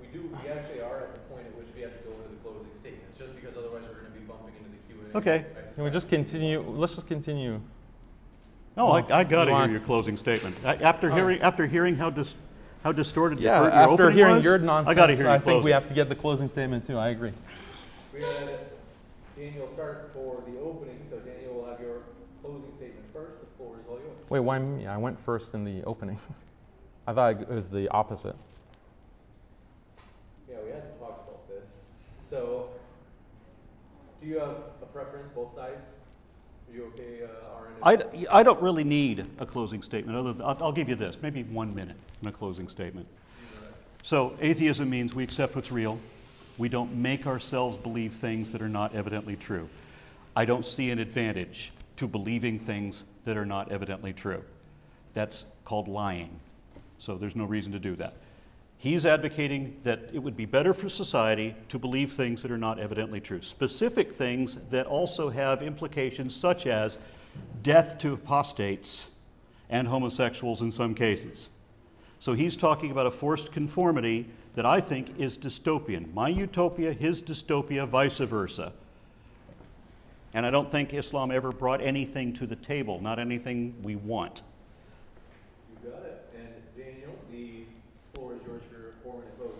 [0.00, 2.28] We do, we actually are at the point at which we have to go into
[2.30, 5.18] the closing statements, just because otherwise we're gonna be bumping into the Q and A.
[5.18, 5.44] Okay.
[5.74, 6.60] Can we just continue?
[6.60, 7.60] Let's just continue.
[8.76, 10.56] No, I, I got to hear your closing statement.
[10.64, 12.36] I- After hearing, after hearing how dis,
[12.82, 15.14] how distorted your, Yeah, fir- your after opening hearing was, your nonsense, I got to
[15.14, 16.96] hear your I think we have to get the closing statement too.
[16.98, 17.32] I agree.
[18.14, 18.60] We had
[19.36, 21.41] Daniel start for the opening, so Daniel will have your
[22.52, 23.40] closing statement first.
[23.40, 24.16] The floor is all yours.
[24.28, 24.86] Wait, why me?
[24.86, 26.18] I went first in the opening.
[27.06, 28.36] I thought it was the opposite.
[30.48, 31.68] Yeah, we hadn't talked about this.
[32.28, 32.68] So,
[34.20, 35.80] do you have a preference, both sides?
[36.68, 37.72] Are you okay, uh, Aron?
[37.82, 40.94] I, d- I don't really need a closing statement, other than, I'll, I'll give you
[40.94, 43.06] this, maybe one minute in a closing statement.
[44.04, 45.98] So atheism means we accept what's real.
[46.58, 49.68] We don't make ourselves believe things that are not evidently true.
[50.34, 51.72] I don't see an advantage
[52.02, 54.42] to believing things that are not evidently true.
[55.14, 56.40] That's called lying.
[56.98, 58.14] So there's no reason to do that.
[58.76, 62.80] He's advocating that it would be better for society to believe things that are not
[62.80, 66.98] evidently true, specific things that also have implications such as
[67.62, 69.06] death to apostates
[69.70, 71.50] and homosexuals in some cases.
[72.18, 74.26] So he's talking about a forced conformity
[74.56, 76.12] that I think is dystopian.
[76.12, 78.72] My utopia, his dystopia, vice versa.
[80.34, 84.40] And I don't think Islam ever brought anything to the table, not anything we want.
[85.84, 86.34] You got it.
[86.34, 87.64] And Daniel, the
[88.14, 89.58] floor is yours for your four-minute vote.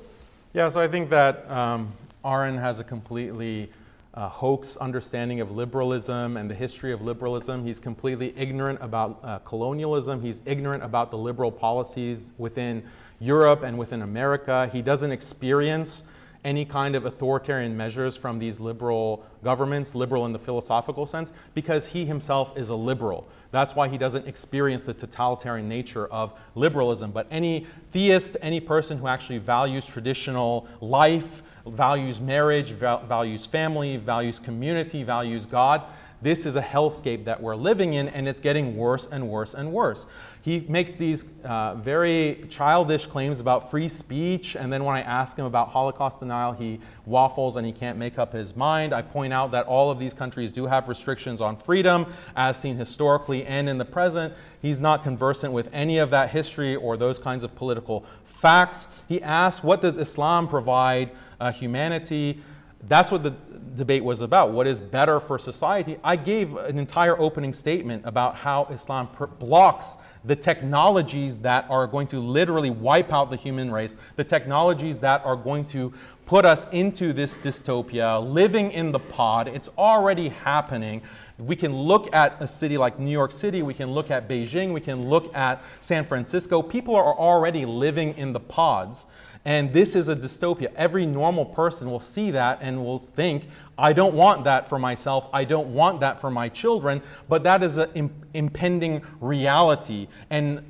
[0.55, 1.93] Yeah, so I think that um,
[2.25, 3.71] Aron has a completely
[4.15, 7.65] uh, hoax understanding of liberalism and the history of liberalism.
[7.65, 10.21] He's completely ignorant about uh, colonialism.
[10.21, 12.83] He's ignorant about the liberal policies within
[13.21, 14.69] Europe and within America.
[14.73, 16.05] He doesn't experience
[16.45, 21.87] any kind of authoritarian measures from these liberal governments, liberal in the philosophical sense, because
[21.87, 23.29] he himself is a liberal.
[23.53, 27.13] That's why he doesn't experience the totalitarian nature of liberalism.
[27.13, 33.97] But any theist, any person who actually values traditional life, values marriage, val- values family,
[33.97, 35.83] values community, values God,
[36.23, 39.73] this is a hellscape that we're living in, and it's getting worse and worse and
[39.73, 40.07] worse.
[40.41, 45.37] He makes these uh, very childish claims about free speech, and then when I ask
[45.37, 48.93] him about Holocaust denial, he waffles and he can't make up his mind.
[48.93, 52.77] I point out that all of these countries do have restrictions on freedom, as seen
[52.77, 54.33] historically and in the present.
[54.61, 58.87] He's not conversant with any of that history or those kinds of political facts.
[59.09, 62.41] He asks, What does Islam provide uh, humanity?
[62.89, 63.35] That's what the
[63.75, 64.53] debate was about.
[64.53, 65.99] What is better for society?
[66.03, 72.07] I gave an entire opening statement about how Islam blocks the technologies that are going
[72.09, 75.93] to literally wipe out the human race, the technologies that are going to
[76.27, 79.49] put us into this dystopia, living in the pod.
[79.49, 81.03] It's already happening.
[81.39, 84.73] We can look at a city like New York City, we can look at Beijing,
[84.73, 86.63] we can look at San Francisco.
[86.63, 89.07] People are already living in the pods.
[89.45, 90.73] And this is a dystopia.
[90.77, 95.29] Every normal person will see that and will think, I don't want that for myself.
[95.33, 97.03] I don't want that for my children.
[97.29, 100.07] But that is an impending reality.
[100.31, 100.65] And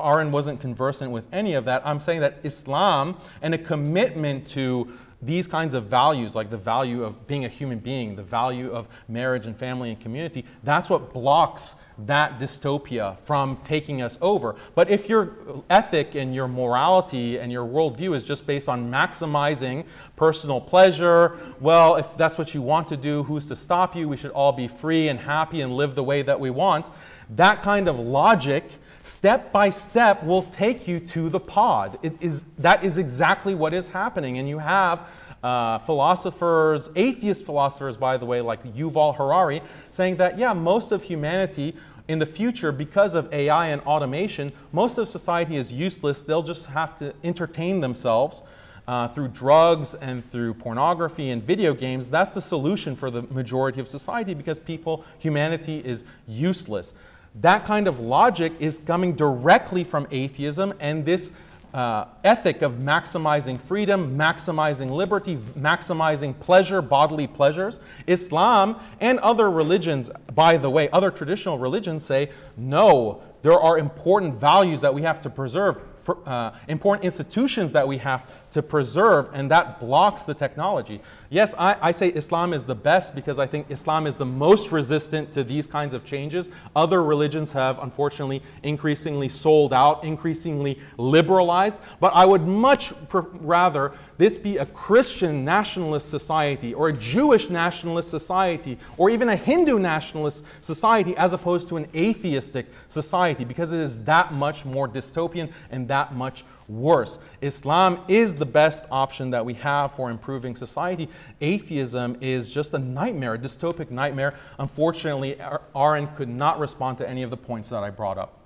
[0.00, 1.86] Aron wasn't conversant with any of that.
[1.86, 4.90] I'm saying that Islam and a commitment to
[5.24, 8.88] these kinds of values, like the value of being a human being, the value of
[9.08, 11.76] marriage and family and community, that's what blocks
[12.06, 14.56] that dystopia from taking us over.
[14.74, 15.32] But if your
[15.70, 19.84] ethic and your morality and your worldview is just based on maximizing
[20.16, 24.08] personal pleasure, well, if that's what you want to do, who's to stop you?
[24.08, 26.90] We should all be free and happy and live the way that we want.
[27.30, 28.64] That kind of logic
[29.04, 31.98] step by step will take you to the pod.
[32.02, 34.38] It is, that is exactly what is happening.
[34.38, 35.08] And you have
[35.42, 39.60] uh, philosophers, atheist philosophers, by the way, like Yuval Harari,
[39.90, 41.76] saying that, yeah, most of humanity
[42.08, 46.24] in the future, because of AI and automation, most of society is useless.
[46.24, 48.42] They'll just have to entertain themselves.
[48.86, 53.80] Uh, through drugs and through pornography and video games, that's the solution for the majority
[53.80, 56.92] of society because people, humanity is useless.
[57.40, 61.32] That kind of logic is coming directly from atheism and this
[61.74, 67.80] uh, ethic of maximizing freedom, maximizing liberty, maximizing pleasure, bodily pleasures.
[68.06, 74.34] Islam and other religions, by the way, other traditional religions say, no, there are important
[74.36, 78.24] values that we have to preserve, for, uh, important institutions that we have
[78.54, 81.00] to preserve, and that blocks the technology.
[81.28, 84.70] Yes, I, I, say Islam is the best because I think Islam is the most
[84.70, 86.50] resistant to these kinds of changes.
[86.76, 94.38] Other religions have, unfortunately, increasingly sold out, increasingly liberalized, but I would much rather this
[94.38, 100.44] be a Christian nationalist society or a Jewish nationalist society or even a Hindu nationalist
[100.60, 105.88] society as opposed to an atheistic society because it is that much more dystopian and
[105.88, 107.18] that much worse.
[107.40, 111.08] Islam is the best option that we have for improving society.
[111.40, 114.34] Atheism is just a nightmare, a dystopic nightmare.
[114.58, 115.36] Unfortunately,
[115.74, 118.40] Aron could not respond to any of the points that I brought up.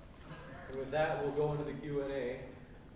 [0.71, 2.41] And with that, we'll go into the Q&A.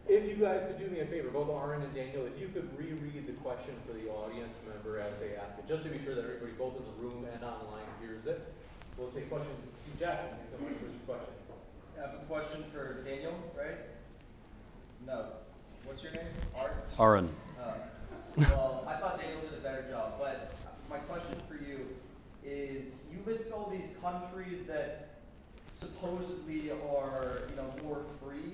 [0.09, 2.69] If you guys could do me a favor, both Aron and Daniel, if you could
[2.77, 6.15] reread the question for the audience member as they ask it, just to be sure
[6.15, 8.53] that everybody, both in the room and online, hears it.
[8.99, 9.57] We'll take questions.
[9.99, 11.31] Jackson, thanks so much for this question.
[11.97, 13.79] I have a question for Daniel, right?
[15.07, 15.27] No.
[15.85, 16.27] What's your name?
[16.57, 16.85] Art?
[16.99, 17.29] Aron.
[17.61, 17.73] Uh,
[18.37, 20.53] well, I thought Daniel did a better job, but
[20.89, 21.87] my question for you
[22.45, 25.11] is you list all these countries that
[25.71, 28.53] supposedly are, you know, more free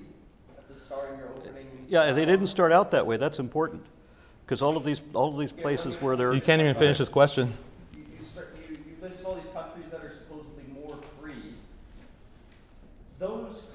[0.57, 1.67] at the start of your opening.
[1.87, 3.17] Yeah, they didn't start out that way.
[3.17, 3.85] That's important.
[4.45, 6.33] Because all of these, all of these places where they're.
[6.33, 7.53] You can't even finish this question.
[7.95, 11.53] You, you, start, you, you listed all these countries that are supposedly more free.
[13.19, 13.68] Those countries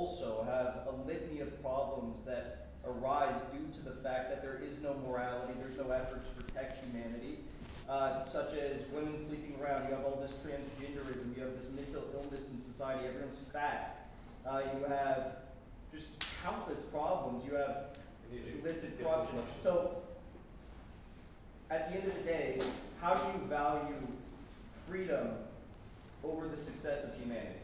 [0.00, 4.80] also have a litany of problems that arise due to the fact that there is
[4.82, 7.40] no morality, there's no effort to protect humanity,
[7.86, 9.86] uh, such as women sleeping around.
[9.86, 14.08] You have all this transgenderism, you have this mental illness in society, everyone's fat.
[14.46, 15.36] Uh, you have
[15.92, 16.06] just
[16.42, 17.44] countless problems.
[17.44, 17.88] You have
[18.62, 19.34] illicit corruption.
[19.62, 19.96] So,
[21.70, 22.62] at the end of the day,
[23.02, 23.96] how do you value
[24.88, 25.32] freedom
[26.24, 27.58] over the success of humanity?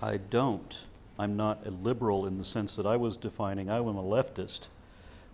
[0.00, 0.78] I don't.
[1.20, 3.68] I'm not a liberal in the sense that I was defining.
[3.68, 4.68] I am a leftist,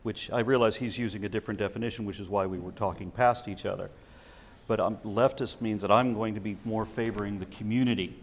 [0.03, 3.47] which I realize he's using a different definition, which is why we were talking past
[3.47, 3.91] each other.
[4.67, 8.21] But um, leftist means that I'm going to be more favoring the community,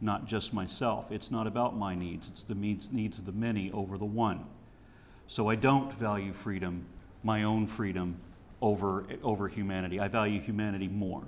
[0.00, 1.10] not just myself.
[1.10, 4.44] It's not about my needs, it's the needs, needs of the many over the one.
[5.26, 6.84] So I don't value freedom,
[7.24, 8.18] my own freedom,
[8.62, 9.98] over, over humanity.
[9.98, 11.24] I value humanity more.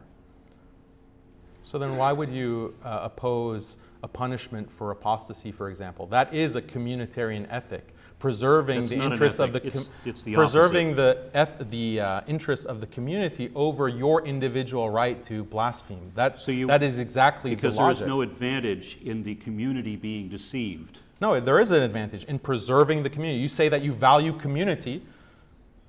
[1.64, 6.06] So then, why would you uh, oppose a punishment for apostasy, for example?
[6.06, 10.96] That is a communitarian ethic, preserving That's the interests of the It's- it's the preserving
[10.96, 16.12] the eth- the uh, interests of the community over your individual right to blaspheme.
[16.14, 19.96] That So you- that is exactly Because the there is no advantage in the community
[19.96, 21.00] being deceived.
[21.20, 23.40] no, there is an advantage in preserving the community.
[23.40, 25.02] You say that you value community.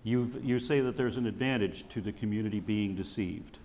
[0.04, 3.60] You, you say that there's an advantage to the community being deceived.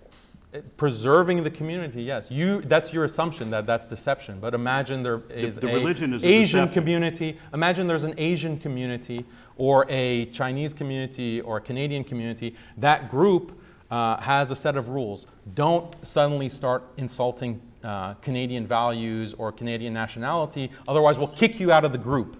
[0.53, 2.29] Uh, Preserving the community, yes.
[2.29, 4.39] You, that's your assumption that that's deception.
[4.39, 6.73] But imagine there is the a religion is Asian deception.
[6.73, 7.37] community.
[7.53, 9.25] Imagine there's an Asian community
[9.57, 12.55] or a Chinese community or a Canadian community.
[12.77, 13.59] That group
[13.89, 15.27] uh, has a set of rules.
[15.55, 20.71] Don't suddenly start insulting uh, Canadian values or Canadian nationality.
[20.87, 22.37] Otherwise, we'll kick you out of the group.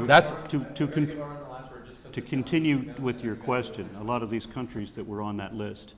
[0.00, 1.20] That's To, to, con-
[2.12, 5.94] to continue with your question, a lot of these countries that were on that list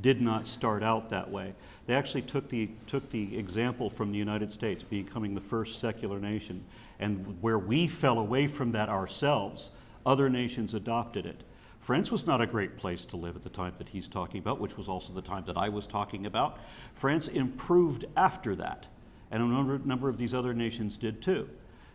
[0.00, 1.54] did not start out that way.
[1.86, 6.20] They actually took the, took the example from the United States becoming the first secular
[6.20, 6.64] nation,
[7.00, 9.70] and where we fell away from that ourselves,
[10.06, 11.42] other nations adopted it.
[11.80, 14.60] France was not a great place to live at the time that he's talking about,
[14.60, 16.58] which was also the time that I was talking about.
[16.94, 18.86] France improved after that,
[19.30, 21.48] and a number, number of these other nations did too.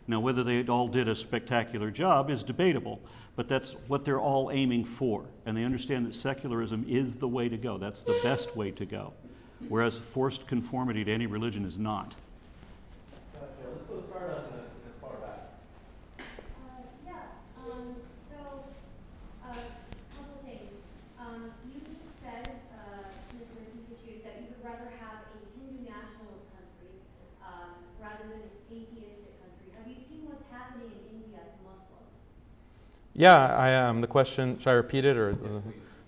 [0.06, 3.00] Now, whether they all did a spectacular job is debatable,
[3.36, 5.24] but that's what they're all aiming for.
[5.46, 7.78] And they understand that secularism is the way to go.
[7.78, 9.14] That's the best way to go.
[9.68, 12.14] Whereas forced conformity to any religion is not.
[13.32, 13.48] Gotcha.
[13.64, 15.40] Let's go start on the, in the far back.
[16.20, 17.32] Uh, yeah,
[17.64, 17.96] um,
[18.28, 18.38] so,
[19.40, 20.84] a couple things.
[21.18, 21.80] Um, you
[22.20, 23.08] said, uh,
[23.40, 23.56] Mr.
[23.56, 26.92] Haqiqatjou, that you would rather have a Hindu nationalist country,
[27.40, 29.72] um, rather than an atheistic country.
[29.80, 32.20] Have you seen what's happening in India to Muslims?
[33.14, 35.16] Yeah, I, um, the question, should I repeat it?
[35.16, 35.36] or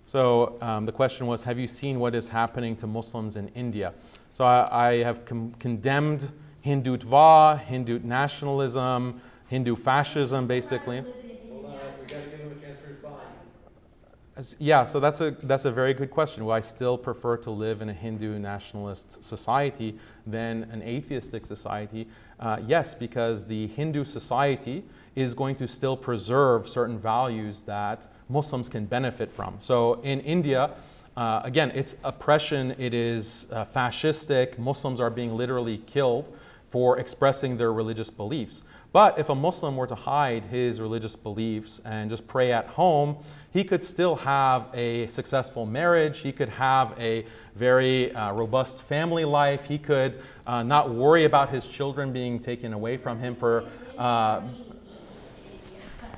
[0.06, 3.92] So um, the question was, have you seen what is happening to Muslims in India?
[4.32, 6.30] So I, I have com- condemned
[6.64, 10.96] Hindutva, Hindu nationalism, Hindu fascism, basically.
[10.96, 13.16] Live in a Hindu Hold on, nationalist we gotta give him a chance to respond.
[14.36, 16.44] As- Yeah, so that's a, that's a very good question.
[16.44, 19.96] Will I still prefer to live in a Hindu nationalist society
[20.26, 22.08] than an atheistic society?
[22.38, 24.84] Uh, yes, because the Hindu society
[25.14, 29.56] is going to still preserve certain values that Muslims can benefit from.
[29.58, 30.70] So in India,
[31.16, 36.36] uh, again, it's oppression, it is uh, fascistic, Muslims are being literally killed
[36.68, 38.64] for expressing their religious beliefs.
[38.92, 43.16] But if a Muslim were to hide his religious beliefs and just pray at home,
[43.52, 46.18] he could still have a successful marriage.
[46.20, 49.64] He could have a very uh, robust family life.
[49.66, 53.64] He could uh, not worry about his children being taken away from him for.
[53.98, 54.42] Uh,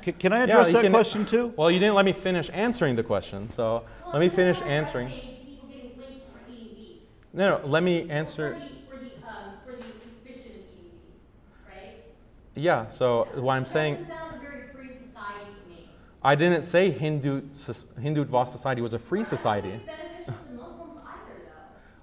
[0.05, 1.53] C- can I address you that can- question too?
[1.57, 5.09] Well, you didn't let me finish answering the question, so let me finish answering.
[5.09, 6.97] People getting lynched for eating beef.
[7.33, 8.55] No, no, let me answer.
[8.55, 11.97] For the, for the, um, for the suspicion of eating beef, right?
[12.59, 13.95] Yeah, so what I'm That saying.
[13.97, 15.85] doesn't sound a very free society to me.
[16.23, 19.75] I didn't say Hindu Hindutva society was a free society.
[19.75, 19.83] It's
[20.27, 21.39] beneficial to Muslims.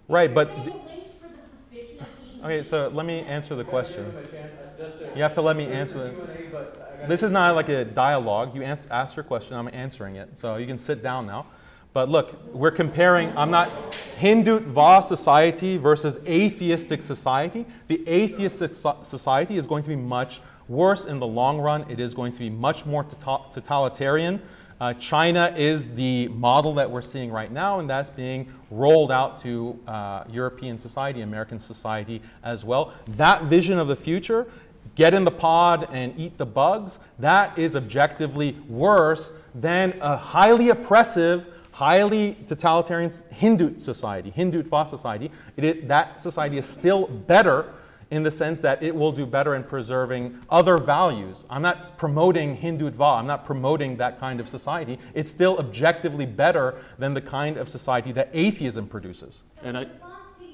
[0.08, 2.06] Right, but you're the- getting lynched for the suspicion of
[2.40, 4.06] eating Okay, so let me answer the question.
[4.06, 5.18] Give him a chance, just to.
[5.18, 6.16] You have to let me answer it.
[6.16, 8.56] Q&A, but I gotta- This is not like a dialogue.
[8.56, 10.38] You ask, asked your question, I'm answering it.
[10.38, 11.48] So you can sit down now.
[11.96, 13.72] But look, we're comparing, I'm not
[14.20, 17.66] Hindutva society versus atheistic society.
[17.88, 21.90] The atheistic so- society is going to be much worse in the long run.
[21.90, 24.42] It is going to be much more tota- totalitarian.
[24.82, 29.38] Uh, China is the model that we're seeing right now, and that's being rolled out
[29.44, 32.94] to uh, European society, American society as well.
[33.16, 34.48] That vision of the future,
[34.96, 40.72] get in the pod and eat the bugs, that is objectively worse than a highly
[40.72, 45.30] oppressive, highly totalitarian Hindu society, Hindutva society.
[45.58, 47.66] It, that society is still better
[48.12, 51.44] in the sense that it will do better in preserving other values.
[51.50, 54.98] I'm not promoting Hindutva, I'm not promoting that kind of society.
[55.14, 59.44] It's still objectively better than the kind of society that atheism produces.
[59.62, 60.52] So And I- in response to you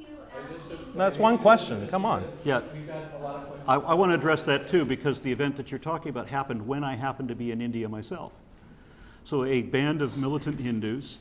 [0.73, 1.87] asking, That's one question.
[1.87, 2.23] Come on.
[2.43, 2.61] Yeah.
[3.67, 6.65] I, I want to address that too because the event that you're talking about happened
[6.65, 8.31] when I happened to be in India myself.
[9.25, 11.17] So a band of militant Hindus,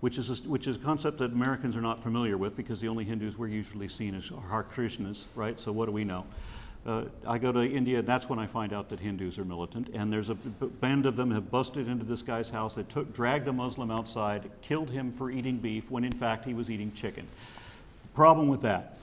[0.00, 2.88] which is a, which is a concept that Americans are not familiar with because the
[2.88, 5.58] only Hindus we're usually seen as are Krishnas, right?
[5.60, 6.24] So what do we know?
[6.84, 9.90] Uh, I go to India, and that's when I find out that Hindus are militant.
[9.94, 12.74] And there's a band of them have busted into this guy's house.
[12.74, 16.54] They took, dragged a Muslim outside, killed him for eating beef when in fact he
[16.54, 17.26] was eating chicken.
[18.14, 18.98] Problem with that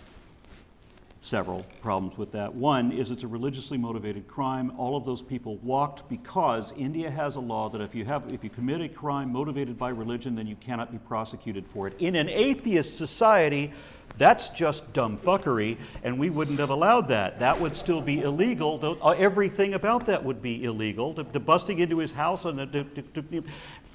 [1.21, 2.53] several problems with that.
[2.53, 4.71] One is it's a religiously motivated crime.
[4.77, 8.43] All of those people walked because India has a law that if you have if
[8.43, 11.95] you commit a crime motivated by religion, then you cannot be prosecuted for it.
[11.99, 13.73] In an atheist society,
[14.17, 17.39] that's just dumb fuckery, and we wouldn't have allowed that.
[17.39, 18.97] That would still be illegal.
[19.01, 21.13] Uh, everything about that would be illegal.
[21.13, 23.43] The, the busting into his house and the- the-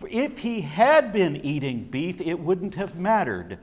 [0.09, 3.59] if he had been eating beef, it wouldn't have mattered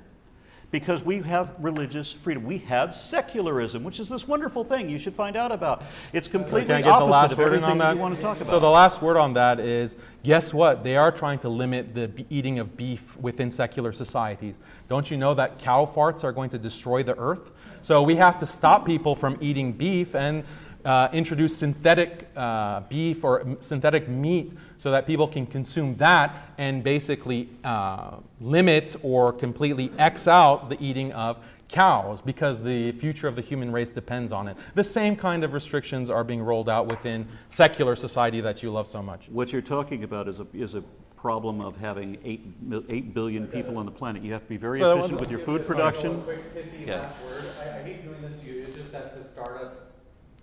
[0.71, 2.45] because we have religious freedom.
[2.45, 5.83] We have secularism, which is this wonderful thing you should find out about.
[6.13, 7.95] It's completely opposite of everything that?
[7.95, 8.49] you want to talk about.
[8.49, 10.83] So the last word on that is, guess what?
[10.83, 14.59] They are trying to limit the eating of beef within secular societies.
[14.87, 17.51] Don't you know that cow farts are going to destroy the earth?
[17.81, 20.43] So we have to stop people from eating beef and
[20.85, 26.83] uh, introduce synthetic uh, beef or synthetic meat so that people can consume that and
[26.83, 31.37] basically uh, limit or completely X out the eating of
[31.67, 34.57] cows because the future of the human race depends on it.
[34.75, 38.87] The same kind of restrictions are being rolled out within secular society that you love
[38.87, 39.29] so much.
[39.29, 40.83] what you're talking about is a, is a
[41.15, 42.41] problem of having 8,
[42.89, 44.23] 8 billion people on the planet.
[44.23, 46.23] You have to be very So- efficient with your food production.
[46.23, 47.01] Quick pithy Yeah.
[47.01, 47.43] last word.
[47.61, 48.63] I, I hate doing this to you.
[48.63, 49.75] It's just that the Stardust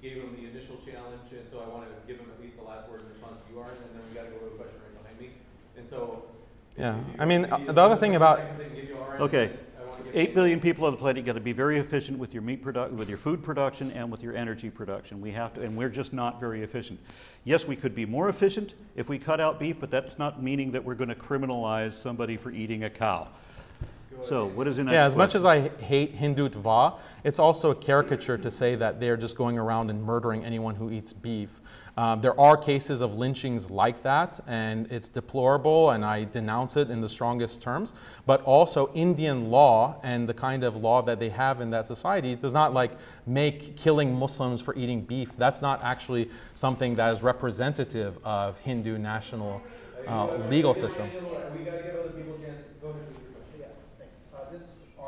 [0.08, 2.64] gave him the initial challenge, and so I want to give him at least the
[2.64, 4.56] last word in response to you, Art, and then we got to go to a
[4.56, 5.30] question right behind me.
[5.76, 6.24] And so.
[6.78, 9.20] Yeah, you- I mean, uh, the other thing about- seconds, I can give you Art,
[9.20, 9.44] Okay.
[9.44, 11.52] and I wanna give 8 you- billion people on the planet, you got to be
[11.52, 15.20] very efficient with your meat production, with your food production and with your energy production.
[15.20, 17.00] We have to, and we're just not very efficient.
[17.44, 20.72] Yes, we could be more efficient if we cut out beef, but that's not meaning
[20.72, 23.28] that we're going to criminalize somebody for eating a cow.
[24.24, 25.46] So what is the next Yeah, as much question?
[25.48, 29.90] as I hate Hindutva, it's also a caricature to say that they're just going around
[29.90, 31.50] and murdering anyone who eats beef.
[31.96, 36.90] Um, there are cases of lynchings like that, and it's deplorable, and I denounce it
[36.90, 37.92] in the strongest terms.
[38.24, 42.36] But also, Indian law and the kind of law that they have in that society
[42.36, 42.92] does not like
[43.26, 45.36] make killing Muslims for eating beef.
[45.38, 49.60] That's not actually something that is representative of Hindu national
[50.06, 51.10] uh, legal system.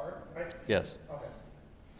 [0.06, 0.55] This right?
[0.66, 0.97] Yes.
[1.10, 1.31] Okay.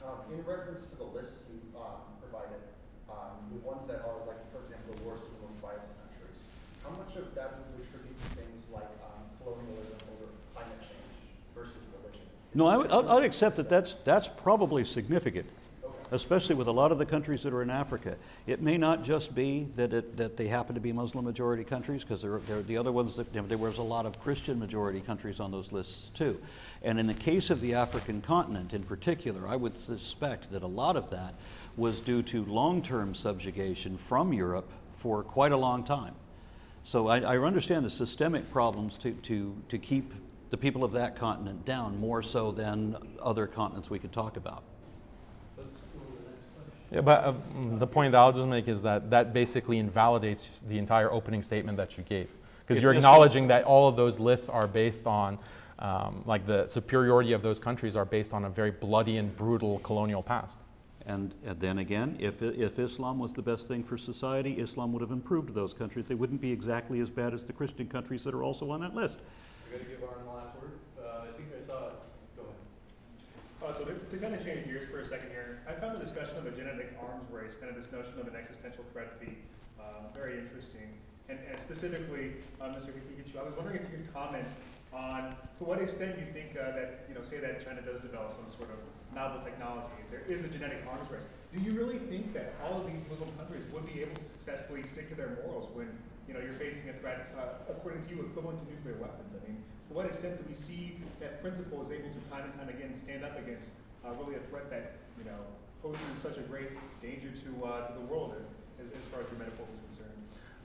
[0.05, 2.63] Um, in reference to the list you, um, provided,
[3.11, 6.37] um, the ones that are like, for example, the worst and most violent countries,
[6.83, 11.13] how much of that would we attribute to things like, um, colonialism or climate change
[11.55, 12.25] versus religion?
[12.55, 15.47] No, I would, I'd I'd accept that that's, that's probably significant,
[16.11, 18.17] especially with a lot of the countries that are in Africa.
[18.47, 22.03] It may not just be that, it, that they happen to be Muslim majority countries,
[22.03, 25.01] because there, there are the other ones that there was a lot of Christian majority
[25.01, 26.41] countries on those lists too.
[26.83, 30.67] And in the case of the African continent in particular, I would suspect that a
[30.67, 31.35] lot of that
[31.77, 36.15] was due to long term subjugation from Europe for quite a long time.
[36.85, 40.13] So I, I understand the systemic problems to, to, to keep
[40.51, 44.65] the people of that continent down more so than other continents we could talk about.
[46.91, 50.63] Yeah, but uh, mm, the point that I'll just make is that that basically invalidates
[50.69, 52.29] the entire opening statement that you gave.
[52.67, 55.39] Because you're acknowledging that all of those lists are based on,
[55.81, 59.81] um, like the superiority of those countries are based on a very bloody and brutal
[59.81, 60.59] colonial past.
[61.07, 65.01] And, and then again, if, if Islam was the best thing for society, Islam would
[65.01, 66.07] have improved those countries.
[66.07, 68.95] They wouldn't be exactly as bad as the Christian countries that are also on that
[68.95, 69.19] list.
[69.67, 70.73] We got to give Art the last word.
[70.99, 71.91] Uh, I think I saw.
[72.37, 72.55] Go ahead.
[73.61, 76.05] Uh, so to, to kind of change gears for a second here, I found the
[76.05, 79.19] discussion of a genetic arms race, kind of this notion of an existential threat to
[79.21, 79.37] be
[79.77, 80.97] um, very interesting.
[81.29, 82.89] And, and specifically, uh, Mr.
[82.89, 84.49] Haqiqatjou, I was wondering if you could comment
[84.97, 88.33] on to what extent you think uh, that, you know, say that China does develop
[88.33, 88.81] some sort of
[89.13, 92.81] novel technology, if there is a genetic arms race, do you really think that all
[92.81, 95.93] of these Muslim countries would be able to successfully stick to their morals when,
[96.27, 99.31] you know, you're facing a threat, uh, according to you, equivalent to nuclear weapons.
[99.37, 99.61] I mean,
[99.91, 102.95] to what extent do we see that principle is able to time and time again
[103.03, 103.67] stand up against
[104.07, 105.39] uh, really a threat that, you know,
[105.83, 106.71] poses such a great
[107.03, 108.35] danger to, uh, to the world
[108.79, 110.17] as, as far as your metaphor is concerned?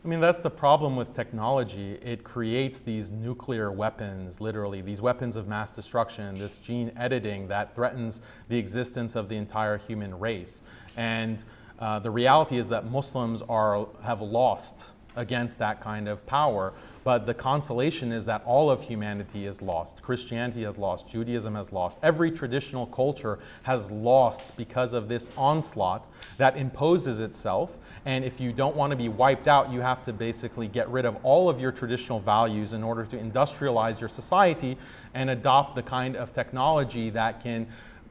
[0.03, 1.93] I mean, that's the problem with technology.
[2.03, 7.73] It creates these nuclear weapons, literally, these weapons of mass destruction, this gene editing that
[7.73, 10.61] threatens the existence of the entire human race.
[10.97, 11.43] And
[11.79, 16.73] uh, the reality is that Muslims are, have lost against that kind of power.
[17.03, 20.01] But the consolation is that all of humanity is lost.
[20.01, 21.07] Christianity has lost.
[21.07, 21.99] Judaism has lost.
[22.01, 27.77] Every traditional culture has lost because of this onslaught that imposes itself.
[28.05, 31.05] And if you don't want to be wiped out, you have to basically get rid
[31.05, 34.77] of all of your traditional values in order to industrialize your society
[35.13, 37.67] and adopt the kind of technology that can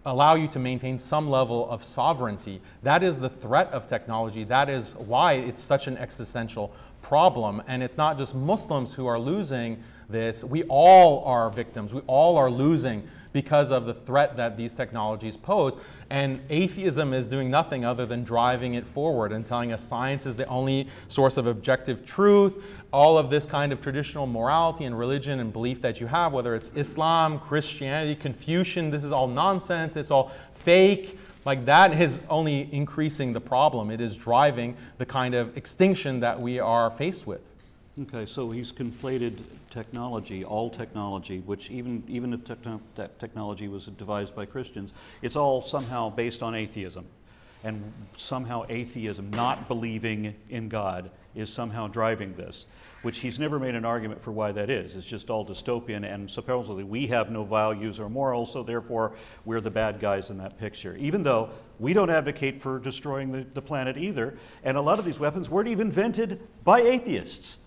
[0.07, 2.61] allow you to maintain some level of sovereignty.
[2.83, 4.45] That is the threat of technology.
[4.45, 6.75] That is why it's such an existential
[7.05, 7.63] problem.
[7.69, 11.95] And it's not just Muslims who are losing this, we all are victims.
[11.95, 15.77] We all are losing because of the threat that these technologies pose.
[16.09, 20.35] And atheism is doing nothing other than driving it forward and telling us science is
[20.35, 22.65] the only source of objective truth.
[22.93, 26.55] All of this kind of traditional morality and religion and belief that you have, whether
[26.55, 31.19] it's Islam, Christianity, Confucian, this is all nonsense, it's all fake.
[31.45, 33.91] Like that is only increasing the problem.
[33.91, 37.43] It is driving the kind of extinction that we are faced with.
[38.01, 39.39] Okay, so he's conflated
[39.71, 42.41] technology, all technology, which even, even if
[43.19, 44.93] technology was devised by Christians,
[45.23, 47.07] it's all somehow based on atheism.
[47.63, 52.67] And somehow atheism, not believing in God, is somehow driving this,
[53.05, 54.97] which he's never made an argument for why that is.
[54.97, 59.13] It's just all dystopian, and supposedly we have no values or morals, so therefore
[59.45, 60.97] we're the bad guys in that picture.
[60.97, 65.05] Even though we don't advocate for destroying the, the planet either, and a lot of
[65.05, 67.59] these weapons weren't even invented by atheists.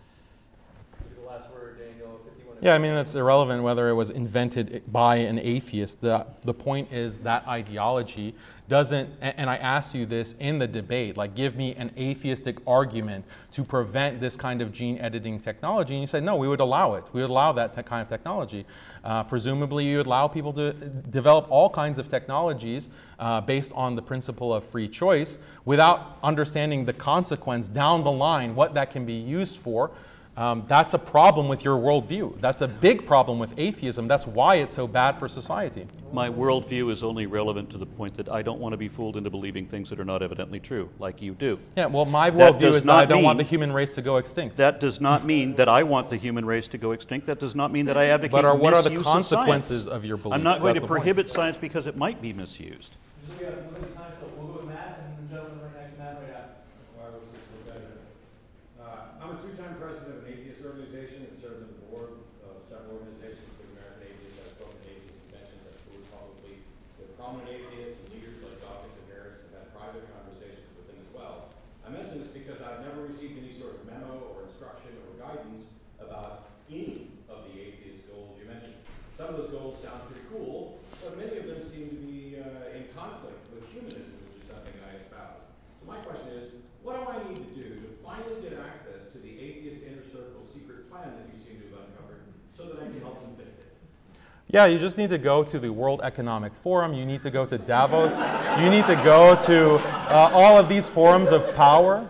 [2.59, 6.01] Yeah, I mean, it's irrelevant whether it was invented by an atheist.
[6.01, 8.33] The, the point is that ideology
[8.67, 13.25] doesn't, and I asked you this in the debate, like, give me an atheistic argument
[13.51, 15.93] to prevent this kind of gene editing technology.
[15.93, 17.03] And you said, no, we would allow it.
[17.13, 18.65] We would allow that te- kind of technology.
[19.03, 22.89] Uh, presumably, you would allow people to develop all kinds of technologies
[23.19, 28.55] uh, based on the principle of free choice without understanding the consequence down the line,
[28.55, 29.91] what that can be used for.
[30.37, 32.39] Um, that's a problem with your worldview.
[32.39, 34.07] That's a big problem with atheism.
[34.07, 35.87] That's why it's so bad for society.
[36.13, 39.17] My worldview is only relevant to the point that I don't want to be fooled
[39.17, 41.57] into believing things that are not evidently true, like you do.
[41.75, 44.17] Yeah, well, my worldview does is that I don't want the human race to go
[44.17, 44.57] extinct.
[44.57, 47.25] That does not mean that I want the human race to go extinct.
[47.25, 49.11] That does not mean that I advocate for But are, what are the misuse of
[49.11, 50.35] consequences of your belief?
[50.35, 51.01] I'm not going That's to the point.
[51.01, 52.95] prohibit science because it might be misused.
[53.39, 56.21] We have limited time, so we'll go with Matt and the gentleman right next, Matt
[56.21, 56.53] right after.
[58.79, 62.15] Uh, I'm a two-time president of an atheist organization and served on the board
[62.47, 66.55] of several organizations, including American Atheists, I've spoken to atheist conventions, I've toured publicly
[66.95, 70.95] with prominent atheists and leaders like Dawkins and Harris, and had private conversations with them
[70.95, 71.51] as well.
[71.83, 75.67] I mention this because I've never received any sort of memo or instruction or guidance
[75.99, 78.79] about any of the atheist goals you mentioned.
[79.19, 82.71] Some of those goals sound pretty cool, but many of them seem to be uh,
[82.71, 85.43] in conflict with humanism, which is something I espouse.
[85.75, 89.19] So my question is, what do I need to do to finally get access to
[89.19, 92.23] the atheist inner circle secret plan that you seem to have uncovered
[92.55, 93.66] so that I can help them fix it?
[94.49, 96.93] Yeah, you just need to go to the World Economic Forum.
[96.93, 98.13] You need to go to Davos.
[98.63, 99.75] you need to go to
[100.09, 102.07] uh, all of these forums of power.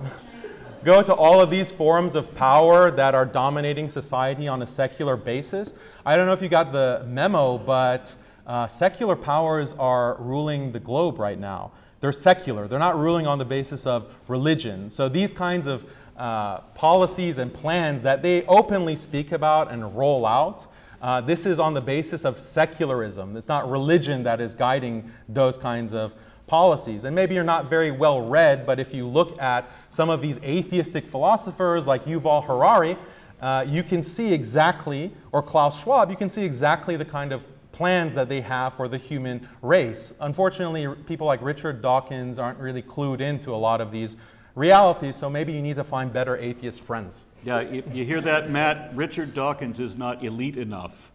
[0.84, 5.18] Go to all of these forums of power that are dominating society on a secular
[5.18, 5.74] basis.
[6.06, 8.16] I don't know if you got the memo, but
[8.46, 11.72] uh, secular powers are ruling the globe right now.
[12.02, 14.92] They're secular, they're not ruling on the basis of religion.
[14.92, 20.24] So these kinds of uh, policies and plans that they openly speak about and roll
[20.24, 20.68] out.
[21.02, 23.38] Uh, this is on the basis of secularism.
[23.38, 26.14] It's not religion that is guiding those kinds of
[26.48, 27.04] policies.
[27.04, 30.40] And maybe you're not very well read, but if you look at some of these
[30.40, 32.98] atheistic philosophers like Yuval Harari,
[33.42, 37.46] uh, you can see exactly, or Klaus Schwab, you can see exactly the kind of
[37.72, 40.14] plans that they have for the human race.
[40.22, 44.18] Unfortunately, people like Richard Dawkins aren't really clued into a lot of these
[44.56, 47.26] realities, so maybe you need to find better atheist friends.
[47.48, 48.92] Yeah, you, you hear that, Matt?
[48.94, 51.14] Richard Dawkins is not elite enough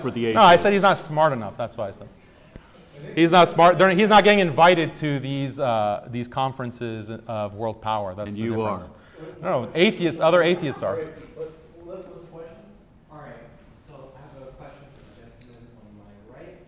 [0.00, 0.36] for the atheists.
[0.36, 1.56] No, I said he's not smart enough.
[1.56, 2.08] That's why I said.
[3.16, 3.78] He's not smart.
[3.78, 8.14] They're, he's not getting invited to these uh, these conferences of world power.
[8.14, 8.90] That's And the you difference.
[9.42, 9.64] are.
[9.64, 10.20] No, atheists.
[10.20, 11.00] Other atheists are.
[13.10, 13.34] All right,
[13.88, 16.58] so I have a question for the gentleman on my right.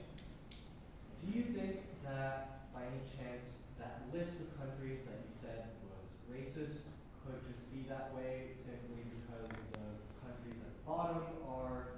[1.24, 3.46] Do you think that, by any chance,
[3.78, 6.82] that list of countries that you said was racist,
[7.22, 9.86] could just be that way simply because the
[10.26, 11.94] countries at the bottom are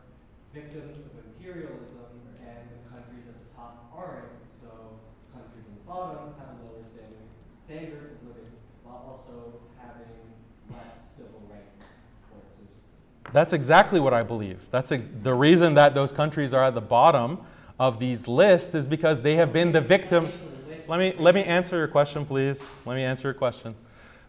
[0.57, 2.09] victims of imperialism
[2.41, 4.33] and the countries at the top aren't.
[4.61, 4.97] So
[5.37, 7.29] countries at the bottom have a lower standard,
[7.69, 8.53] standard of living
[8.83, 10.17] while also having
[10.73, 11.85] less civil rights
[12.31, 13.33] for its citizens.
[13.33, 14.59] That's exactly what I believe.
[14.71, 17.39] That's ex- the reason that those countries are at the bottom
[17.79, 20.43] of these lists is because they have been the victims.
[20.89, 22.63] Let me let me answer your question, please.
[22.87, 23.75] Let me answer your question.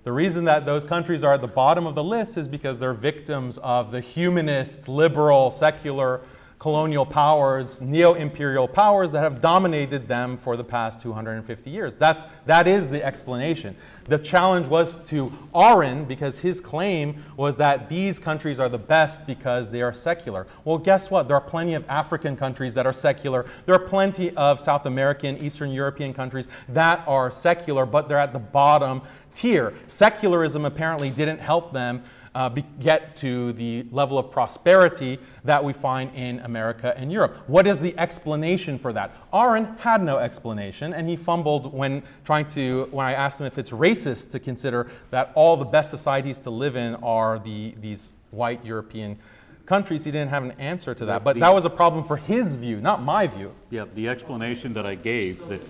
[0.08, 2.94] The reason that those countries are at the bottom of the list is because they're
[2.94, 6.22] victims of the humanist, liberal, secular
[6.60, 11.98] colonial powers, neo-imperial powers that have dominated them for the past 250 years.
[11.98, 13.76] That's, that is the explanation.
[14.06, 19.28] The challenge was to Aron because his claim was that these countries are the best
[19.28, 20.48] because they are secular.
[20.64, 21.28] Well, guess what?
[21.28, 23.46] There are plenty of African countries that are secular.
[23.66, 28.34] There are plenty of South American, Eastern European countries that are secular, but they're at
[28.34, 29.02] the bottom
[29.38, 29.74] tier.
[29.86, 32.04] Secularism apparently didn't help them
[32.34, 37.38] uh, be, get to the level of prosperity that we find in America and Europe.
[37.48, 39.12] What is the explanation for that?
[39.34, 43.58] Aron had no explanation, and he fumbled when trying to when I asked him if
[43.58, 48.12] it's racist to consider that all the best societies to live in are the these
[48.32, 49.18] white European
[49.66, 50.04] countries.
[50.04, 52.82] He didn't have an answer to that, but that was a problem for his view,
[52.82, 53.52] not my view.
[53.70, 55.62] Yeah, the explanation that I gave that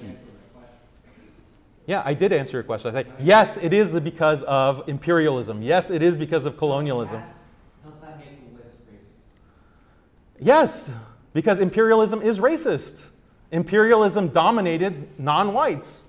[1.87, 2.93] yeah, I did answer your question.
[2.93, 5.61] I say, yes, it is because of imperialism.
[5.61, 7.21] Yes, it is because of colonialism.
[7.85, 8.99] Does that make the racist?
[10.39, 10.91] Yes,
[11.33, 13.03] because imperialism is racist.
[13.51, 16.03] Imperialism dominated non whites.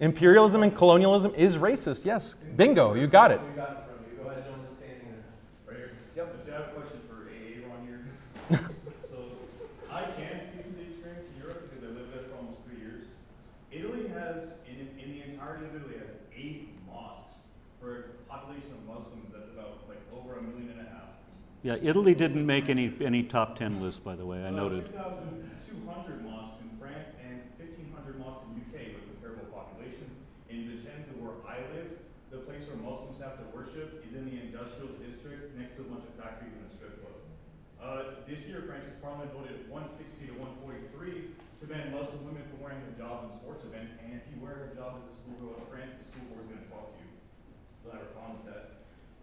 [0.00, 2.04] Imperialism and colonialism is racist.
[2.04, 2.34] Yes.
[2.56, 3.40] Bingo, you got it.
[3.40, 3.54] We
[21.68, 24.88] Yeah, Italy didn't make any, any top 10 list, by the way, I noted.
[24.88, 30.16] 2,200 mosques in France and 1,500 mosques in UK with comparable populations.
[30.48, 32.00] In Vicenza, where I lived,
[32.32, 35.88] the place where Muslims have to worship is in the industrial district next to a
[35.92, 37.20] bunch of factories and a strip club.
[37.76, 42.80] Uh, this year, France's parliament voted 160 to 143 to ban Muslim women from wearing
[42.96, 43.92] hijab in sports events.
[44.00, 46.64] And if you wear hijab as a schoolgirl in France, the school board is going
[46.64, 47.12] to talk to you.
[47.84, 48.77] They'll have a with that.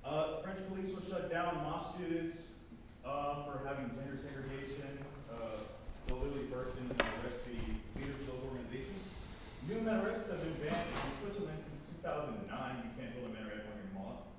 [0.06, 2.54] Uh, French police will shut down mosques
[3.02, 5.02] uh, for having gender segregation.
[5.34, 5.66] Uh,
[6.06, 7.58] they'll literally burst in and arrest the
[7.98, 9.02] leaders of those organizations.
[9.66, 12.38] New minarets have been banned in Switzerland since 2009.
[12.38, 14.30] You can't build a minaret on your mosque.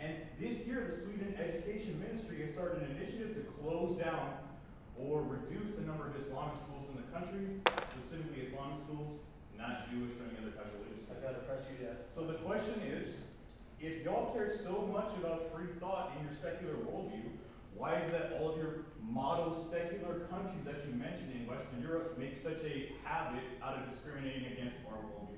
[0.00, 4.32] And this year, the Sweden Education Ministry has started an initiative to close down
[4.96, 7.60] or reduce the number of Islamic schools in the country,
[8.00, 9.20] specifically Islamic schools,
[9.60, 11.04] not Jewish or any other type of religious.
[11.12, 12.00] I've got to press you to ask.
[12.16, 13.12] So the question is,
[13.82, 17.30] if y'all care so much about free thought in your secular worldview,
[17.76, 22.16] why is that all of your model secular countries that you mentioned in Western Europe
[22.16, 25.36] make such a habit out of discriminating against our worldview?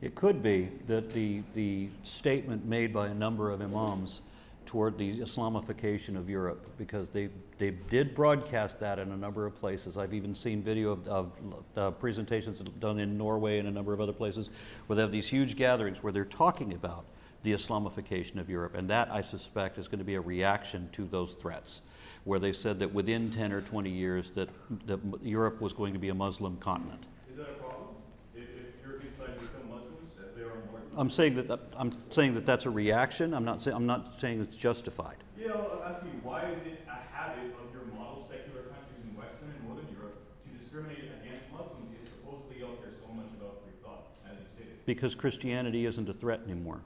[0.00, 4.20] It could be that the, the statement made by a number of imams
[4.64, 9.58] toward the Islamification of Europe, because they, they did broadcast that in a number of
[9.58, 9.96] places.
[9.96, 11.32] I've even seen video of, of
[11.74, 14.50] uh, presentations done in Norway and a number of other places
[14.86, 17.06] where they have these huge gatherings where they're talking about
[17.42, 18.74] the Islamification of Europe.
[18.74, 21.80] And that, I suspect, is going to be a reaction to those threats,
[22.24, 24.48] where they said that within 10 or 20 years that,
[24.86, 27.04] that Europe was going to be a Muslim continent.
[27.30, 27.88] Is that a problem?
[28.34, 31.92] If, if European societies become Muslims, as they are in North I'm saying that I'm
[32.10, 33.32] saying that that's a reaction.
[33.32, 35.16] I'm not saying I'm not saying it's justified.
[35.38, 39.54] Yeah, I'm asking why is it a habit of your model secular countries in Western
[39.54, 43.78] and Northern Europe to discriminate against Muslims if supposedly y'all care so much about free
[43.80, 44.84] thought, as you stated?
[44.86, 46.82] Because Christianity isn't a threat anymore.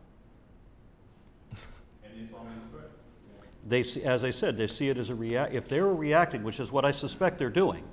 [1.50, 2.01] And Islam is a threat.
[3.66, 5.54] They, see, as I said, they see it as a react.
[5.54, 7.84] If they're reacting, which is what I suspect they're doing,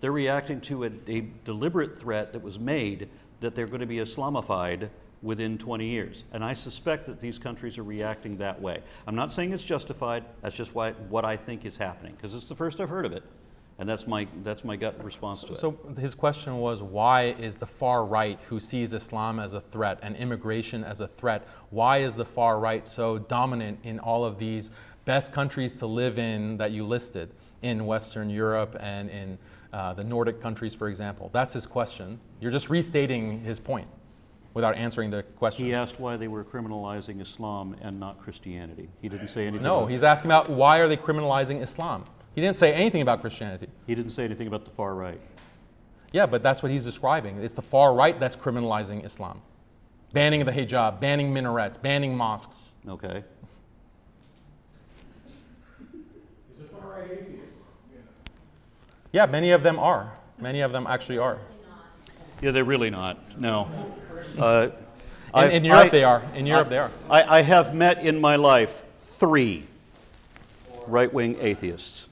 [0.00, 3.08] they're reacting to a, a deliberate threat that was made
[3.40, 4.90] that they're going to be Islamified
[5.22, 6.24] within 20 years.
[6.32, 8.82] And I suspect that these countries are reacting that way.
[9.06, 10.24] I'm not saying it's justified.
[10.42, 13.12] That's just why, what I think is happening because it's the first I've heard of
[13.12, 13.24] it,
[13.78, 15.56] and that's my that's my gut response to it.
[15.56, 19.98] So his question was why is the far right who sees Islam as a threat
[20.02, 24.38] and immigration as a threat, why is the far right so dominant in all of
[24.38, 24.70] these
[25.04, 27.30] best countries to live in that you listed
[27.62, 29.38] in Western Europe and in
[29.72, 31.30] uh, the Nordic countries, for example?
[31.32, 32.18] That's his question.
[32.40, 33.88] You're just restating his point
[34.54, 35.66] without answering the question.
[35.66, 38.88] He asked why they were criminalizing Islam and not Christianity.
[39.02, 39.62] He didn't say anything.
[39.62, 42.06] No, about he's asking about why are they criminalizing Islam?
[42.36, 43.66] He didn't say anything about Christianity.
[43.86, 45.18] He didn't say anything about the far right.
[46.12, 47.38] Yeah, but that's what he's describing.
[47.38, 49.40] It's the far right that's criminalizing Islam.
[50.12, 52.72] banning the hijab, banning minarets, banning mosques.
[52.88, 53.24] Okay.
[56.54, 57.42] Is it far right atheist?
[59.12, 60.12] Yeah, many of them are.
[60.38, 61.38] Many of them actually are.
[62.42, 63.18] Yeah, they're really not.
[63.40, 63.68] No.
[64.38, 64.68] Uh,
[65.36, 66.22] In, in Europe, I- they are.
[66.34, 66.90] In Europe, I- they are.
[67.08, 68.82] I, I have met in my life
[69.18, 69.66] three
[70.86, 72.08] right wing atheists.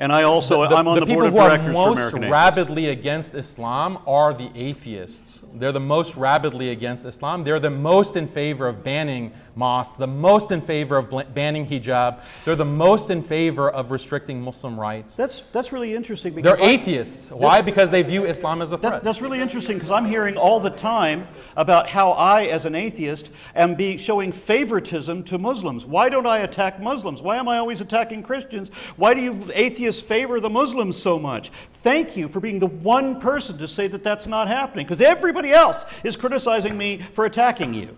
[0.00, 2.18] And I also, I'm on the, people board of who are directors for most American
[2.24, 2.32] Atheists.
[2.32, 5.44] rabidly against Islam are the atheists.
[5.52, 7.44] They're the most rabidly against Islam.
[7.44, 11.66] They're the most in favor of banning mosques, the most in favor of bl- banning
[11.66, 12.20] hijab.
[12.46, 15.16] They're the most in favor of restricting Muslim rights.
[15.16, 16.32] That's, that's really interesting.
[16.32, 17.30] Because They're I- atheists.
[17.30, 17.60] Why?
[17.60, 19.04] Because they view Islam as a That, threat.
[19.04, 23.30] that's really interesting because I'm hearing all the time about how I, as an atheist,
[23.54, 25.84] am be showing favoritism to Muslims.
[25.84, 27.20] Why don't I attack Muslims?
[27.20, 28.70] Why am I always attacking Christians?
[28.96, 31.50] Why do you atheists favor the Muslims so much?
[31.82, 35.50] Thank you for being the one person to say that that's not happening because everybody
[35.54, 37.96] else is criticizing me for attacking you,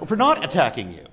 [0.00, 1.04] or for not attacking you.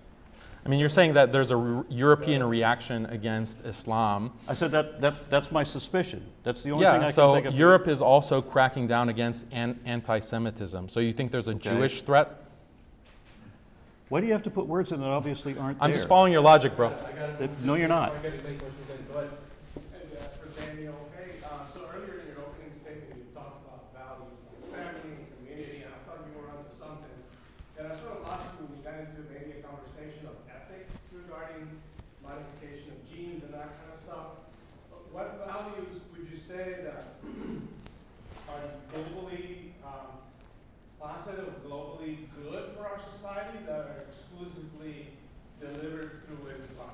[0.66, 4.32] I mean, you're saying that there's a re- European reaction against Islam.
[4.48, 6.26] I said that that's, that's my suspicion.
[6.44, 7.54] That's the only thing I Yeah, can so think of.
[7.54, 10.88] Europe is also cracking down against an- anti Semitism.
[10.90, 11.70] So you think there's a Okay.
[11.70, 12.40] Jewish threat?
[14.08, 15.98] Why do you have to put words in that obviously aren't I'm there?
[15.98, 16.94] just following your logic, bro.
[17.40, 18.14] That- No, you're not.
[18.14, 18.30] And uh,
[20.40, 24.62] for Daniel, hey, uh, so earlier in your opening statement, you talked about values like
[24.72, 27.18] family and community, and I thought you were onto something.
[27.80, 30.94] And I sort of lost you when we got into maybe a conversation of ethics
[31.10, 31.66] regarding
[32.22, 34.46] modification of genes and that kind of stuff.
[34.94, 37.18] But What values would you say that
[38.46, 38.62] are
[38.94, 40.22] globally, um,
[41.02, 45.08] positive, globally good for our society that are exclusively
[45.60, 46.94] delivered through Islam?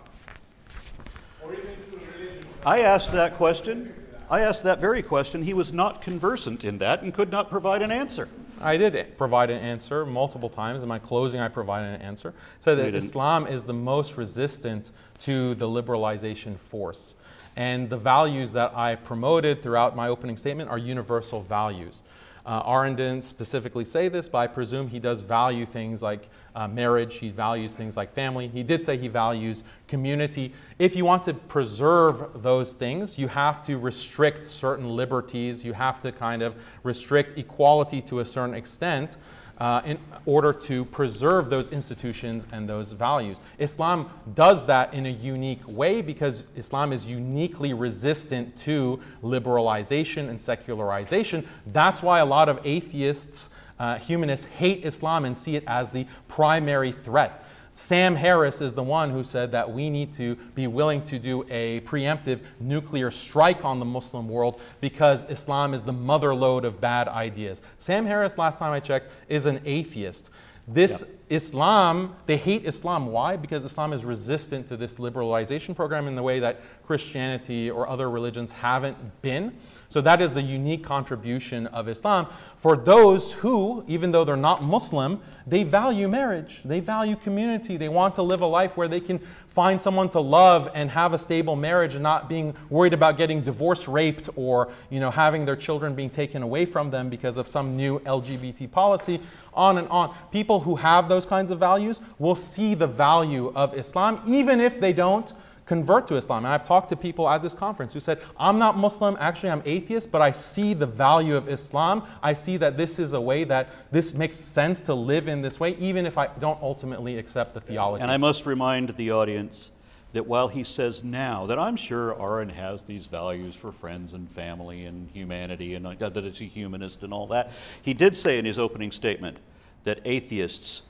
[1.43, 2.45] Or even through religion?
[2.69, 3.91] I asked that question.
[4.29, 5.41] I asked that very question.
[5.41, 8.29] He was not conversant in that and could not provide an answer.
[8.61, 10.83] I did provide an answer multiple times.
[10.83, 12.31] In my closing, I provided an answer.
[12.59, 12.93] Said that.
[12.93, 14.91] Islam is the most resistant
[15.21, 17.15] to the liberalization force.
[17.55, 22.03] And the values that I promoted throughout my opening statement are universal values.
[22.49, 26.67] Uh, Aron didn't specifically say this, but I presume he does value things like uh,
[26.67, 27.17] marriage.
[27.17, 28.47] He values things like family.
[28.47, 30.55] He did say he values community.
[30.79, 35.63] If you want to preserve those things, you have to restrict certain liberties.
[35.63, 39.17] You have to kind of restrict equality to a certain extent
[39.59, 43.41] uh, in order to preserve those institutions and those values.
[43.57, 50.39] Islam does that in a unique way because Islam is uniquely resistant to liberalization and
[50.39, 51.45] secularization.
[51.67, 53.49] That's why a lot of atheists,
[53.79, 57.43] uh, humanists, hate Islam and see it as the primary threat.
[57.79, 61.43] Sam Harris is the one who said that we need to be willing to do
[61.49, 66.79] a preemptive nuclear strike on the Muslim world because Islam is the mother lode of
[66.79, 67.61] bad ideas.
[67.79, 70.29] Sam Harris, last time I checked, is an atheist.
[70.67, 73.07] This Islam, they hate Islam.
[73.07, 73.35] Why?
[73.35, 78.09] Because Islam is resistant to this liberalization program in the way that Christianity or other
[78.09, 79.55] religions haven't been.
[79.89, 82.27] So that is the unique contribution of Islam
[82.59, 87.87] for those who, even though they're not Muslim, they value marriage, they value community, they
[87.87, 91.17] want to live a life where they can find someone to love and have a
[91.17, 95.55] stable marriage and not being worried about getting divorced, raped, or you know having their
[95.55, 99.21] children being taken away from them because of some new LGBT policy,
[99.53, 100.13] on and on.
[100.31, 104.79] People who have those kinds of values will see the value of Islam even if
[104.79, 105.33] they don't
[105.69, 106.45] convert to Islam.
[106.45, 109.61] And I've talked to people at this conference who said, I'm not Muslim, actually, I'm
[109.65, 112.03] atheist, but I see the value of Islam.
[112.23, 115.59] I see that this is a way that this makes sense to live in this
[115.59, 118.01] way, even if I don't ultimately accept the theology.
[118.01, 119.69] And I must remind the audience
[120.13, 124.29] that while he says now that I'm sure Aron has these values for friends and
[124.31, 127.51] family and humanity and uh, that it's a humanist and all that,
[127.81, 129.37] he did say in his opening statement
[129.83, 130.81] that atheists,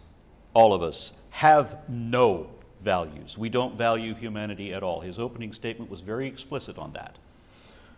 [0.54, 2.48] all of us, have no
[2.84, 3.38] values.
[3.38, 5.02] We don't value humanity at all.
[5.02, 7.16] His opening statement was very explicit on that.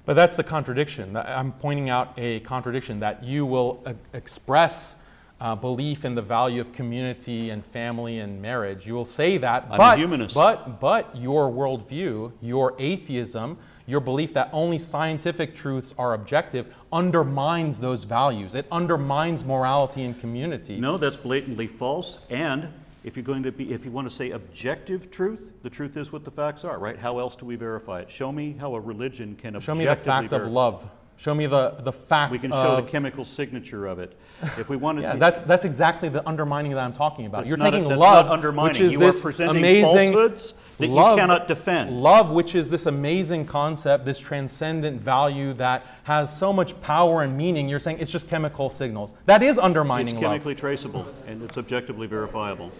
[0.05, 1.15] But that's the contradiction.
[1.15, 3.83] I'm pointing out a contradiction that you will
[4.13, 4.95] express
[5.41, 8.85] uh, belief in the value of community and family and marriage.
[8.85, 10.35] You will say that, I'm a but, humanist.
[10.35, 13.57] but but your worldview, your atheism,
[13.87, 18.53] your belief that only scientific truths are objective undermines those values.
[18.53, 20.79] It undermines morality and community.
[20.79, 22.19] No, that's blatantly false.
[22.29, 22.69] And
[23.03, 26.11] if you're going to be, if you want to say objective truth, the truth is
[26.11, 26.97] what the facts are, right?
[26.97, 28.11] How else do we verify it?
[28.11, 30.87] Show me how a religion can Show me the objectively fact of love.
[31.21, 34.17] Show me the, the fact We can show of, the chemical signature of it.
[34.57, 37.45] If we wanted, Yeah, that's that's exactly the undermining that I'm talking about.
[37.45, 40.93] You're a- taking that's love, which is You are this presenting amazing falsehoods that you
[40.93, 42.01] love, cannot defend.
[42.01, 47.37] Love, which is this amazing concept, this transcendent value that has so much power and
[47.37, 47.69] meaning.
[47.69, 49.13] You're saying it's just chemical signals.
[49.27, 50.31] That is undermining it's love.
[50.31, 52.71] chemically traceable and it's objectively verifiable.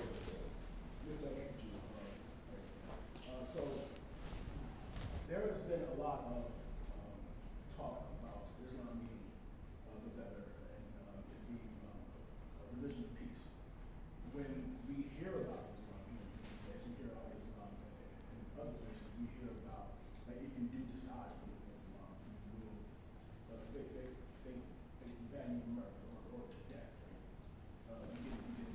[3.29, 3.61] Uh, so
[5.29, 7.13] there has been a lot of um,
[7.77, 9.29] talk about Islam being
[9.87, 13.41] uh, the better and uh, it being um, a religion of peace.
[14.33, 14.51] When
[14.89, 18.75] we hear about Islam here in the States, we hear about Islam in, in other
[18.81, 19.95] places, we hear about
[20.27, 22.11] that if you do decide to live in Islam,
[22.51, 22.79] you will,
[23.49, 24.07] uh, they, they,
[24.45, 24.55] they
[25.01, 26.91] basically ban you to murder or, or to death.
[27.89, 28.73] Uh, you get, you get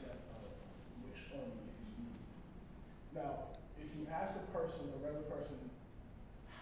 [0.00, 0.38] death uh,
[1.04, 2.24] wish only if you leave.
[3.14, 5.58] Now, if you ask a person, a regular person,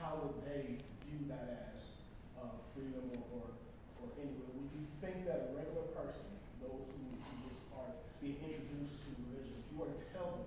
[0.01, 1.93] how would they view that as
[2.41, 3.47] uh, freedom or, or,
[4.01, 6.25] or anyway, would you think that a regular person,
[6.65, 7.93] those who, who just are
[8.23, 10.47] being introduced to religion, if you were to tell them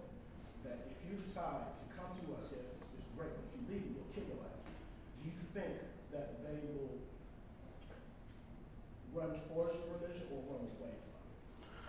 [0.66, 3.62] that if you decide to come to us, yes, it's, it's great, but if you
[3.70, 4.58] leave, we'll kick your ass,
[5.22, 5.78] do you think
[6.16, 6.98] that they will
[9.14, 11.38] run towards your religion or run away from it?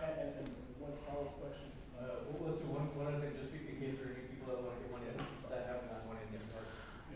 [0.03, 0.47] And, and, and
[0.83, 1.71] one follow-up question.
[1.95, 4.51] Uh, well, let's do one, one other thing, just in case there are any people
[4.51, 5.15] that want to get one in,
[5.47, 6.43] that haven't gotten one in yet.
[6.51, 6.67] Sorry.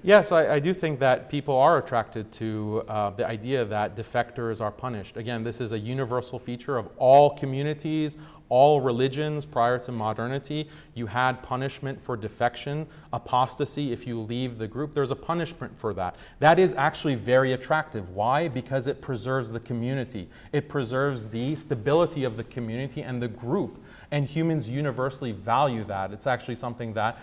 [0.07, 4.61] Yes, I, I do think that people are attracted to uh, the idea that defectors
[4.61, 5.17] are punished.
[5.17, 8.15] Again, this is a universal feature of all communities,
[8.47, 10.69] all religions prior to modernity.
[10.93, 14.93] You had punishment for defection, apostasy if you leave the group.
[14.93, 16.15] There's a punishment for that.
[16.39, 18.11] That is actually very attractive.
[18.11, 18.47] Why?
[18.47, 23.84] Because it preserves the community, it preserves the stability of the community and the group.
[24.11, 26.13] And humans universally value that.
[26.13, 27.19] It's actually something that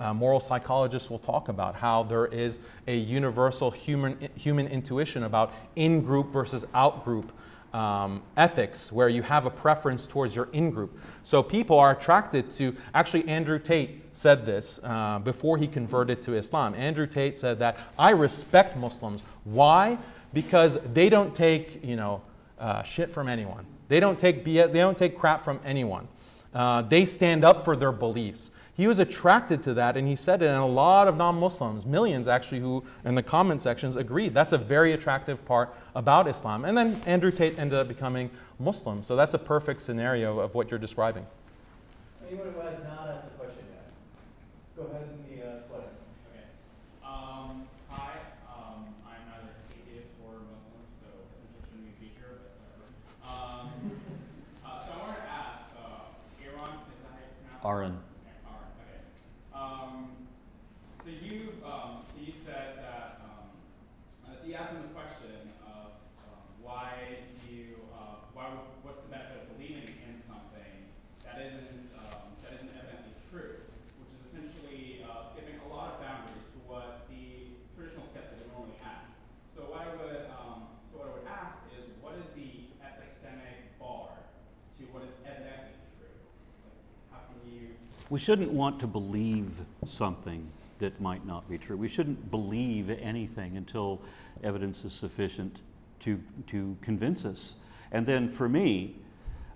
[0.00, 5.52] uh, moral psychologists will talk about how there is a universal human, human intuition about
[5.76, 7.32] in group versus out group
[7.72, 10.98] um, ethics, where you have a preference towards your in group.
[11.22, 16.34] So people are attracted to, actually, Andrew Tate said this uh, before he converted to
[16.34, 16.74] Islam.
[16.74, 19.22] Andrew Tate said that I respect Muslims.
[19.44, 19.98] Why?
[20.34, 22.22] Because they don't take, you know,
[22.58, 23.64] uh, shit from anyone.
[23.88, 26.08] They don't take BS, they don't take crap from anyone.
[26.54, 28.50] Uh, they stand up for their beliefs.
[28.74, 31.84] He was attracted to that, and he said it, and a lot of non Muslims,
[31.84, 34.32] millions actually, who in the comment sections agreed.
[34.32, 36.64] That's a very attractive part about Islam.
[36.64, 39.02] And then Andrew Tate ended up becoming Muslim.
[39.02, 41.26] So that's a perfect scenario of what you're describing.
[42.26, 43.92] Anyone who has not asked a question yet,
[44.74, 45.92] go ahead in the uh, slide.
[46.32, 46.44] Okay.
[47.04, 48.08] Um, hi,
[48.48, 52.88] um, I'm neither atheist or Muslim, so essentially shouldn't be here, but whatever.
[53.20, 53.68] Um,
[54.64, 57.68] uh, so I wanted to ask, uh, Aron, is that how you pronounce it?
[57.68, 57.94] Aron,
[58.80, 58.96] okay.
[59.52, 60.08] Um,
[61.04, 63.52] so you, um, so you said that, um,
[64.24, 65.92] uh, so you asked him the question of
[66.24, 70.72] um, why you, uh, why, would- what's the benefit of believing in something
[71.22, 73.62] that isn't, um, that isn't evidently true,
[74.02, 78.50] which is essentially uh, skipping a lot of boundaries to what the traditional skeptic would
[78.50, 79.06] normally ask.
[79.54, 83.70] So what I would, um, so what I would ask is, what is the epistemic
[83.78, 86.10] bar to what is evidently true?
[86.66, 86.78] Like,
[87.14, 87.78] how can you
[88.12, 89.48] We shouldn't want to believe
[89.88, 90.46] something
[90.80, 91.78] that might not be true.
[91.78, 94.02] We shouldn't believe anything until
[94.44, 95.62] evidence is sufficient
[96.00, 97.54] to, to convince us.
[97.90, 98.96] And then for me,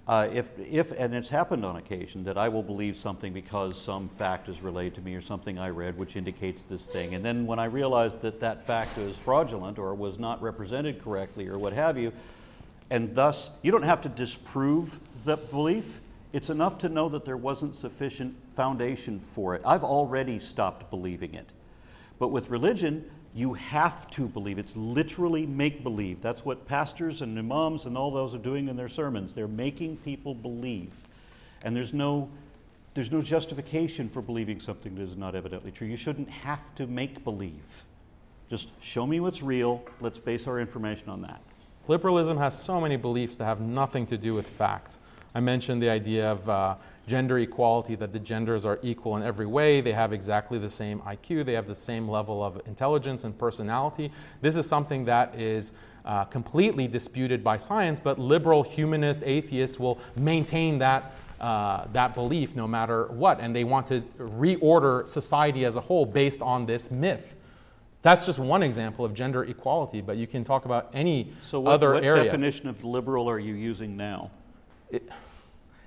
[0.09, 4.09] uh, if, if, and it's happened on occasion, that I will believe something because some
[4.09, 7.15] fact is relayed to me or something I read which indicates this thing.
[7.15, 11.47] And then when I realize that that fact is fraudulent or was not represented correctly
[11.47, 12.11] or what have you,
[12.89, 16.01] and thus you don't have to disprove the belief.
[16.37, 19.63] It's enough to know that there wasn't sufficient foundation for it.
[19.65, 21.47] I've already stopped believing it.
[22.19, 24.59] But with religion, you have to believe.
[24.59, 26.21] It's literally make believe.
[26.21, 29.33] That's what pastors and imams and all those are doing in their sermons.
[29.33, 30.93] They're making people believe.
[31.65, 32.29] And there's no,
[32.93, 35.89] there's no justification for believing something that is not evidently true.
[35.89, 37.85] You shouldn't have to make believe.
[38.51, 39.83] Just show me what's real.
[40.03, 41.41] Let's base our information on that.
[41.89, 44.99] Liberalism has so many beliefs that have nothing to do with fact.
[45.37, 46.77] I mentioned the idea of uh,
[47.07, 49.83] gender equality, that the genders are equal in every way.
[49.83, 54.11] They have exactly the same IQ, they have the same level of intelligence and personality.
[54.41, 55.73] This is something that is
[56.07, 61.13] uh, completely disputed by science, but liberal humanist atheists will maintain that.
[61.39, 66.07] Uh, that belief no matter what, and they want to reorder society as a whole
[66.07, 67.35] based on this myth.
[68.01, 71.73] That's just one example of gender equality, but you can talk about any So, what,
[71.73, 72.25] other what area.
[72.25, 74.31] definition of liberal are you using now?
[74.91, 75.11] It,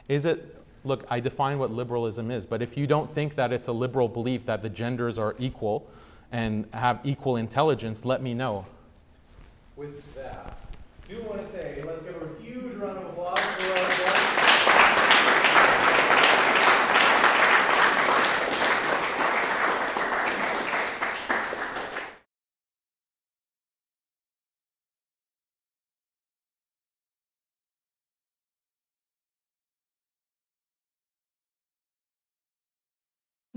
[0.09, 3.67] is it, look, I define what liberalism is, but if you don't think that it's
[3.67, 5.87] a liberal belief that the genders are equal
[6.31, 8.65] and have equal intelligence, let me know.
[9.77, 10.57] with that,
[11.03, 14.08] I do want to say, let's give a huge round of applause